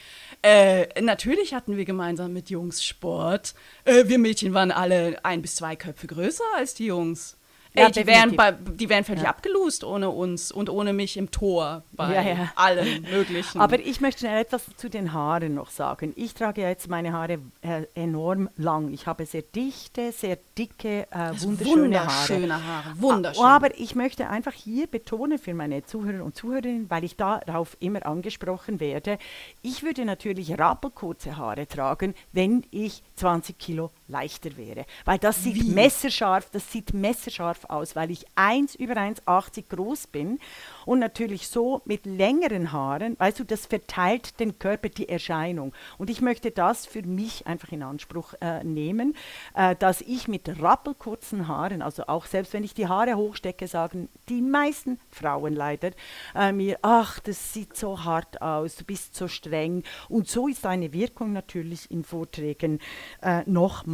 äh, 0.42 1.02
natürlich 1.02 1.54
hatten 1.54 1.78
wir 1.78 1.86
gemeinsam 1.86 2.34
mit 2.34 2.50
Jungs 2.50 2.84
Sport. 2.84 3.56
Äh, 3.86 4.08
wir 4.08 4.20
Mädchen 4.20 4.54
waren 4.54 4.72
alle 4.72 5.20
ein 5.24 5.42
bis 5.42 5.56
zwei 5.56 5.76
Köpfe 5.76 6.03
größer 6.08 6.44
als 6.56 6.74
die 6.74 6.86
Jungs. 6.86 7.38
Ja, 7.76 7.88
Ey, 7.88 7.92
die, 7.92 8.06
wären 8.06 8.36
bei, 8.36 8.52
die 8.52 8.88
wären 8.88 9.04
völlig 9.04 9.24
ja. 9.24 9.30
abgelust 9.30 9.84
ohne 9.84 10.12
uns 10.12 10.52
und 10.52 10.70
ohne 10.70 10.94
mich 10.94 11.18
im 11.18 11.32
Tor 11.32 11.84
bei 11.92 12.14
ja, 12.14 12.22
ja. 12.22 12.52
allen 12.56 13.02
möglichen. 13.12 13.60
Aber 13.60 13.80
ich 13.80 14.00
möchte 14.00 14.28
etwas 14.28 14.64
zu 14.78 14.92
den 14.92 15.12
Haaren 15.12 15.56
noch 15.56 15.72
sagen. 15.72 16.14
Ich 16.16 16.36
trage 16.36 16.62
jetzt 16.62 16.88
meine 16.88 17.14
Haare 17.14 17.40
äh, 17.62 17.86
enorm 17.96 18.48
lang. 18.58 18.94
Ich 18.94 19.08
habe 19.08 19.26
sehr 19.26 19.42
dichte, 19.42 20.12
sehr 20.12 20.38
dicke, 20.56 21.08
äh, 21.10 21.32
wunderschöne, 21.42 21.84
wunderschöne 21.84 22.54
Haare. 22.54 22.86
Haare. 22.86 23.02
Wunderschön. 23.02 23.44
Aber 23.44 23.80
ich 23.80 23.96
möchte 23.96 24.30
einfach 24.30 24.54
hier 24.54 24.86
betonen 24.86 25.40
für 25.40 25.56
meine 25.56 25.84
Zuhörer 25.84 26.24
und 26.24 26.36
Zuhörerinnen, 26.36 26.92
weil 26.92 27.04
ich 27.04 27.16
darauf 27.16 27.76
immer 27.80 28.06
angesprochen 28.06 28.80
werde, 28.80 29.18
ich 29.64 29.82
würde 29.82 30.06
natürlich 30.06 30.60
rappelkurze 30.60 31.38
Haare 31.38 31.68
tragen, 31.68 32.14
wenn 32.34 32.64
ich 32.70 33.02
20 33.16 33.58
Kilo 33.58 33.90
leichter 34.08 34.56
wäre. 34.58 34.86
Weil 35.06 35.18
das 35.18 35.44
sieht 35.44 35.64
Wie? 35.64 35.70
messerscharf, 35.70 36.50
das 36.52 36.72
sieht 36.72 36.94
messerscharf 36.94 37.66
aus, 37.66 37.96
weil 37.96 38.12
ich 38.12 38.26
1 38.36 38.76
über 38.76 38.96
1,80 38.96 39.70
groß 39.70 40.08
bin 40.08 40.40
und 40.86 41.00
natürlich 41.00 41.48
so 41.48 41.82
mit 41.86 42.06
längeren 42.06 42.72
Haaren, 42.72 43.18
weißt 43.20 43.40
du, 43.40 43.44
das 43.46 43.66
verteilt 43.66 44.40
den 44.40 44.60
Körper 44.60 44.90
die 44.90 45.10
Erscheinung. 45.10 45.74
Und 45.98 46.10
ich 46.10 46.22
möchte 46.22 46.52
das 46.52 46.86
für 46.86 47.04
mich 47.04 47.48
einfach 47.48 47.72
in 47.72 47.84
Anspruch 47.84 48.34
äh, 48.42 48.64
nehmen, 48.64 49.16
äh, 49.56 49.76
dass 49.76 50.02
ich 50.02 50.28
mit 50.28 50.62
rappelkurzen 50.62 51.48
Haaren, 51.48 51.82
also 51.82 52.08
auch 52.08 52.26
selbst 52.26 52.54
wenn 52.54 52.64
ich 52.64 52.74
die 52.74 52.88
Haare 52.88 53.16
hochstecke, 53.16 53.68
sagen 53.68 54.10
die 54.30 54.42
meisten 54.42 55.00
Frauen 55.10 55.54
leider 55.54 55.92
äh, 56.36 56.52
mir, 56.52 56.78
ach, 56.82 57.20
das 57.20 57.54
sieht 57.54 57.76
so 57.78 58.04
hart 58.04 58.42
aus, 58.42 58.76
du 58.76 58.84
bist 58.84 59.16
so 59.16 59.28
streng. 59.28 59.84
Und 60.10 60.28
so 60.28 60.48
ist 60.48 60.66
eine 60.66 60.94
Wirkung 60.94 61.34
natürlich 61.34 61.90
in 61.92 62.04
Vorträgen 62.04 62.80
äh, 63.22 63.44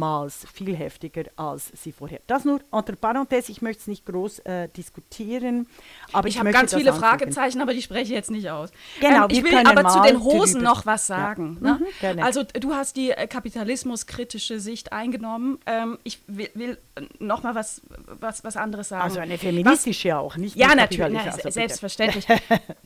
nochmals 0.00 0.46
viel 0.52 0.76
heftiger 0.76 1.24
als 1.36 1.70
sie 1.74 1.92
vorher. 1.92 2.20
Das 2.26 2.44
nur 2.44 2.60
entre 2.72 2.96
parenthèse, 2.96 3.50
ich 3.50 3.62
möchte 3.62 3.82
es 3.82 3.86
nicht 3.86 4.06
groß 4.06 4.40
äh, 4.40 4.68
diskutieren. 4.68 5.66
Aber 6.12 6.28
ich, 6.28 6.34
ich 6.34 6.40
habe 6.40 6.50
ganz 6.50 6.74
viele 6.74 6.92
Fragezeichen, 6.92 7.60
aber 7.60 7.74
die 7.74 7.82
spreche 7.82 8.04
ich 8.04 8.10
jetzt 8.10 8.30
nicht 8.30 8.50
aus. 8.50 8.70
Genau, 9.00 9.24
ähm, 9.24 9.30
ich 9.30 9.42
will 9.44 9.54
aber 9.56 9.88
zu 9.88 10.00
den 10.00 10.22
Hosen 10.22 10.62
noch 10.62 10.86
was 10.86 11.06
sagen. 11.06 11.58
Ja. 11.62 11.78
Ne? 11.78 12.14
Mhm, 12.14 12.22
also 12.22 12.42
du 12.42 12.74
hast 12.74 12.96
die 12.96 13.10
äh, 13.10 13.26
kapitalismuskritische 13.26 14.60
Sicht 14.60 14.92
eingenommen. 14.92 15.58
Ähm, 15.66 15.98
ich 16.04 16.20
will, 16.26 16.50
will 16.54 16.78
noch 17.18 17.42
mal 17.42 17.54
was, 17.54 17.82
was, 18.20 18.44
was 18.44 18.56
anderes 18.56 18.88
sagen. 18.88 19.02
Also 19.02 19.20
eine 19.20 19.38
feministische 19.38 20.10
was, 20.10 20.16
auch, 20.16 20.36
nicht 20.36 20.56
Ja, 20.56 20.74
natürlich, 20.74 21.12
na, 21.24 21.30
also 21.30 21.50
selbstverständlich. 21.50 22.26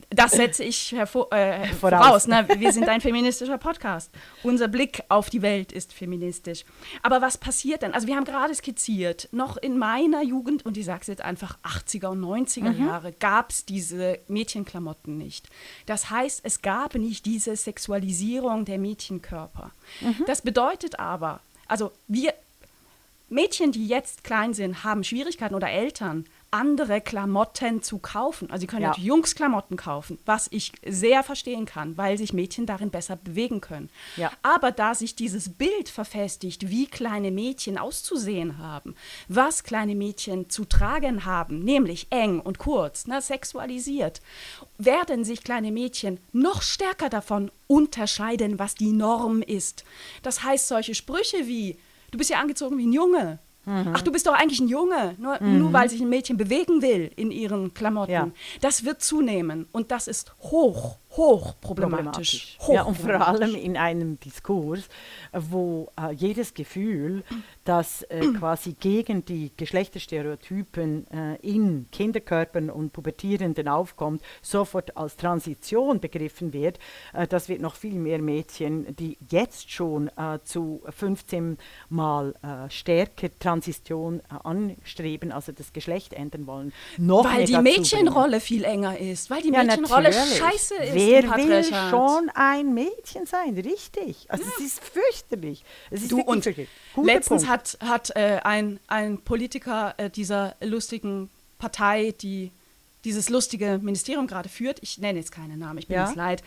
das 0.09 0.31
setze 0.31 0.63
ich 0.63 0.91
hervor, 0.91 1.31
äh, 1.31 1.65
voraus. 1.79 2.27
Ne? 2.27 2.45
Wir 2.57 2.71
sind 2.71 2.87
ein 2.89 3.01
feministischer 3.01 3.57
Podcast. 3.57 4.11
Unser 4.43 4.67
Blick 4.67 5.03
auf 5.09 5.29
die 5.29 5.41
Welt 5.41 5.71
ist 5.71 5.93
feministisch. 5.93 6.65
Aber 7.05 7.21
was 7.21 7.37
passiert 7.37 7.83
denn? 7.83 7.93
Also 7.93 8.07
wir 8.07 8.15
haben 8.15 8.25
gerade 8.25 8.55
skizziert, 8.55 9.29
noch 9.31 9.57
in 9.57 9.77
meiner 9.77 10.23
Jugend, 10.23 10.65
und 10.65 10.75
ich 10.75 10.85
sage 10.85 11.01
es 11.01 11.07
jetzt 11.07 11.21
einfach 11.21 11.59
80er 11.63 12.07
und 12.07 12.19
90er 12.19 12.71
mhm. 12.71 12.87
Jahre, 12.87 13.11
gab 13.11 13.51
es 13.51 13.63
diese 13.63 14.17
Mädchenklamotten 14.27 15.15
nicht. 15.15 15.47
Das 15.85 16.09
heißt, 16.09 16.39
es 16.41 16.63
gab 16.63 16.95
nicht 16.95 17.27
diese 17.27 17.55
Sexualisierung 17.55 18.65
der 18.65 18.79
Mädchenkörper. 18.79 19.69
Mhm. 20.01 20.23
Das 20.25 20.41
bedeutet 20.41 20.97
aber, 20.97 21.41
also 21.67 21.91
wir 22.07 22.33
Mädchen, 23.29 23.71
die 23.71 23.85
jetzt 23.85 24.23
klein 24.23 24.55
sind, 24.55 24.83
haben 24.83 25.03
Schwierigkeiten 25.03 25.53
oder 25.53 25.69
Eltern 25.69 26.25
andere 26.51 27.01
Klamotten 27.01 27.81
zu 27.81 27.97
kaufen. 27.97 28.49
Also 28.49 28.61
sie 28.61 28.67
können 28.67 28.83
ja. 28.83 28.87
natürlich 28.89 29.07
Jungsklamotten 29.07 29.77
kaufen, 29.77 30.19
was 30.25 30.47
ich 30.51 30.71
sehr 30.85 31.23
verstehen 31.23 31.65
kann, 31.65 31.97
weil 31.97 32.17
sich 32.17 32.33
Mädchen 32.33 32.65
darin 32.65 32.91
besser 32.91 33.15
bewegen 33.15 33.61
können. 33.61 33.89
Ja. 34.15 34.31
Aber 34.41 34.71
da 34.71 34.95
sich 34.95 35.15
dieses 35.15 35.49
Bild 35.49 35.89
verfestigt, 35.89 36.69
wie 36.69 36.87
kleine 36.87 37.31
Mädchen 37.31 37.77
auszusehen 37.77 38.57
haben, 38.57 38.95
was 39.27 39.63
kleine 39.63 39.95
Mädchen 39.95 40.49
zu 40.49 40.65
tragen 40.65 41.25
haben, 41.25 41.59
nämlich 41.59 42.07
eng 42.09 42.39
und 42.39 42.57
kurz, 42.57 43.07
ne, 43.07 43.21
sexualisiert, 43.21 44.21
werden 44.77 45.23
sich 45.23 45.43
kleine 45.43 45.71
Mädchen 45.71 46.19
noch 46.31 46.61
stärker 46.61 47.09
davon 47.09 47.51
unterscheiden, 47.67 48.59
was 48.59 48.75
die 48.75 48.91
Norm 48.91 49.41
ist. 49.41 49.83
Das 50.21 50.43
heißt, 50.43 50.67
solche 50.67 50.95
Sprüche 50.95 51.47
wie, 51.47 51.77
du 52.11 52.17
bist 52.17 52.29
ja 52.29 52.39
angezogen 52.39 52.77
wie 52.77 52.85
ein 52.85 52.93
Junge, 52.93 53.39
Mhm. 53.65 53.93
Ach, 53.93 54.01
du 54.01 54.11
bist 54.11 54.27
doch 54.27 54.33
eigentlich 54.33 54.59
ein 54.59 54.67
Junge, 54.67 55.15
nur, 55.17 55.41
mhm. 55.41 55.59
nur 55.59 55.73
weil 55.73 55.89
sich 55.89 56.01
ein 56.01 56.09
Mädchen 56.09 56.37
bewegen 56.37 56.81
will 56.81 57.11
in 57.15 57.31
ihren 57.31 57.73
Klamotten. 57.73 58.11
Ja. 58.11 58.29
Das 58.61 58.85
wird 58.85 59.01
zunehmen 59.01 59.67
und 59.71 59.91
das 59.91 60.07
ist 60.07 60.33
hoch, 60.39 60.97
hoch 61.11 61.55
problematisch. 61.61 62.57
Hoch 62.61 62.73
ja, 62.73 62.83
und 62.83 62.97
vor 62.97 63.27
allem 63.27 63.55
in 63.55 63.77
einem 63.77 64.19
Diskurs, 64.19 64.87
wo 65.33 65.89
äh, 65.99 66.13
jedes 66.13 66.53
Gefühl 66.53 67.23
dass 67.65 68.03
äh, 68.03 68.21
quasi 68.39 68.73
gegen 68.79 69.25
die 69.25 69.51
Geschlechterstereotypen 69.57 71.07
äh, 71.11 71.35
in 71.41 71.87
Kinderkörpern 71.91 72.69
und 72.69 72.93
Pubertierenden 72.93 73.67
aufkommt, 73.67 74.21
sofort 74.41 74.95
als 74.95 75.17
Transition 75.17 75.99
begriffen 75.99 76.53
wird. 76.53 76.79
Äh, 77.13 77.27
das 77.27 77.49
wird 77.49 77.61
noch 77.61 77.75
viel 77.75 77.95
mehr 77.95 78.19
Mädchen, 78.19 78.95
die 78.95 79.17
jetzt 79.29 79.71
schon 79.71 80.07
äh, 80.09 80.39
zu 80.43 80.81
15 80.89 81.57
Mal 81.89 82.35
äh, 82.41 82.69
stärker 82.69 83.29
Transition 83.37 84.19
äh, 84.19 84.35
anstreben, 84.43 85.31
also 85.31 85.51
das 85.51 85.73
Geschlecht 85.73 86.13
ändern 86.13 86.47
wollen, 86.47 86.73
noch 86.97 87.25
Weil 87.25 87.45
die 87.45 87.57
Mädchenrolle 87.57 88.39
viel 88.39 88.63
enger 88.63 88.97
ist, 88.97 89.29
weil 89.29 89.41
die 89.41 89.51
ja, 89.51 89.63
Mädchenrolle 89.63 90.09
natürlich. 90.09 90.37
scheiße 90.37 90.75
ist. 90.75 90.93
Wer 90.93 91.23
will 91.35 91.63
schon 91.63 92.29
ein 92.35 92.73
Mädchen 92.73 93.25
sein? 93.25 93.55
Richtig. 93.57 94.27
Also 94.29 94.43
es 94.57 94.65
ist 94.65 94.83
fürchterlich. 94.83 95.63
Es 95.89 96.03
ist 96.03 96.11
Du, 96.11 96.21
und 96.21 96.45
Letztens 96.45 97.43
Punkt. 97.43 97.47
Hat, 97.55 97.77
hat 97.81 98.15
äh, 98.15 98.39
ein, 98.43 98.79
ein 98.87 99.19
Politiker 99.19 99.95
äh, 99.97 100.09
dieser 100.09 100.55
lustigen 100.61 101.29
Partei, 101.57 102.13
die 102.21 102.51
dieses 103.05 103.29
lustige 103.29 103.79
Ministerium 103.81 104.27
gerade 104.27 104.49
führt, 104.49 104.79
ich 104.81 104.97
nenne 104.97 105.19
jetzt 105.19 105.31
keinen 105.31 105.59
Namen, 105.59 105.77
ich 105.77 105.87
bin 105.87 105.95
Ja. 105.95 106.09
es 106.09 106.15
leid, 106.15 106.43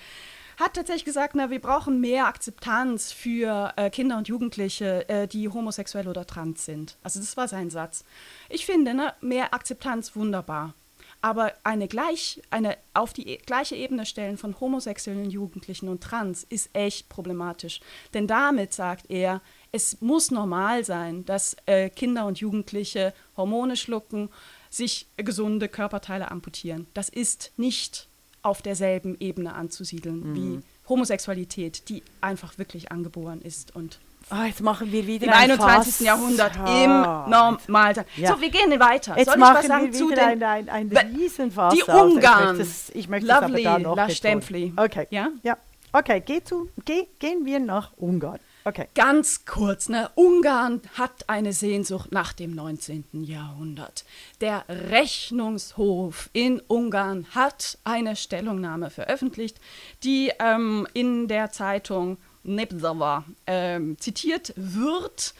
hat 0.59 0.75
tatsächlich 0.75 1.05
gesagt, 1.05 1.37
na, 1.37 1.51
wir 1.51 1.61
brauchen 1.61 2.01
mehr 2.01 2.27
Akzeptanz 2.27 3.13
für 3.13 3.73
äh, 3.77 3.91
Kinder 3.91 4.19
und 4.19 4.27
Jugendliche, 4.27 5.09
äh, 5.09 5.29
die 5.29 5.49
homosexuell 5.49 6.09
oder 6.09 6.27
trans 6.27 6.65
sind. 6.65 6.97
Also 7.05 7.21
das 7.21 7.37
war 7.37 7.47
sein 7.47 7.71
Satz. 7.71 8.05
Ich 8.49 8.67
finde, 8.67 8.93
ne, 8.93 9.15
mehr 9.21 9.55
Akzeptanz 9.55 10.17
wunderbar. 10.17 10.75
Aber 11.21 11.53
eine 11.63 11.89
gleich, 11.89 12.43
eine 12.51 12.77
auf 12.93 13.13
die 13.13 13.29
e 13.29 13.37
gleiche 13.39 13.77
Ebene 13.77 14.05
stellen 14.05 14.37
von 14.37 14.59
homosexuellen 14.61 15.31
Jugendlichen 15.31 15.89
und 15.89 16.03
trans 16.03 16.45
ist 16.45 16.71
echt 16.75 17.09
problematisch. 17.09 17.81
Denn 18.15 18.27
damit 18.27 18.73
sagt 18.73 19.11
er, 19.11 19.41
es 19.73 20.01
muss 20.01 20.31
normal 20.31 20.85
sein, 20.85 21.25
dass 21.25 21.57
äh, 21.67 21.91
Kinder 21.91 22.27
und 22.27 22.39
Jugendliche 22.41 23.13
Hormone 23.37 23.77
schlucken, 23.77 24.31
sich 24.71 25.07
gesunde 25.17 25.69
Körperteile 25.69 26.31
amputieren. 26.31 26.87
Das 26.95 27.09
ist 27.09 27.53
nicht 27.57 28.09
auf 28.43 28.63
derselben 28.63 29.17
Ebene 29.21 29.55
anzusiedeln 29.55 30.35
wie 30.35 30.61
Homosexualität, 30.89 31.89
die 31.89 32.03
einfach 32.21 32.59
wirklich 32.59 32.93
angeboren 32.93 33.41
ist 33.43 33.75
und 33.77 33.99
Ah, 34.31 34.45
jetzt 34.45 34.61
machen 34.61 34.93
wir 34.93 35.07
wieder 35.07 35.25
im 35.27 35.33
ein 35.33 35.51
21. 35.53 35.95
Fass. 35.95 36.01
Jahrhundert 36.01 36.59
Ah, 36.59 36.85
im 36.85 37.31
Normalsein. 37.31 38.05
Ja. 38.17 38.35
So, 38.35 38.41
wir 38.43 38.51
gehen 38.51 38.79
weiter. 38.79 39.17
Jetzt 39.17 39.27
Soll 39.27 39.37
ich 39.37 39.41
machen 39.41 39.57
was 39.57 39.67
sagen 39.67 39.85
wir 39.87 39.93
zu 39.93 40.11
wieder 40.11 40.29
den 40.29 40.43
ein, 40.43 40.69
ein, 40.69 40.95
ein 40.97 41.15
Riesenfass 41.17 41.73
die. 41.73 41.81
Ich 41.81 41.89
Ungarn. 41.89 42.57
möchte 42.59 42.63
es- 42.63 42.91
Ich 42.95 43.09
möchte 43.09 43.35
aber 43.35 43.47
Lovely, 43.49 43.63
da 43.65 43.79
noch 43.79 43.97
La. 43.97 44.11
Stempfli. 44.11 44.75
Okay. 44.77 45.07
Ja? 45.11 45.29
ja. 45.43 45.57
Okay, 45.93 46.21
geh 46.27 46.45
zu, 46.45 46.69
geh, 46.85 47.07
gehen 47.19 47.47
wir 47.47 47.59
nach 47.59 47.93
Ungarn. 47.97 48.39
Okay. 48.69 48.87
Ganz 48.95 49.47
kurz, 49.47 49.89
ne? 49.89 50.11
Ungarn 50.15 50.83
hat 50.93 51.27
eine 51.27 51.55
Sehnsucht 51.55 52.13
nach 52.13 52.35
dem 52.35 52.55
19. 52.55 53.25
Jahrhundert. 53.25 54.05
Der 54.43 54.63
Rechnungshof 54.69 56.29
in 56.35 56.61
Ungarn 56.69 57.25
hat 57.35 57.79
eine 57.85 58.15
Stellungnahme 58.15 58.91
veröffentlicht, 58.91 59.59
die 60.05 60.33
ähm, 60.39 60.87
in 60.93 61.29
der 61.29 61.51
Zeitung 61.51 62.19
Nebzava 62.43 63.25
ähm, 63.47 63.97
zitiert 63.99 64.53
wird 64.57 65.33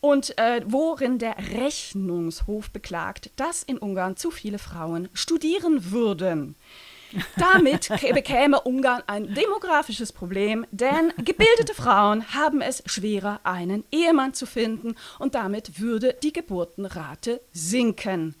und 0.00 0.38
äh, 0.38 0.62
worin 0.64 1.18
der 1.18 1.36
Rechnungshof 1.36 2.70
beklagt, 2.70 3.28
dass 3.36 3.62
in 3.62 3.76
Ungarn 3.76 4.16
zu 4.16 4.30
viele 4.30 4.58
Frauen 4.58 5.10
studieren 5.12 5.90
würden. 5.90 6.54
Damit 7.36 7.88
bekäme 8.12 8.60
Ungarn 8.60 9.02
ein 9.06 9.34
demografisches 9.34 10.12
Problem, 10.12 10.66
denn 10.70 11.12
gebildete 11.18 11.74
Frauen 11.74 12.34
haben 12.34 12.60
es 12.60 12.82
schwerer, 12.86 13.40
einen 13.44 13.84
Ehemann 13.90 14.34
zu 14.34 14.46
finden 14.46 14.94
und 15.18 15.34
damit 15.34 15.80
würde 15.80 16.16
die 16.22 16.32
Geburtenrate 16.32 17.40
sinken. 17.52 18.34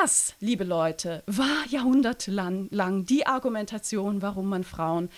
Das, 0.00 0.34
liebe 0.40 0.64
Leute, 0.64 1.22
war 1.26 1.64
jahrhundertelang 1.68 2.68
lang 2.70 3.06
die 3.06 3.26
Argumentation, 3.26 4.22
warum 4.22 4.48
man 4.48 4.64
Frauen 4.64 5.10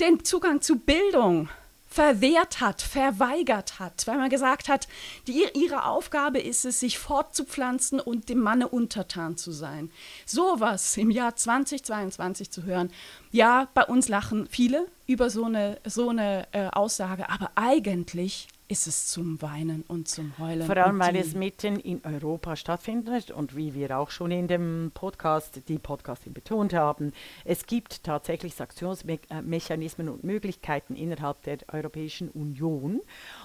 den 0.00 0.24
Zugang 0.24 0.60
zu 0.60 0.78
Bildung 0.78 1.48
verwehrt 1.88 2.60
hat, 2.60 2.82
verweigert 2.82 3.78
hat, 3.78 4.06
weil 4.06 4.18
man 4.18 4.28
gesagt 4.30 4.68
hat, 4.68 4.88
die, 5.26 5.46
ihre 5.54 5.86
Aufgabe 5.86 6.38
ist 6.38 6.64
es, 6.64 6.80
sich 6.80 6.98
fortzupflanzen 6.98 7.98
und 7.98 8.28
dem 8.28 8.38
Manne 8.38 8.68
untertan 8.68 9.36
zu 9.36 9.50
sein. 9.52 9.90
Sowas 10.26 10.96
im 10.96 11.10
Jahr 11.10 11.34
2022 11.34 12.50
zu 12.50 12.64
hören, 12.64 12.90
ja, 13.32 13.68
bei 13.74 13.84
uns 13.84 14.08
lachen 14.08 14.46
viele 14.50 14.86
über 15.06 15.30
so 15.30 15.44
eine, 15.44 15.78
so 15.84 16.10
eine 16.10 16.46
äh, 16.52 16.68
Aussage, 16.68 17.30
aber 17.30 17.50
eigentlich 17.54 18.48
ist 18.68 18.86
es 18.86 19.06
zum 19.06 19.40
Weinen 19.40 19.82
und 19.88 20.08
zum 20.08 20.36
Heulen. 20.38 20.66
Vor 20.66 20.76
allem, 20.76 20.98
weil 20.98 21.16
es 21.16 21.34
mitten 21.34 21.80
in 21.80 22.02
Europa 22.04 22.54
stattfindet 22.54 23.30
und 23.30 23.56
wie 23.56 23.74
wir 23.74 23.98
auch 23.98 24.10
schon 24.10 24.30
in 24.30 24.46
dem 24.46 24.90
Podcast, 24.92 25.62
die 25.68 25.78
Podcastin 25.78 26.34
betont 26.34 26.74
haben, 26.74 27.12
es 27.46 27.64
gibt 27.66 28.04
tatsächlich 28.04 28.54
Sanktionsmechanismen 28.54 30.10
und 30.10 30.22
Möglichkeiten 30.22 30.96
innerhalb 30.96 31.42
der 31.44 31.58
Europäischen 31.72 32.28
Union. 32.28 33.00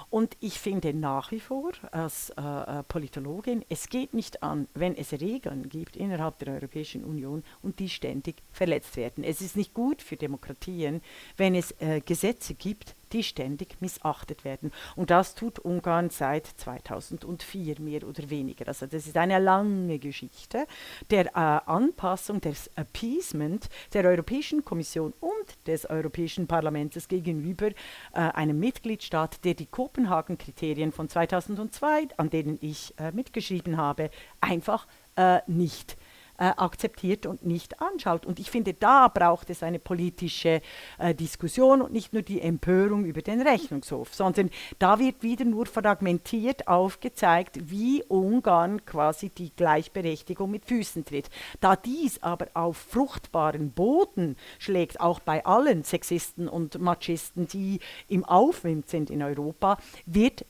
Und 0.10 0.36
ich 0.42 0.60
finde 0.60 0.94
nach 0.94 1.32
wie 1.32 1.40
vor 1.40 1.72
als 1.92 2.32
äh, 2.32 2.42
äh, 2.42 2.84
Politologin, 2.84 3.64
es 3.70 3.88
geht 3.88 4.14
nicht 4.14 4.44
an, 4.44 4.68
wenn 4.74 4.96
es 4.96 5.14
Regeln 5.14 5.70
gibt 5.70 5.96
innerhalb 5.96 6.38
der 6.40 6.56
Europäischen 6.56 7.06
Union 7.06 7.44
und 7.62 7.80
die 7.80 7.90
ständig 7.90 8.36
verletzt 8.52 8.98
werden. 8.98 9.24
Es 9.24 9.40
ist 9.40 9.56
nicht 9.56 9.74
gut 9.74 10.02
für 10.02 10.18
Demokratien, 10.18 11.02
wenn 11.38 11.56
es 11.56 11.72
äh, 11.80 12.02
Gesetze 12.02 12.56
gibt, 12.56 12.96
die 13.14 13.24
ständig 13.24 13.80
missachtet 13.80 14.44
werden. 14.44 14.72
Und 14.96 15.10
das 15.10 15.36
tut 15.36 15.60
Ungarn 15.60 16.10
seit 16.10 16.48
2004 16.48 17.80
mehr 17.80 18.08
oder 18.08 18.30
weniger. 18.30 18.68
Also 18.68 18.86
das 18.86 19.08
ist 19.08 19.18
eine 19.18 19.40
lange 19.40 20.00
Geschichte 20.00 20.66
der 21.10 21.28
äh, 21.28 21.70
Anpassung, 21.70 22.42
des 22.42 22.70
Appeasement 22.76 23.70
der 23.94 24.06
Europäischen 24.06 24.66
Kommission 24.66 25.14
und 25.20 25.68
des 25.68 25.90
Europäischen 25.90 26.48
Parlaments 26.48 27.08
gegenüber 27.08 27.68
äh, 27.68 27.74
einem 28.14 28.60
Mitgliedstaat, 28.60 29.44
der 29.46 29.54
die 29.54 29.68
Kopenhagen-Kriterien 29.68 30.92
von 30.92 31.10
2002, 31.10 32.08
an 32.18 32.30
denen 32.30 32.58
ich 32.62 32.94
äh, 32.98 33.12
mitgeschrieben 33.12 33.78
habe, 33.78 34.10
einfach 34.42 34.88
äh, 35.16 35.40
nicht 35.48 35.98
äh, 36.38 36.46
akzeptiert 36.46 37.26
und 37.26 37.46
nicht 37.46 37.82
anschaut. 37.82 38.26
Und 38.26 38.40
ich 38.40 38.50
finde, 38.50 38.74
da 38.74 39.08
braucht 39.08 39.50
es 39.50 39.64
eine 39.64 39.80
politische 39.80 40.62
äh, 40.98 41.14
Diskussion 41.14 41.82
und 41.82 41.94
nicht 41.94 42.14
nur 42.14 42.22
die 42.22 42.42
Empörung 42.42 43.06
über 43.06 43.22
den 43.22 43.42
Rechnungshof, 43.42 44.14
sondern 44.14 44.50
da 44.80 45.00
wird 45.00 45.22
wieder 45.24 45.46
nur 45.46 45.66
fragmentiert 45.66 46.68
aufgezeigt, 46.68 47.70
wie 47.70 48.04
Ungarn 48.08 48.86
quasi 48.86 49.30
die 49.30 49.52
Gleichberechtigung 49.56 50.50
mit 50.50 50.66
Füßen 50.66 51.06
tritt. 51.06 51.30
Da 51.62 51.76
dies 51.76 52.22
aber 52.24 52.48
auf 52.54 52.78
fruchtbaren 52.78 53.72
Boden 53.72 54.36
schlägt, 54.60 55.00
auch 55.00 55.20
bei 55.20 55.46
allen 55.46 55.84
Sexisten 55.84 56.48
und 56.48 56.80
Machisten, 56.80 57.48
die 57.48 57.80
im 58.08 58.26
Aufwind 58.26 58.90
sind 58.90 59.10
in 59.10 59.22
Europa, 59.22 59.78
wird 60.06 60.46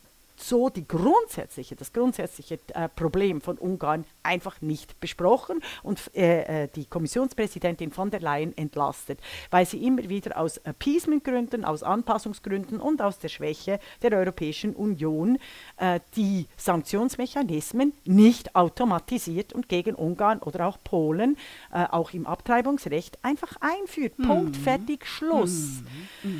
so 0.47 0.69
die 0.69 0.87
grundsätzliche, 0.87 1.75
das 1.75 1.93
grundsätzliche 1.93 2.59
äh, 2.73 2.89
Problem 2.89 3.41
von 3.41 3.57
Ungarn 3.57 4.05
einfach 4.21 4.61
nicht 4.61 4.99
besprochen 4.99 5.61
und 5.83 5.99
äh, 6.15 6.63
äh, 6.63 6.67
die 6.75 6.85
Kommissionspräsidentin 6.85 7.91
von 7.91 8.11
der 8.11 8.19
Leyen 8.19 8.55
entlastet, 8.57 9.19
weil 9.51 9.65
sie 9.65 9.85
immer 9.85 10.07
wieder 10.09 10.37
aus 10.37 10.57
Appeasementgründen, 10.57 11.65
aus 11.65 11.83
Anpassungsgründen 11.83 12.79
und 12.79 13.01
aus 13.01 13.19
der 13.19 13.29
Schwäche 13.29 13.79
der 14.01 14.11
Europäischen 14.17 14.75
Union 14.75 15.37
äh, 15.77 15.99
die 16.15 16.47
Sanktionsmechanismen 16.57 17.93
nicht 18.05 18.55
automatisiert 18.55 19.53
und 19.53 19.69
gegen 19.69 19.95
Ungarn 19.95 20.39
oder 20.39 20.67
auch 20.67 20.77
Polen, 20.83 21.37
äh, 21.71 21.85
auch 21.85 22.13
im 22.13 22.27
Abtreibungsrecht, 22.27 23.17
einfach 23.23 23.55
einführt. 23.59 24.13
Punkt, 24.17 24.57
fertig, 24.57 25.05
Schluss. 25.05 25.81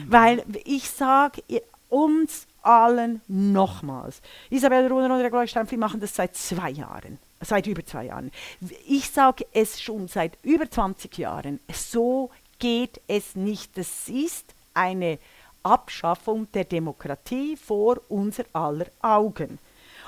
Weil 0.08 0.44
ich 0.66 0.90
sage 0.90 1.42
uns 1.90 2.48
allen 2.64 3.22
nochmals. 3.28 4.22
Isabel 4.50 4.88
Runer 4.88 5.14
und 5.14 5.22
Regula 5.22 5.46
Stempfli 5.48 5.78
machen 5.78 6.00
das 6.00 6.16
seit 6.16 6.36
zwei 6.36 6.72
Jahren. 6.72 7.20
Seit 7.42 7.68
über 7.68 7.86
zwei 7.86 8.06
Jahren. 8.06 8.32
Ich 8.88 9.10
sage 9.10 9.46
es 9.54 9.82
schon 9.82 10.08
seit 10.08 10.38
über 10.44 10.70
20 10.70 11.18
Jahren. 11.18 11.60
So 11.72 12.32
geht 12.60 13.02
es 13.08 13.36
nicht. 13.36 13.78
Das 13.78 14.08
ist 14.08 14.56
eine 14.74 15.20
Abschaffung 15.62 16.52
der 16.54 16.66
Demokratie 16.66 17.58
vor 17.58 18.00
unser 18.10 18.46
aller 18.54 18.88
Augen. 19.02 19.60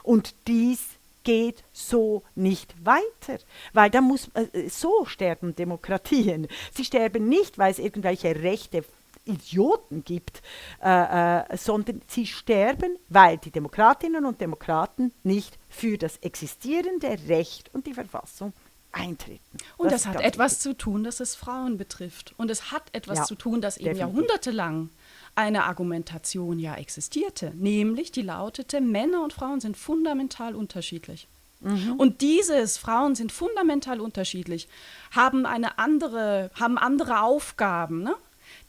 Und 0.04 0.34
dies 0.48 0.82
geht 1.24 1.64
so 1.74 2.24
nicht 2.36 2.74
weiter, 2.86 3.40
weil 3.74 3.90
da 3.90 4.00
muss 4.00 4.30
äh, 4.36 4.70
so 4.70 5.06
sterben 5.06 5.56
Demokratien. 5.56 6.48
Sie 6.74 6.86
sterben 6.86 7.28
nicht, 7.28 7.58
weil 7.58 7.72
es 7.72 7.80
irgendwelche 7.80 8.36
rechte 8.44 8.86
Idioten 9.26 10.04
gibt, 10.04 10.42
äh, 10.84 11.42
äh, 11.54 11.58
sondern 11.58 12.02
sie 12.08 12.26
sterben, 12.28 12.98
weil 13.10 13.38
die 13.38 13.52
Demokratinnen 13.52 14.26
und 14.26 14.40
Demokraten 14.42 15.12
nicht 15.24 15.58
für 15.70 15.98
das 15.98 16.18
existierende 16.18 17.18
Recht 17.28 17.74
und 17.74 17.88
die 17.88 17.94
Verfassung 17.94 18.54
eintreten. 18.92 19.58
Und 19.78 19.92
das, 19.92 20.02
ist 20.02 20.08
hat 20.08 20.22
etwas 20.22 20.54
wichtig. 20.54 20.62
zu 20.64 20.78
tun, 20.78 21.04
dass 21.04 21.20
es 21.20 21.36
Frauen 21.36 21.78
betrifft. 21.78 22.34
Und 22.38 22.50
es 22.50 22.72
hat 22.72 22.84
etwas 22.94 23.20
Ja, 23.20 23.24
zu 23.26 23.36
tun, 23.36 23.62
dass 23.62 23.78
eben 23.78 23.86
definitiv. 23.86 24.00
jahrhundertelang 24.16 24.90
eine 25.36 25.66
Argumentation 25.66 26.60
ja 26.60 26.76
existierte, 26.76 27.52
nämlich 27.56 28.12
die 28.14 28.22
lautete, 28.22 28.80
Männer 28.80 29.22
und 29.24 29.34
Frauen 29.34 29.60
sind 29.60 29.76
fundamental 29.76 30.56
unterschiedlich. 30.56 31.28
Mhm. 31.60 31.96
Und 31.98 32.22
dieses, 32.22 32.78
Frauen 32.78 33.16
sind 33.16 33.32
fundamental 33.32 34.00
unterschiedlich, 34.00 34.68
haben 35.12 35.46
eine 35.46 35.78
andere, 35.78 36.52
haben 36.56 36.78
andere 36.78 37.22
Aufgaben. 37.22 38.04
Ne? 38.04 38.16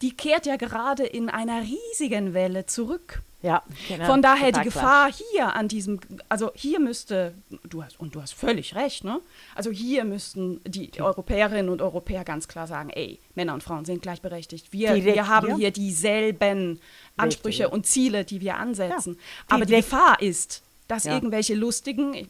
Die 0.02 0.16
kehrt 0.16 0.46
ja 0.46 0.56
gerade 0.56 1.04
in 1.04 1.28
einer 1.30 1.62
riesigen 1.62 2.34
Welle 2.34 2.66
zurück. 2.66 3.22
Ja, 3.42 3.62
genau. 3.86 4.06
Von 4.06 4.22
daher 4.22 4.50
die 4.50 4.62
Gefahr 4.62 5.10
hier 5.12 5.54
an 5.54 5.68
diesem, 5.68 6.00
also 6.28 6.50
hier 6.54 6.80
müsste, 6.80 7.32
du 7.68 7.84
hast, 7.84 8.00
und 8.00 8.14
du 8.14 8.20
hast 8.20 8.34
völlig 8.34 8.74
recht, 8.74 9.04
ne? 9.04 9.20
Also 9.54 9.70
hier 9.70 10.04
müssten 10.04 10.60
die 10.64 10.90
Europäerinnen 11.00 11.68
und 11.68 11.80
Europäer 11.80 12.24
ganz 12.24 12.48
klar 12.48 12.66
sagen, 12.66 12.90
ey, 12.90 13.20
Männer 13.34 13.54
und 13.54 13.62
Frauen 13.62 13.84
sind 13.84 14.02
gleichberechtigt. 14.02 14.72
Wir, 14.72 15.04
wir 15.04 15.28
haben 15.28 15.56
hier 15.56 15.70
dieselben 15.70 16.80
Ansprüche 17.16 17.64
Richtig. 17.64 17.74
und 17.74 17.86
Ziele, 17.86 18.24
die 18.24 18.40
wir 18.40 18.56
ansetzen. 18.56 19.14
Ja. 19.14 19.56
Aber 19.56 19.66
die 19.66 19.76
Gefahr 19.76 20.20
ist, 20.20 20.62
dass 20.88 21.04
ja. 21.04 21.14
irgendwelche 21.14 21.54
lustigen, 21.54 22.14
ich, 22.14 22.28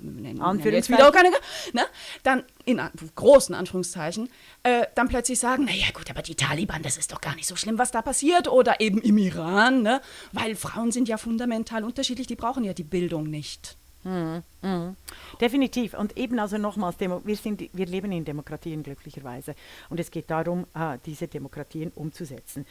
nennen 0.00 0.60
jetzt 0.64 0.88
wieder 0.88 1.08
auch 1.08 1.12
keine, 1.12 1.30
ne, 1.72 1.82
dann 2.22 2.44
in 2.64 2.80
großen 3.14 3.54
Anführungszeichen, 3.54 4.28
äh, 4.62 4.86
dann 4.94 5.08
plötzlich 5.08 5.38
sagen, 5.38 5.64
naja 5.64 5.86
gut, 5.94 6.10
aber 6.10 6.22
die 6.22 6.34
Taliban, 6.34 6.82
das 6.82 6.96
ist 6.96 7.12
doch 7.12 7.20
gar 7.20 7.34
nicht 7.34 7.46
so 7.46 7.56
schlimm, 7.56 7.78
was 7.78 7.90
da 7.90 8.02
passiert. 8.02 8.48
Oder 8.48 8.80
eben 8.80 9.00
im 9.00 9.18
Iran, 9.18 9.82
ne, 9.82 10.00
weil 10.32 10.56
Frauen 10.56 10.92
sind 10.92 11.08
ja 11.08 11.16
fundamental 11.16 11.84
unterschiedlich, 11.84 12.26
die 12.26 12.36
brauchen 12.36 12.64
ja 12.64 12.74
die 12.74 12.84
Bildung 12.84 13.24
nicht. 13.24 13.76
Mhm. 14.04 14.42
Mhm. 14.60 14.96
Definitiv. 15.40 15.94
Und 15.94 16.16
eben 16.16 16.38
also 16.38 16.58
nochmals, 16.58 16.96
wir, 17.00 17.36
sind, 17.36 17.70
wir 17.72 17.86
leben 17.86 18.12
in 18.12 18.24
Demokratien 18.24 18.82
glücklicherweise. 18.82 19.54
Und 19.88 19.98
es 19.98 20.10
geht 20.10 20.30
darum, 20.30 20.66
äh, 20.74 20.98
diese 21.04 21.26
Demokratien 21.26 21.90
umzusetzen 21.94 22.66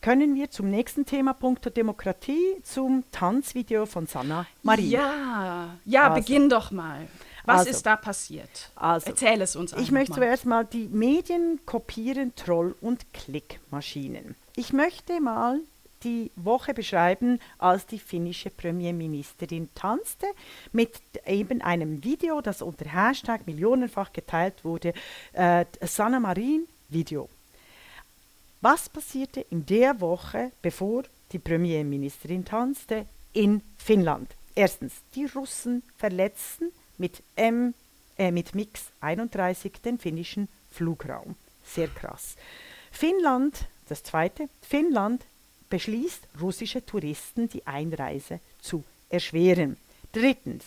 können 0.00 0.34
wir 0.34 0.50
zum 0.50 0.70
nächsten 0.70 1.04
Thema 1.04 1.32
Punkt 1.32 1.76
Demokratie, 1.76 2.56
zum 2.62 3.04
Tanzvideo 3.12 3.86
von 3.86 4.06
Sanna 4.06 4.46
Marie. 4.62 4.90
Ja, 4.90 5.76
ja, 5.84 6.10
also, 6.10 6.20
beginn 6.20 6.48
doch 6.48 6.70
mal. 6.70 7.08
Was 7.44 7.60
also, 7.60 7.70
ist 7.70 7.86
da 7.86 7.96
passiert? 7.96 8.70
Also, 8.76 9.10
Erzähl 9.10 9.40
es 9.40 9.56
uns 9.56 9.72
Ich 9.72 9.90
möchte 9.90 10.12
mal. 10.12 10.16
zuerst 10.18 10.46
mal 10.46 10.64
die 10.64 10.88
Medien 10.88 11.60
kopieren 11.64 12.34
Troll- 12.36 12.76
und 12.80 13.12
Klickmaschinen. 13.12 14.34
Ich 14.54 14.72
möchte 14.72 15.20
mal 15.20 15.60
die 16.04 16.30
Woche 16.36 16.74
beschreiben, 16.74 17.40
als 17.58 17.86
die 17.86 17.98
finnische 17.98 18.50
Premierministerin 18.50 19.68
tanzte, 19.74 20.26
mit 20.72 20.92
eben 21.26 21.60
einem 21.62 22.04
Video, 22.04 22.40
das 22.40 22.62
unter 22.62 22.84
Hashtag 22.84 23.46
millionenfach 23.46 24.12
geteilt 24.12 24.64
wurde, 24.64 24.92
äh, 25.32 25.64
Sanna 25.82 26.20
Marin 26.20 26.66
Video. 26.88 27.28
Was 28.60 28.88
passierte 28.88 29.40
in 29.40 29.64
der 29.66 30.00
Woche, 30.00 30.50
bevor 30.62 31.04
die 31.30 31.38
Premierministerin 31.38 32.44
tanzte, 32.44 33.06
in 33.32 33.62
Finnland? 33.76 34.34
Erstens, 34.56 34.94
die 35.14 35.26
Russen 35.26 35.84
verletzten 35.96 36.72
mit, 36.96 37.22
M, 37.36 37.74
äh, 38.16 38.32
mit 38.32 38.56
MiX 38.56 38.86
31 39.00 39.74
den 39.84 39.98
finnischen 39.98 40.48
Flugraum. 40.72 41.36
Sehr 41.64 41.86
krass. 41.86 42.34
Finnland, 42.90 43.68
das 43.88 44.02
zweite, 44.02 44.48
Finnland 44.60 45.24
beschließt, 45.70 46.26
russische 46.40 46.84
Touristen 46.84 47.48
die 47.48 47.64
Einreise 47.64 48.40
zu 48.60 48.82
erschweren. 49.08 49.76
Drittens, 50.12 50.64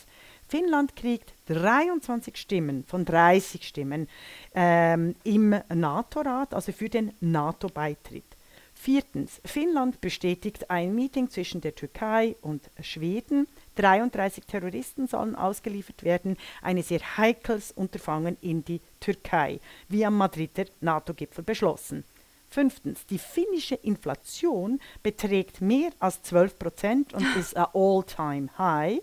Finnland 0.52 0.98
kriegt 0.98 1.34
23 1.46 2.36
Stimmen 2.36 2.84
von 2.84 3.06
30 3.06 3.66
Stimmen 3.66 4.10
ähm, 4.54 5.16
im 5.24 5.56
NATO-Rat, 5.74 6.54
also 6.54 6.74
für 6.74 6.90
den 6.90 7.14
NATO-Beitritt. 7.22 8.26
Viertens, 8.74 9.40
Finnland 9.46 10.02
bestätigt 10.02 10.70
ein 10.70 10.94
Meeting 10.94 11.30
zwischen 11.30 11.62
der 11.62 11.74
Türkei 11.74 12.36
und 12.42 12.70
Schweden. 12.82 13.48
33 13.78 14.44
Terroristen 14.46 15.08
sollen 15.08 15.38
ausgeliefert 15.38 16.04
werden, 16.04 16.36
ein 16.62 16.84
sehr 16.84 17.00
heikles 17.16 17.72
Unterfangen 17.72 18.36
in 18.42 18.66
die 18.66 18.82
Türkei, 19.00 19.62
wie 19.88 20.06
am 20.06 20.18
Madrider 20.18 20.66
NATO-Gipfel 20.82 21.46
beschlossen. 21.46 22.04
Fünftens, 22.50 23.06
die 23.06 23.20
finnische 23.20 23.76
Inflation 23.76 24.82
beträgt 25.02 25.62
mehr 25.62 25.92
als 26.00 26.22
12 26.24 26.60
Prozent 26.60 27.14
und 27.14 27.26
ist 27.38 27.56
ein 27.56 27.68
All-Time-High. 27.74 29.00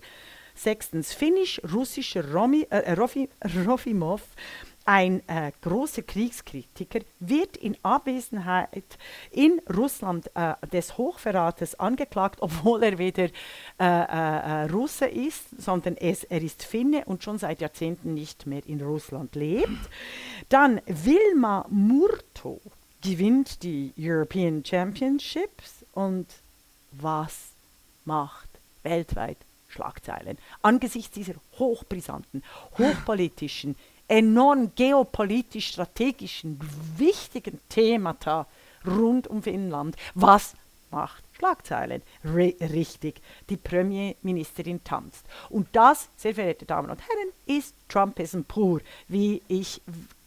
Sechstens, 0.58 1.12
finnisch-russischer 1.12 2.32
Romi, 2.32 2.66
äh, 2.70 2.92
Rofi, 2.94 3.28
Rofimov, 3.64 4.22
ein 4.84 5.22
äh, 5.28 5.52
großer 5.60 6.02
Kriegskritiker, 6.02 7.00
wird 7.20 7.58
in 7.58 7.76
Abwesenheit 7.82 8.98
in 9.30 9.60
Russland 9.76 10.30
äh, 10.34 10.54
des 10.72 10.96
Hochverrates 10.96 11.78
angeklagt, 11.78 12.38
obwohl 12.40 12.82
er 12.82 12.96
weder 12.96 13.24
äh, 13.24 13.30
äh, 13.78 13.84
äh, 13.84 14.64
Russe 14.70 15.06
ist, 15.06 15.60
sondern 15.60 15.96
es, 15.98 16.24
er 16.24 16.42
ist 16.42 16.64
Finne 16.64 17.04
und 17.04 17.22
schon 17.22 17.38
seit 17.38 17.60
Jahrzehnten 17.60 18.14
nicht 18.14 18.46
mehr 18.46 18.62
in 18.66 18.80
Russland 18.80 19.34
lebt. 19.34 19.90
Dann 20.48 20.80
Wilma 20.86 21.66
Murto 21.68 22.60
gewinnt 23.02 23.62
die 23.62 23.92
European 23.98 24.64
Championships 24.64 25.84
und 25.92 26.26
was 26.92 27.50
macht 28.06 28.48
weltweit 28.82 29.36
Schlagzeilen. 29.78 30.38
Angesichts 30.62 31.12
dieser 31.12 31.34
hochbrisanten, 31.58 32.42
hochpolitischen, 32.76 33.76
enorm 34.08 34.74
geopolitisch 34.74 35.68
strategischen, 35.68 36.58
wichtigen 36.96 37.60
Themata 37.68 38.46
rund 38.84 39.28
um 39.28 39.42
Finnland. 39.42 39.96
Was 40.14 40.54
macht 40.90 41.22
Schlagzeilen? 41.38 42.02
R 42.24 42.34
richtig, 42.34 43.20
die 43.48 43.56
Premierministerin 43.56 44.82
tanzt. 44.82 45.24
Und 45.48 45.68
das, 45.72 46.08
sehr 46.16 46.34
verehrte 46.34 46.66
Damen 46.66 46.90
und 46.90 47.00
Herren, 47.00 47.30
ist 47.46 47.74
Trumpism 47.88 48.40
pur, 48.42 48.80
wie 49.06 49.42
ich 49.46 49.80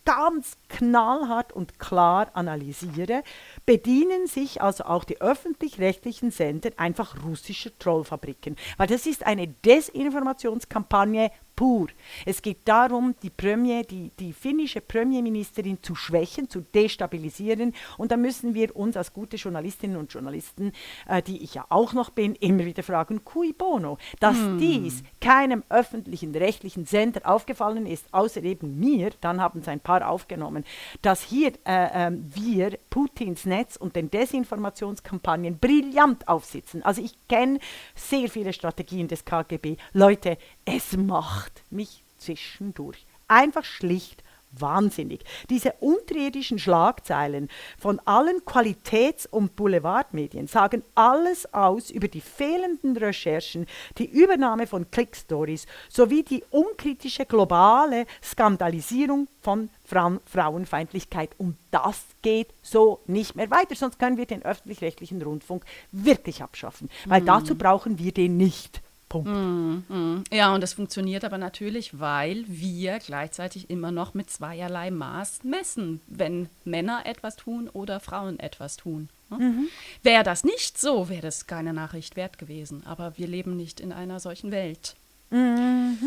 ganz 0.05 0.57
knallhart 0.69 1.53
und 1.53 1.79
klar 1.79 2.31
analysiere, 2.33 3.23
bedienen 3.65 4.27
sich 4.27 4.61
also 4.61 4.85
auch 4.85 5.03
die 5.03 5.21
öffentlich-rechtlichen 5.21 6.31
Sender 6.31 6.71
einfach 6.77 7.23
russischer 7.23 7.71
Trollfabriken. 7.77 8.55
Weil 8.77 8.87
das 8.87 9.05
ist 9.05 9.25
eine 9.25 9.47
Desinformationskampagne 9.47 11.31
pur. 11.61 11.89
Es 12.25 12.41
geht 12.41 12.67
darum, 12.67 13.13
die, 13.21 13.29
Premier, 13.29 13.83
die, 13.83 14.09
die 14.17 14.33
finnische 14.33 14.81
Premierministerin 14.81 15.77
zu 15.83 15.93
schwächen, 15.93 16.49
zu 16.49 16.61
destabilisieren. 16.61 17.75
Und 17.99 18.11
da 18.11 18.17
müssen 18.17 18.55
wir 18.55 18.75
uns 18.75 18.97
als 18.97 19.13
gute 19.13 19.37
Journalistinnen 19.37 19.95
und 19.95 20.11
Journalisten, 20.11 20.71
äh, 21.07 21.21
die 21.21 21.43
ich 21.43 21.53
ja 21.53 21.67
auch 21.69 21.93
noch 21.93 22.09
bin, 22.09 22.33
immer 22.33 22.65
wieder 22.65 22.81
fragen, 22.81 23.23
cui 23.23 23.53
bono, 23.53 23.99
dass 24.19 24.37
hm. 24.37 24.57
dies 24.57 25.03
keinem 25.19 25.63
öffentlichen 25.69 26.33
rechtlichen 26.33 26.87
Sender 26.87 27.21
aufgefallen 27.25 27.85
ist, 27.85 28.11
außer 28.11 28.41
eben 28.41 28.79
mir, 28.79 29.11
dann 29.21 29.39
haben 29.39 29.59
es 29.59 29.67
ein 29.67 29.81
paar 29.81 30.09
aufgenommen, 30.09 30.65
dass 31.03 31.21
hier 31.21 31.51
äh, 31.67 32.07
äh, 32.07 32.11
wir 32.11 32.79
Putins 32.89 33.45
Netz 33.45 33.75
und 33.75 33.95
den 33.95 34.09
Desinformationskampagnen 34.09 35.59
brillant 35.59 36.27
aufsitzen. 36.27 36.81
Also 36.81 37.03
ich 37.03 37.13
kenne 37.27 37.59
sehr 37.93 38.29
viele 38.29 38.51
Strategien 38.51 39.07
des 39.07 39.25
KGB. 39.25 39.77
Leute, 39.93 40.39
es 40.65 40.95
macht 40.95 41.63
mich 41.69 42.03
zwischendurch 42.17 43.05
einfach 43.27 43.63
schlicht 43.63 44.23
wahnsinnig. 44.51 45.23
Diese 45.49 45.73
unterirdischen 45.79 46.59
Schlagzeilen 46.59 47.49
von 47.77 47.99
allen 48.05 48.43
Qualitäts- 48.45 49.25
und 49.25 49.55
Boulevardmedien 49.55 50.47
sagen 50.47 50.83
alles 50.95 51.51
aus 51.53 51.89
über 51.89 52.07
die 52.07 52.21
fehlenden 52.21 52.97
Recherchen, 52.97 53.65
die 53.97 54.09
Übernahme 54.09 54.67
von 54.67 54.89
Clickstories 54.91 55.67
sowie 55.89 56.23
die 56.23 56.43
unkritische 56.51 57.25
globale 57.25 58.05
Skandalisierung 58.23 59.27
von 59.41 59.69
Fra 59.85 60.19
Frauenfeindlichkeit. 60.25 61.31
Und 61.37 61.57
das 61.71 62.03
geht 62.21 62.49
so 62.61 62.99
nicht 63.07 63.35
mehr 63.35 63.51
weiter, 63.51 63.75
sonst 63.75 63.99
können 63.99 64.17
wir 64.17 64.25
den 64.25 64.43
öffentlich-rechtlichen 64.43 65.21
Rundfunk 65.21 65.63
wirklich 65.91 66.41
abschaffen, 66.41 66.89
weil 67.05 67.21
mhm. 67.21 67.25
dazu 67.25 67.55
brauchen 67.55 67.99
wir 67.99 68.11
den 68.11 68.37
nicht. 68.37 68.81
Punkt. 69.11 69.29
Mm, 69.29 69.83
mm. 69.93 70.23
Ja, 70.31 70.55
und 70.55 70.61
das 70.61 70.71
funktioniert 70.71 71.25
aber 71.25 71.37
natürlich, 71.37 71.99
weil 71.99 72.45
wir 72.47 72.99
gleichzeitig 72.99 73.69
immer 73.69 73.91
noch 73.91 74.13
mit 74.13 74.29
zweierlei 74.29 74.89
Maß 74.89 75.43
messen, 75.43 75.99
wenn 76.07 76.47
Männer 76.63 77.01
etwas 77.05 77.35
tun 77.35 77.67
oder 77.67 77.99
Frauen 77.99 78.39
etwas 78.39 78.77
tun. 78.77 79.09
Ne? 79.29 79.37
Mhm. 79.37 79.67
Wäre 80.01 80.23
das 80.23 80.45
nicht 80.45 80.79
so, 80.79 81.09
wäre 81.09 81.23
das 81.23 81.45
keine 81.45 81.73
Nachricht 81.73 82.15
wert 82.15 82.37
gewesen. 82.37 82.83
Aber 82.85 83.17
wir 83.17 83.27
leben 83.27 83.57
nicht 83.57 83.81
in 83.81 83.91
einer 83.91 84.21
solchen 84.21 84.51
Welt. 84.51 84.95
Mhm. 85.29 85.97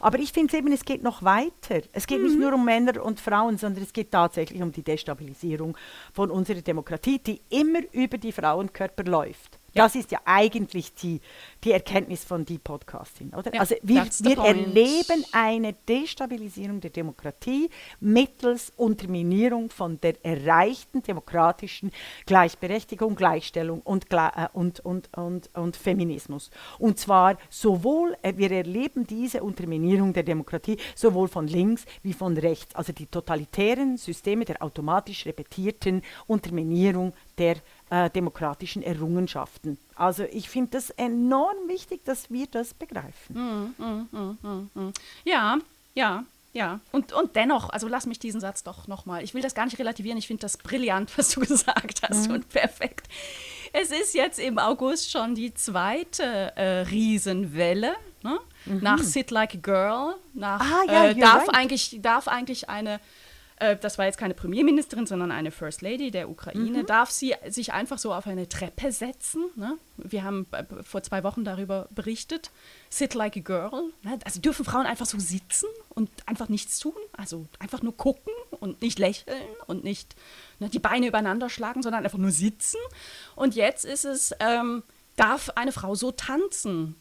Aber 0.00 0.18
ich 0.18 0.32
finde 0.32 0.56
eben, 0.56 0.72
es 0.72 0.84
geht 0.84 1.04
noch 1.04 1.22
weiter. 1.22 1.82
Es 1.92 2.08
geht 2.08 2.18
mhm. 2.18 2.26
nicht 2.26 2.40
nur 2.40 2.54
um 2.54 2.64
Männer 2.64 3.04
und 3.04 3.20
Frauen, 3.20 3.56
sondern 3.56 3.84
es 3.84 3.92
geht 3.92 4.10
tatsächlich 4.10 4.62
um 4.62 4.72
die 4.72 4.82
Destabilisierung 4.82 5.76
von 6.12 6.32
unserer 6.32 6.62
Demokratie, 6.62 7.20
die 7.20 7.40
immer 7.50 7.82
über 7.92 8.18
die 8.18 8.32
Frauenkörper 8.32 9.04
läuft. 9.04 9.57
Das 9.78 9.94
ist 9.94 10.10
ja 10.10 10.18
eigentlich 10.24 10.92
die, 10.94 11.20
die 11.62 11.70
Erkenntnis 11.70 12.24
von 12.24 12.44
die 12.44 12.58
Podcasting, 12.58 13.32
oder? 13.32 13.54
Ja, 13.54 13.60
also 13.60 13.76
wir, 13.80 14.04
wir 14.04 14.38
erleben 14.38 15.24
eine 15.30 15.72
Destabilisierung 15.72 16.80
der 16.80 16.90
Demokratie 16.90 17.70
mittels 18.00 18.72
Unterminierung 18.76 19.70
von 19.70 20.00
der 20.00 20.14
erreichten 20.24 21.04
demokratischen 21.04 21.92
Gleichberechtigung, 22.26 23.14
Gleichstellung 23.14 23.80
und, 23.82 24.06
äh, 24.12 24.48
und, 24.52 24.80
und, 24.80 25.16
und, 25.16 25.50
und 25.54 25.76
Feminismus. 25.76 26.50
Und 26.80 26.98
zwar 26.98 27.38
sowohl, 27.48 28.16
äh, 28.22 28.32
wir 28.36 28.50
erleben 28.50 29.06
diese 29.06 29.44
Unterminierung 29.44 30.12
der 30.12 30.24
Demokratie 30.24 30.76
sowohl 30.96 31.28
von 31.28 31.46
links 31.46 31.84
wie 32.02 32.14
von 32.14 32.36
rechts, 32.36 32.74
also 32.74 32.92
die 32.92 33.06
totalitären 33.06 33.96
Systeme 33.96 34.44
der 34.44 34.60
automatisch 34.60 35.24
repetierten 35.24 36.02
Unterminierung 36.26 37.12
der 37.38 37.58
äh, 37.90 38.10
demokratischen 38.10 38.82
Errungenschaften. 38.82 39.78
Also 39.94 40.24
ich 40.24 40.48
finde 40.48 40.72
das 40.72 40.90
enorm 40.90 41.56
wichtig, 41.68 42.04
dass 42.04 42.30
wir 42.30 42.46
das 42.46 42.74
begreifen. 42.74 43.74
Ja, 45.24 45.58
ja, 45.94 46.24
ja. 46.52 46.80
Und, 46.92 47.12
und 47.12 47.36
dennoch, 47.36 47.70
also 47.70 47.88
lass 47.88 48.06
mich 48.06 48.18
diesen 48.18 48.40
Satz 48.40 48.62
doch 48.62 48.88
nochmal. 48.88 49.22
Ich 49.24 49.34
will 49.34 49.42
das 49.42 49.54
gar 49.54 49.64
nicht 49.64 49.78
relativieren. 49.78 50.18
Ich 50.18 50.26
finde 50.26 50.42
das 50.42 50.56
brillant, 50.56 51.12
was 51.18 51.30
du 51.30 51.40
gesagt 51.40 52.02
hast 52.08 52.30
und 52.30 52.48
perfekt. 52.48 53.08
Es 53.72 53.90
ist 53.90 54.14
jetzt 54.14 54.38
im 54.38 54.58
August 54.58 55.10
schon 55.10 55.34
die 55.34 55.52
zweite 55.54 56.56
äh, 56.56 56.80
Riesenwelle. 56.82 57.94
Ne? 58.22 58.38
Nach 58.66 58.98
Sit 58.98 59.30
Like 59.30 59.54
a 59.54 59.58
Girl, 59.58 60.14
nach 60.34 60.60
Ah, 60.60 60.92
ja, 60.92 61.04
äh, 61.06 61.14
darf, 61.14 61.46
right. 61.46 61.54
eigentlich, 61.54 61.98
darf 62.02 62.26
eigentlich 62.28 62.68
eine, 62.68 62.98
äh, 63.60 63.76
das 63.76 63.98
war 63.98 64.06
jetzt 64.06 64.18
keine 64.18 64.34
Premierministerin, 64.34 65.06
sondern 65.06 65.32
eine 65.32 65.50
First 65.50 65.82
Lady 65.82 66.10
der 66.10 66.28
Ukraine, 66.30 66.84
darf 66.84 67.10
sie 67.10 67.34
sich 67.48 67.72
einfach 67.72 67.98
so 67.98 68.14
auf 68.14 68.26
eine 68.26 68.48
Treppe 68.48 68.92
setzen. 68.92 69.44
Ne? 69.56 69.76
Wir 69.96 70.22
haben 70.24 70.46
äh, 70.52 70.64
vor 70.82 71.02
zwei 71.02 71.24
Wochen 71.24 71.44
darüber 71.44 71.88
berichtet. 71.90 72.50
Sit 72.90 73.14
like 73.14 73.36
a 73.36 73.40
girl. 73.40 73.70
Ne? 74.02 74.18
Also 74.24 74.40
dürfen 74.40 74.64
Frauen 74.64 74.86
einfach 74.86 75.06
so 75.06 75.18
sitzen 75.18 75.66
und 75.90 76.10
einfach 76.26 76.48
nichts 76.48 76.78
tun. 76.78 76.94
Also 77.12 77.46
einfach 77.58 77.82
nur 77.82 77.96
gucken 77.96 78.32
und 78.60 78.80
nicht 78.82 78.98
lächeln 78.98 79.36
und 79.66 79.84
nicht 79.84 80.14
ne, 80.60 80.68
die 80.68 80.78
Beine 80.78 81.08
übereinander 81.08 81.50
schlagen, 81.50 81.82
sondern 81.82 82.04
einfach 82.04 82.18
nur 82.18 82.30
sitzen. 82.30 82.78
Und 83.34 83.54
jetzt 83.54 83.84
ist 83.84 84.04
es, 84.04 84.34
ähm, 84.40 84.82
darf 85.16 85.50
eine 85.56 85.72
Frau 85.72 85.94
so 85.94 86.12
tanzen? 86.12 86.94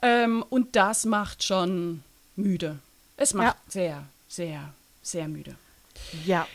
Ähm, 0.00 0.44
und 0.48 0.76
das 0.76 1.04
macht 1.04 1.42
schon 1.42 2.02
müde. 2.36 2.78
Es 3.16 3.34
macht 3.34 3.56
sehr, 3.68 4.04
sehr, 4.28 4.72
sehr 5.10 5.28
müde. 5.28 5.56
Ja. 6.24 6.46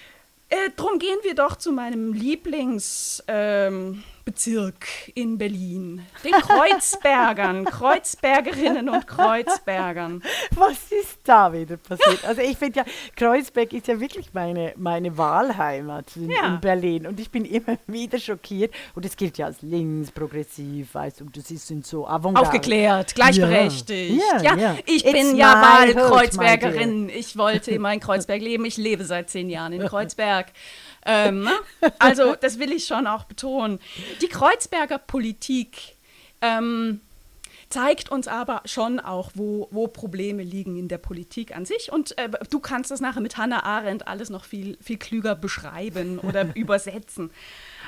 Äh, 0.49 0.69
drum 0.75 0.99
gehen 0.99 1.17
wir 1.23 1.35
doch 1.35 1.55
zu 1.55 1.71
meinem 1.71 2.13
Lieblingsbezirk 2.13 3.27
ähm, 3.27 4.03
Bezirk 4.25 4.85
in 5.15 5.37
Berlin, 5.37 6.01
den 6.23 6.31
Kreuzbergern, 6.31 7.65
Kreuzbergerinnen 7.65 8.87
und 8.87 9.05
Kreuzbergern. 9.05 10.23
Was 10.55 10.91
ist 10.91 11.19
da 11.25 11.51
wieder 11.51 11.75
passiert? 11.77 12.23
Also 12.25 12.41
ich 12.41 12.57
finde 12.57 12.79
ja, 12.79 12.85
Kreuzberg 13.15 13.73
ist 13.73 13.87
ja 13.87 13.99
wirklich 13.99 14.33
meine, 14.33 14.73
meine 14.77 15.17
Wahlheimat 15.17 16.15
in, 16.15 16.29
Ja. 16.29 16.47
in 16.55 16.61
Berlin 16.61 17.07
und 17.07 17.19
ich 17.19 17.31
bin 17.31 17.43
immer 17.45 17.77
wieder 17.87 18.17
schockiert 18.17 18.73
und 18.95 19.05
es 19.05 19.17
gilt 19.17 19.37
ja 19.37 19.47
als 19.47 19.61
links, 19.61 20.11
progressiv, 20.11 20.93
weißt 20.95 21.19
du, 21.19 21.25
das 21.25 21.51
ist 21.51 21.67
sind 21.67 21.85
so 21.85 22.07
Avantgarde. 22.07 22.47
Aufgeklärt, 22.47 23.15
gleichberechtigt. 23.15 24.21
Ja, 24.21 24.41
Ja, 24.41 24.55
ja. 24.57 24.77
ich 24.85 25.03
It's 25.05 25.11
bin 25.13 25.35
ja 25.35 25.55
my 25.55 25.95
Wahlkreuzbergerin. 25.95 27.09
Ich 27.09 27.37
wollte 27.37 27.71
immer 27.71 27.93
in 27.93 27.99
Kreuzberg 27.99 28.41
leben. 28.41 28.65
Ich 28.65 28.77
lebe 28.77 29.03
seit 29.05 29.29
zehn 29.29 29.49
Jahren 29.49 29.73
in 29.73 29.81
Kreuzberg. 29.87 30.47
Ähm, 31.05 31.43
ne? 31.43 31.51
also, 31.99 32.35
das 32.35 32.59
will 32.59 32.71
ich 32.71 32.85
schon 32.85 33.07
auch 33.07 33.25
betonen. 33.25 33.79
Die 34.21 34.27
Kreuzberger 34.27 34.97
Politik 34.97 35.95
ähm, 36.41 37.01
zeigt 37.69 38.09
uns 38.09 38.27
aber 38.27 38.61
schon 38.65 38.99
auch, 38.99 39.31
wo, 39.33 39.67
wo 39.71 39.87
Probleme 39.87 40.43
liegen 40.43 40.77
in 40.77 40.87
der 40.87 40.99
Politik 40.99 41.55
an 41.55 41.65
sich. 41.65 41.91
Und 41.91 42.17
äh, 42.19 42.29
du 42.49 42.59
kannst 42.59 42.91
das 42.91 43.01
nachher 43.01 43.21
mit 43.21 43.37
Hannah 43.37 43.63
Arendt 43.63 44.07
alles 44.07 44.29
noch 44.29 44.45
viel, 44.45 44.77
viel 44.79 44.97
klüger 44.97 45.35
beschreiben 45.35 46.19
oder 46.19 46.47
übersetzen. 46.55 47.31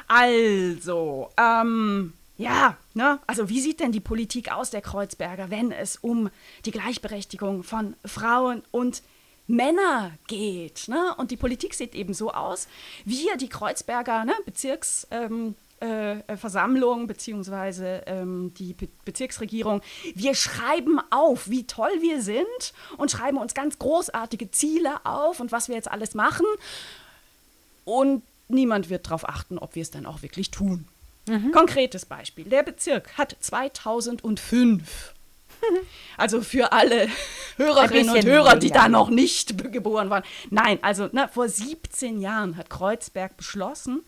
Also, 0.07 1.29
ähm, 1.37 2.13
ja, 2.37 2.77
ne? 2.93 3.19
Also 3.27 3.47
wie 3.47 3.61
sieht 3.61 3.79
denn 3.79 3.91
die 3.91 3.99
Politik 3.99 4.51
aus 4.51 4.71
der 4.71 4.81
Kreuzberger, 4.81 5.51
wenn 5.51 5.71
es 5.71 5.97
um 5.97 6.29
die 6.65 6.71
Gleichberechtigung 6.71 7.63
von 7.63 7.95
Frauen 8.03 8.63
und 8.71 9.03
Männer 9.47 10.11
geht? 10.27 10.87
Ne? 10.87 11.15
Und 11.17 11.31
die 11.31 11.37
Politik 11.37 11.73
sieht 11.73 11.95
eben 11.95 12.13
so 12.13 12.31
aus. 12.31 12.67
Wir, 13.03 13.37
die 13.37 13.49
Kreuzberger 13.49 14.25
ne, 14.25 14.33
Bezirksversammlung 14.45 15.55
ähm, 15.81 16.23
äh, 16.27 16.37
Versammlung, 16.37 17.07
beziehungsweise 17.07 18.03
ähm, 18.05 18.53
die 18.57 18.73
Be 18.73 18.87
Bezirksregierung, 19.03 19.81
wir 20.15 20.33
schreiben 20.33 20.99
auf, 21.11 21.49
wie 21.49 21.67
toll 21.67 21.91
wir 22.01 22.21
sind 22.21 22.73
und 22.97 23.11
schreiben 23.11 23.37
uns 23.37 23.53
ganz 23.53 23.77
großartige 23.77 24.51
Ziele 24.51 25.05
auf 25.05 25.39
und 25.39 25.51
was 25.51 25.67
wir 25.67 25.75
jetzt 25.75 25.91
alles 25.91 26.15
machen. 26.15 26.45
Und 27.83 28.23
niemand 28.47 28.89
wird 28.89 29.07
darauf 29.07 29.27
achten, 29.27 29.57
ob 29.57 29.75
wir 29.75 29.81
es 29.81 29.91
dann 29.91 30.05
auch 30.05 30.21
wirklich 30.21 30.49
tun. 30.49 30.87
Konkretes 31.51 32.05
Beispiel. 32.05 32.45
Der 32.45 32.61
Bezirk 32.61 33.17
hat 33.17 33.35
2005, 33.39 35.14
also 36.17 36.41
für 36.41 36.71
alle 36.71 37.07
Hörerinnen 37.57 38.15
und 38.15 38.25
Hörer, 38.25 38.55
die 38.57 38.71
da 38.71 38.89
noch 38.89 39.09
nicht 39.09 39.71
geboren 39.71 40.09
waren. 40.09 40.23
Nein, 40.49 40.79
also 40.81 41.09
ne, 41.11 41.29
vor 41.31 41.47
17 41.47 42.19
Jahren 42.19 42.57
hat 42.57 42.69
Kreuzberg 42.69 43.37
beschlossen, 43.37 44.03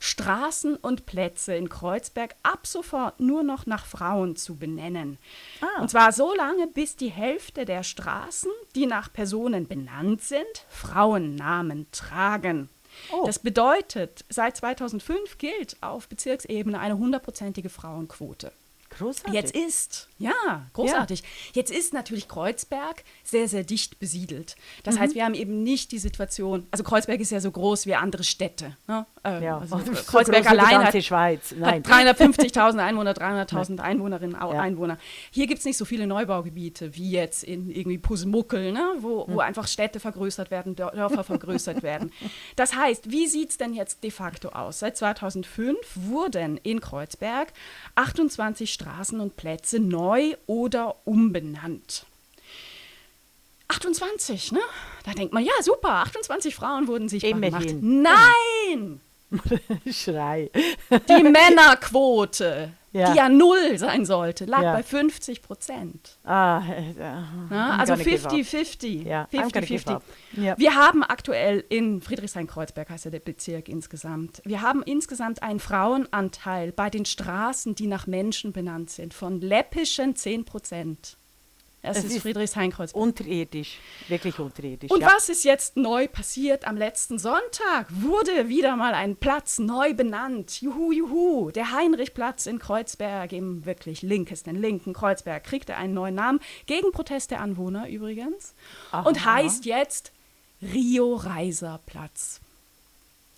Straßen 0.00 0.76
und 0.76 1.06
Plätze 1.06 1.54
in 1.54 1.68
Kreuzberg 1.68 2.36
ab 2.42 2.66
sofort 2.66 3.20
nur 3.20 3.42
noch 3.42 3.66
nach 3.66 3.84
Frauen 3.84 4.36
zu 4.36 4.56
benennen. 4.56 5.18
Ah. 5.60 5.80
Und 5.80 5.90
zwar 5.90 6.12
so 6.12 6.34
lange, 6.34 6.66
bis 6.68 6.96
die 6.96 7.10
Hälfte 7.10 7.64
der 7.64 7.82
Straßen, 7.82 8.50
die 8.74 8.86
nach 8.86 9.12
Personen 9.12 9.66
benannt 9.66 10.22
sind, 10.22 10.66
Frauennamen 10.68 11.86
tragen. 11.90 12.68
Oh. 13.12 13.24
Das 13.26 13.38
bedeutet, 13.38 14.24
seit 14.28 14.56
2005 14.56 15.38
gilt 15.38 15.76
auf 15.82 16.08
Bezirksebene 16.08 16.78
eine 16.78 16.98
hundertprozentige 16.98 17.68
Frauenquote. 17.68 18.52
Großartig. 18.98 19.34
Jetzt 19.34 19.54
ist, 19.56 20.08
ja, 20.18 20.32
großartig. 20.72 21.22
Jetzt 21.52 21.70
ist 21.70 21.92
natürlich 21.92 22.28
Kreuzberg 22.28 23.04
sehr, 23.24 23.48
sehr 23.48 23.64
dicht 23.64 23.98
besiedelt. 23.98 24.56
Das 24.82 24.96
Mhm. 24.96 25.00
heißt, 25.00 25.14
wir 25.14 25.24
haben 25.24 25.34
eben 25.34 25.62
nicht 25.62 25.92
die 25.92 25.98
Situation, 25.98 26.66
also 26.70 26.82
Kreuzberg 26.84 27.20
ist 27.20 27.30
ja 27.30 27.40
so 27.40 27.50
groß 27.50 27.86
wie 27.86 27.94
andere 27.94 28.24
Städte. 28.24 28.76
Ne? 28.86 29.06
Ähm, 29.24 29.42
ja. 29.42 29.58
also 29.58 29.78
so 29.78 29.92
Kreuzberg 29.92 30.42
die 30.42 30.48
allein 30.48 30.84
hat, 30.84 31.04
Schweiz. 31.04 31.54
Nein. 31.56 31.82
hat 31.84 31.86
350.000 32.18 32.78
Einwohner, 32.82 33.12
300.000 33.14 33.80
Einwohnerinnen, 33.80 34.36
Ja. 34.40 34.48
Einwohner. 34.60 34.98
Hier 35.30 35.46
gibt 35.46 35.60
es 35.60 35.64
nicht 35.64 35.76
so 35.76 35.84
viele 35.84 36.06
Neubaugebiete 36.06 36.94
wie 36.96 37.10
jetzt 37.12 37.44
in 37.44 37.70
irgendwie 37.70 37.98
Pusemuckel, 37.98 38.72
ne? 38.72 38.94
wo, 39.00 39.26
wo 39.28 39.40
einfach 39.40 39.68
Städte 39.68 40.00
vergrößert 40.00 40.50
werden, 40.50 40.74
Dör- 40.74 40.92
Dörfer 40.94 41.22
vergrößert 41.24 41.82
werden. 41.82 42.10
Das 42.56 42.74
heißt, 42.74 43.10
wie 43.10 43.26
sieht 43.28 43.50
es 43.50 43.58
denn 43.58 43.74
jetzt 43.74 44.02
de 44.02 44.10
facto 44.10 44.48
aus? 44.48 44.80
Seit 44.80 44.96
2005 44.96 45.76
wurden 45.94 46.56
in 46.58 46.80
Kreuzberg 46.80 47.52
28 47.94 48.72
Straßen 48.72 48.87
und 49.20 49.36
Plätze 49.36 49.78
neu 49.78 50.34
oder 50.46 50.96
umbenannt. 51.04 52.06
28, 53.68 54.52
ne? 54.52 54.60
Da 55.04 55.12
denkt 55.12 55.32
man, 55.34 55.44
ja, 55.44 55.52
super, 55.62 55.90
28 55.90 56.54
Frauen 56.54 56.88
wurden 56.88 57.08
sichtbar 57.08 57.32
Immerhin. 57.42 57.80
gemacht. 57.80 58.18
Nein! 58.72 59.00
Schrei. 59.90 60.50
Die 60.90 61.22
Männerquote, 61.22 62.72
Ja. 62.92 63.10
die 63.12 63.18
ja 63.18 63.28
null 63.28 63.76
sein 63.78 64.04
sollte, 64.06 64.46
lag 64.46 64.62
Ja. 64.62 64.72
bei 64.74 64.82
50 64.82 65.42
Prozent. 65.42 66.18
Ah, 66.24 66.62
äh, 66.66 66.92
Ja, 66.98 67.24
I'm 67.50 67.78
also 67.80 67.92
gonna 67.92 68.04
give 68.04 68.26
up. 68.26 68.32
50-50. 68.32 69.06
Ja, 69.06 69.28
I'm 69.32 69.52
gonna 69.52 69.66
give 69.66 69.84
50-50. 69.84 69.94
up. 69.94 70.02
Ja. 70.32 70.58
Wir 70.58 70.74
haben 70.74 71.02
aktuell 71.02 71.64
in 71.68 72.00
Friedrichshain-Kreuzberg, 72.00 72.88
heißt 72.90 73.04
ja 73.04 73.10
der 73.10 73.20
Bezirk 73.20 73.68
insgesamt, 73.68 74.40
wir 74.44 74.62
haben 74.62 74.82
insgesamt 74.82 75.42
einen 75.42 75.60
Frauenanteil 75.60 76.72
bei 76.72 76.88
den 76.90 77.04
Straßen, 77.04 77.74
die 77.74 77.86
nach 77.86 78.06
Menschen 78.06 78.52
benannt 78.52 78.90
sind, 78.90 79.12
von 79.14 79.40
läppischen 79.40 80.16
10 80.16 80.44
Prozent. 80.44 81.16
Das 81.80 81.98
Es 81.98 82.04
ist, 82.04 82.16
ist 82.16 82.22
Friedrichshain-Kreuzberg. 82.22 83.00
Unterirdisch. 83.00 83.78
Wirklich 84.08 84.38
unterirdisch. 84.40 84.90
Und 84.90 85.00
ja. 85.00 85.12
was 85.14 85.28
ist 85.28 85.44
jetzt 85.44 85.76
neu 85.76 86.08
passiert? 86.08 86.66
Am 86.66 86.76
letzten 86.76 87.18
Sonntag 87.20 87.86
wurde 87.90 88.48
wieder 88.48 88.74
mal 88.76 88.94
ein 88.94 89.14
Platz 89.16 89.58
neu 89.60 89.94
benannt. 89.94 90.60
Juhu, 90.60 90.90
juhu. 90.92 91.50
Der 91.52 91.70
Heinrichplatz 91.72 92.46
in 92.46 92.58
Kreuzberg, 92.58 93.32
im 93.32 93.64
wirklich 93.64 94.02
linkesten, 94.02 94.60
linken 94.60 94.92
Kreuzberg, 94.92 95.44
kriegte 95.44 95.76
einen 95.76 95.94
neuen 95.94 96.16
Namen. 96.16 96.40
Gegen 96.66 96.90
Protest 96.90 97.30
der 97.30 97.40
Anwohner 97.40 97.88
übrigens. 97.88 98.54
Und 99.04 99.18
Aha. 99.18 99.34
heißt 99.36 99.64
jetzt 99.64 100.10
Rio-Reiser-Platz. 100.62 102.40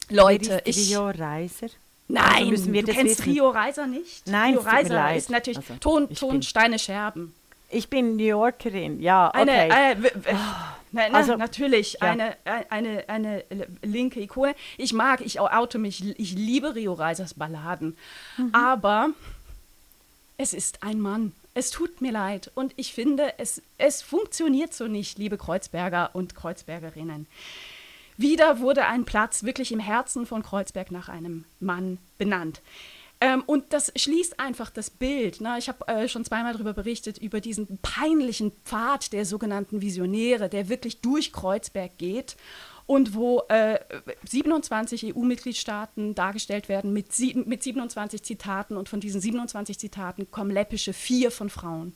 Leute, 0.09 0.49
Wer 0.51 0.67
ist 0.67 0.77
ich. 0.79 0.91
Rio 0.91 1.11
Reiser? 1.11 1.69
Nein, 2.09 2.51
Also 2.51 2.67
du 2.67 2.83
kennst 2.83 3.19
wissen. 3.21 3.31
Rio 3.33 3.51
Reiser 3.51 3.87
nicht? 3.87 4.27
Nein, 4.27 4.53
Rio 4.55 4.61
es 4.61 4.67
Reiser 4.67 5.15
ist 5.15 5.31
natürlich 5.31 5.59
Also, 5.59 5.75
Ton, 5.79 6.07
ich 6.11 6.19
Ton 6.19 6.31
bin- 6.33 6.43
Steine, 6.43 6.79
Scherben. 6.79 7.35
Ich 7.71 7.89
bin 7.89 8.17
New 8.17 8.25
Yorkerin, 8.25 9.01
ja, 9.01 9.31
Eine, 9.31 9.53
okay. 9.53 9.93
äh, 9.93 10.03
w- 10.03 10.11
w- 10.15 10.33
na, 10.93 11.09
na, 11.09 11.19
Also, 11.19 11.37
natürlich, 11.37 11.95
ja. 12.01 12.11
eine, 12.11 12.33
äh, 12.45 12.65
eine, 12.69 13.09
eine 13.09 13.45
linke 13.83 14.21
Ikone. 14.21 14.55
Ich 14.77 14.93
mag, 14.93 15.21
ich 15.21 15.39
oute 15.41 15.79
mich, 15.79 16.05
ich 16.19 16.33
liebe 16.33 16.75
Rio 16.75 16.93
Reisers 16.95 17.35
Balladen. 17.35 17.97
Mhm. 18.37 18.53
Aber 18.55 19.11
es 20.37 20.53
ist 20.53 20.83
ein 20.83 21.01
Mann. 21.01 21.33
Es 21.55 21.71
tut 21.71 22.01
mir 22.01 22.13
leid. 22.13 22.51
Und 22.55 22.73
ich 22.77 22.93
finde, 22.93 23.35
es, 23.39 23.63
es 23.79 24.03
funktioniert 24.03 24.75
so 24.75 24.89
nicht, 24.89 25.19
liebe 25.19 25.37
Kreuzberger 25.39 26.11
und 26.13 26.35
Kreuzbergerinnen. 26.35 27.27
Wieder 28.17 28.59
wurde 28.61 28.87
ein 28.87 29.05
Platz 29.05 29.45
wirklich 29.45 29.73
im 29.73 29.81
Herzen 29.81 30.27
von 30.27 30.43
Kreuzberg 30.43 30.91
nach 30.91 31.09
einem 31.09 31.45
Mann 31.61 31.99
benannt. 32.19 32.61
Ähm, 33.23 33.43
und 33.47 33.73
das 33.73 33.93
schließt 33.95 34.41
einfach 34.41 34.71
das 34.71 34.89
Bild. 34.89 35.41
Ne? 35.41 35.57
Ich 35.59 35.69
habe 35.69 35.87
äh, 35.89 36.09
schon 36.09 36.25
zweimal 36.25 36.55
darüber 36.55 36.73
berichtet, 36.73 37.19
über 37.19 37.41
diesen 37.41 37.79
peinlichen 37.83 38.53
Pfad 38.65 39.13
der 39.13 39.27
sogenannten 39.27 39.83
Visionäre, 39.83 40.49
der 40.49 40.71
wirklich 40.71 41.01
durch 41.01 41.33
Kreuzberg 41.33 41.99
geht 41.99 42.37
und 42.87 43.15
wo 43.15 43.43
äh, 43.49 43.79
27 44.27 45.15
EU-Mitgliedstaaten 45.15 46.15
dargestellt 46.15 46.69
werden 46.69 46.93
mit, 46.93 47.13
sie, 47.13 47.35
mit 47.35 47.63
27 47.63 48.23
Zitaten 48.23 48.77
und 48.77 48.89
von 48.89 49.01
diesen 49.01 49.21
27 49.21 49.79
Zitaten 49.79 50.31
kommen 50.31 50.51
läppische 50.51 50.93
vier 50.95 51.31
von 51.31 51.51
Frauen. 51.51 51.95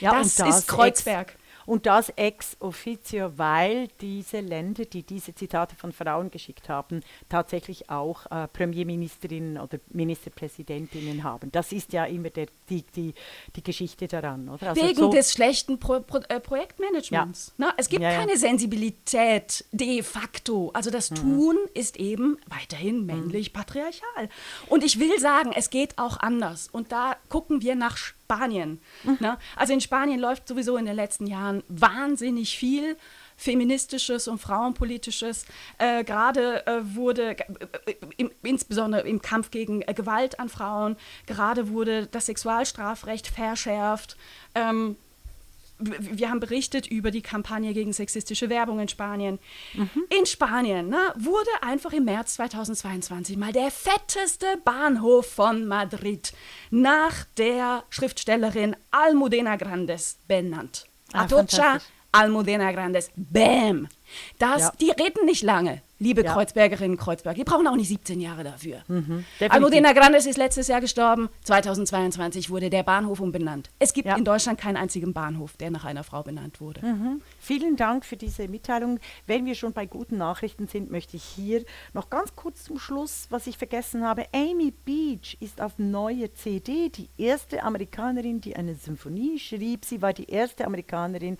Ja, 0.00 0.12
das, 0.12 0.34
das 0.34 0.58
ist 0.58 0.68
Kreuzberg. 0.68 1.36
Und 1.66 1.86
das 1.86 2.10
ex 2.10 2.56
officio, 2.60 3.32
weil 3.36 3.88
diese 4.00 4.40
Länder, 4.40 4.84
die 4.84 5.02
diese 5.02 5.34
Zitate 5.34 5.76
von 5.76 5.92
Frauen 5.92 6.30
geschickt 6.30 6.68
haben, 6.68 7.00
tatsächlich 7.28 7.90
auch 7.90 8.26
äh, 8.30 8.48
Premierministerinnen 8.48 9.58
oder 9.58 9.78
Ministerpräsidentinnen 9.90 11.24
haben. 11.24 11.50
Das 11.52 11.72
ist 11.72 11.92
ja 11.92 12.04
immer 12.04 12.30
der, 12.30 12.46
die, 12.68 12.82
die, 12.82 13.14
die 13.56 13.62
Geschichte 13.62 14.08
daran. 14.08 14.48
Oder? 14.48 14.70
Also 14.70 14.82
Wegen 14.82 14.96
so 14.96 15.10
des 15.10 15.32
schlechten 15.32 15.78
Pro, 15.78 16.00
Pro, 16.00 16.18
äh, 16.28 16.40
Projektmanagements. 16.40 17.48
Ja. 17.48 17.66
Na, 17.66 17.74
es 17.76 17.88
gibt 17.88 18.02
ja, 18.02 18.12
ja. 18.12 18.18
keine 18.18 18.36
Sensibilität 18.36 19.64
de 19.72 20.02
facto. 20.02 20.70
Also 20.74 20.90
das 20.90 21.10
mhm. 21.10 21.14
Tun 21.16 21.56
ist 21.74 21.96
eben 21.96 22.38
weiterhin 22.48 23.00
mhm. 23.00 23.06
männlich 23.06 23.52
patriarchal. 23.52 24.28
Und 24.68 24.84
ich 24.84 24.98
will 24.98 25.18
sagen, 25.18 25.52
es 25.54 25.70
geht 25.70 25.98
auch 25.98 26.18
anders. 26.18 26.68
Und 26.70 26.92
da 26.92 27.16
gucken 27.28 27.62
wir 27.62 27.74
nach 27.74 27.96
Spanien. 28.24 28.80
Mhm. 29.02 29.18
Ne? 29.20 29.38
Also 29.56 29.72
in 29.72 29.80
Spanien 29.80 30.18
läuft 30.18 30.48
sowieso 30.48 30.76
in 30.76 30.86
den 30.86 30.96
letzten 30.96 31.26
Jahren 31.26 31.62
wahnsinnig 31.68 32.56
viel 32.56 32.96
feministisches 33.36 34.28
und 34.28 34.38
frauenpolitisches. 34.38 35.44
Äh, 35.78 36.04
gerade 36.04 36.66
äh, 36.66 36.80
wurde, 36.94 37.36
äh, 37.38 37.94
im, 38.16 38.30
insbesondere 38.42 39.06
im 39.06 39.20
Kampf 39.20 39.50
gegen 39.50 39.82
äh, 39.82 39.92
Gewalt 39.92 40.38
an 40.38 40.48
Frauen, 40.48 40.96
gerade 41.26 41.68
wurde 41.68 42.06
das 42.06 42.26
Sexualstrafrecht 42.26 43.26
verschärft. 43.26 44.16
Ähm, 44.54 44.96
wir 45.78 46.30
haben 46.30 46.40
berichtet 46.40 46.86
über 46.86 47.10
die 47.10 47.22
Kampagne 47.22 47.72
gegen 47.74 47.92
sexistische 47.92 48.48
Werbung 48.48 48.78
in 48.80 48.88
Spanien. 48.88 49.38
Mhm. 49.74 50.04
In 50.18 50.26
Spanien 50.26 50.88
ne, 50.88 51.12
wurde 51.16 51.50
einfach 51.62 51.92
im 51.92 52.04
März 52.04 52.34
2022 52.34 53.36
mal 53.36 53.52
der 53.52 53.70
fetteste 53.70 54.46
Bahnhof 54.64 55.26
von 55.26 55.66
Madrid 55.66 56.32
nach 56.70 57.24
der 57.36 57.84
Schriftstellerin 57.90 58.76
Almudena 58.90 59.56
Grandes 59.56 60.18
benannt. 60.28 60.86
Ah, 61.12 61.22
Atocha 61.24 61.78
Almudena 62.12 62.70
Grandes. 62.70 63.10
Bam! 63.16 63.88
Das, 64.38 64.62
ja. 64.62 64.72
Die 64.80 64.90
reden 64.90 65.24
nicht 65.26 65.42
lange 65.42 65.82
liebe 65.98 66.24
ja. 66.24 66.32
Kreuzbergerinnen 66.32 66.92
und 66.92 66.98
Kreuzberg. 66.98 67.36
Die 67.36 67.44
brauchen 67.44 67.66
auch 67.66 67.76
nicht 67.76 67.88
17 67.88 68.20
Jahre 68.20 68.44
dafür. 68.44 68.82
Mhm, 68.88 69.24
Almudena 69.48 69.92
Grandes 69.92 70.26
ist 70.26 70.36
letztes 70.36 70.68
Jahr 70.68 70.80
gestorben. 70.80 71.28
2022 71.44 72.50
wurde 72.50 72.70
der 72.70 72.82
Bahnhof 72.82 73.20
umbenannt. 73.20 73.70
Es 73.78 73.92
gibt 73.92 74.06
ja. 74.06 74.16
in 74.16 74.24
Deutschland 74.24 74.60
keinen 74.60 74.76
einzigen 74.76 75.12
Bahnhof, 75.12 75.56
der 75.56 75.70
nach 75.70 75.84
einer 75.84 76.04
Frau 76.04 76.22
benannt 76.22 76.60
wurde. 76.60 76.84
Mhm. 76.84 77.22
Vielen 77.40 77.76
Dank 77.76 78.04
für 78.04 78.16
diese 78.16 78.48
Mitteilung. 78.48 78.98
Wenn 79.26 79.46
wir 79.46 79.54
schon 79.54 79.72
bei 79.72 79.86
guten 79.86 80.18
Nachrichten 80.18 80.66
sind, 80.66 80.90
möchte 80.90 81.16
ich 81.16 81.24
hier 81.24 81.64
noch 81.92 82.10
ganz 82.10 82.34
kurz 82.34 82.64
zum 82.64 82.78
Schluss, 82.78 83.26
was 83.30 83.46
ich 83.46 83.56
vergessen 83.56 84.04
habe. 84.04 84.26
Amy 84.32 84.72
Beach 84.72 85.36
ist 85.40 85.60
auf 85.60 85.78
neue 85.78 86.32
CD 86.34 86.88
die 86.88 87.08
erste 87.16 87.62
Amerikanerin, 87.62 88.40
die 88.40 88.56
eine 88.56 88.74
Symphonie 88.74 89.38
schrieb. 89.38 89.84
Sie 89.84 90.02
war 90.02 90.12
die 90.12 90.28
erste 90.28 90.66
Amerikanerin, 90.66 91.38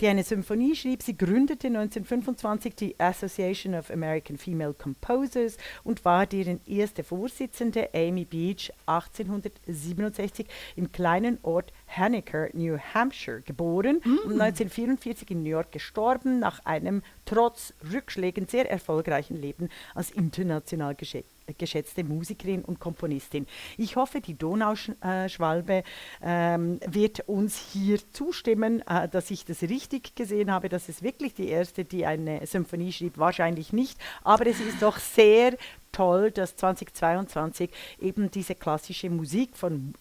die 0.00 0.06
eine 0.06 0.22
Symphonie 0.22 0.76
schrieb. 0.76 1.02
Sie 1.02 1.16
gründete 1.16 1.68
1925 2.10 2.74
die 2.74 2.98
Association 2.98 3.74
of 3.74 3.90
American 3.90 4.38
Female 4.38 4.72
Composers 4.72 5.58
und 5.84 6.04
war 6.04 6.26
deren 6.26 6.60
erste 6.66 7.04
Vorsitzende, 7.04 7.90
Amy 7.92 8.24
Beach, 8.24 8.72
1867 8.86 10.46
im 10.76 10.90
kleinen 10.90 11.38
Ort 11.42 11.72
Henniker, 11.86 12.48
New 12.54 12.78
Hampshire, 12.78 13.42
geboren 13.42 14.00
mm. 14.04 14.18
und 14.24 14.40
1944 14.40 15.30
in 15.30 15.42
New 15.42 15.50
York 15.50 15.72
gestorben, 15.72 16.38
nach 16.38 16.64
einem 16.64 17.02
trotz 17.26 17.74
Rückschlägen 17.92 18.46
sehr 18.46 18.70
erfolgreichen 18.70 19.36
Leben 19.36 19.68
als 19.94 20.10
international 20.10 20.94
geschätzt 20.94 21.37
geschätzte 21.56 22.04
Musikerin 22.04 22.64
und 22.64 22.80
Komponistin. 22.80 23.46
Ich 23.76 23.96
hoffe, 23.96 24.20
die 24.20 24.34
Donauschwalbe 24.34 25.82
ähm, 26.22 26.80
wird 26.86 27.20
uns 27.28 27.58
hier 27.72 27.98
zustimmen, 28.12 28.82
äh, 28.86 29.08
dass 29.08 29.30
ich 29.30 29.44
das 29.44 29.62
richtig 29.62 30.14
gesehen 30.14 30.50
habe, 30.50 30.68
dass 30.68 30.88
es 30.88 31.02
wirklich 31.02 31.34
die 31.34 31.48
erste, 31.48 31.84
die 31.84 32.06
eine 32.06 32.46
Symphonie 32.46 32.92
schrieb, 32.92 33.18
wahrscheinlich 33.18 33.72
nicht, 33.72 33.98
aber 34.22 34.46
es 34.46 34.60
ist 34.60 34.82
doch 34.82 34.98
sehr 34.98 35.56
toll, 35.92 36.30
dass 36.30 36.56
2022 36.56 37.70
eben 38.00 38.30
diese 38.30 38.54
klassische 38.54 39.10
Musik 39.10 39.56
von 39.56 39.94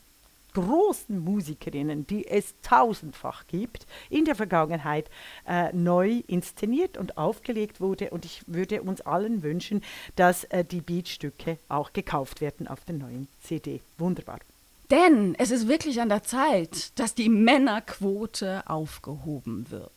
großen 0.58 1.20
Musikerinnen, 1.20 2.08
die 2.08 2.28
es 2.28 2.56
tausendfach 2.64 3.46
gibt, 3.46 3.86
in 4.10 4.26
der 4.26 4.36
Vergangenheit 4.36 5.10
äh, 5.48 5.72
neu 5.72 6.24
inszeniert 6.28 6.98
und 6.98 7.18
aufgelegt 7.18 7.80
wurde. 7.80 8.10
Und 8.10 8.26
ich 8.26 8.42
würde 8.48 8.82
uns 8.82 9.02
allen 9.02 9.44
wünschen, 9.44 9.84
dass 10.16 10.46
äh, 10.46 10.66
die 10.66 10.82
Beatstücke 10.82 11.60
auch 11.70 11.94
gekauft 11.94 12.42
werden 12.42 12.68
auf 12.68 12.84
der 12.86 12.96
neuen 12.96 13.28
CD. 13.40 13.82
Wunderbar. 14.00 14.40
Denn 14.90 15.36
es 15.38 15.52
ist 15.52 15.68
wirklich 15.68 16.02
an 16.02 16.10
der 16.10 16.24
Zeit, 16.24 16.98
dass 16.98 17.14
die 17.14 17.30
Männerquote 17.30 18.64
aufgehoben 18.68 19.70
wird. 19.70 19.92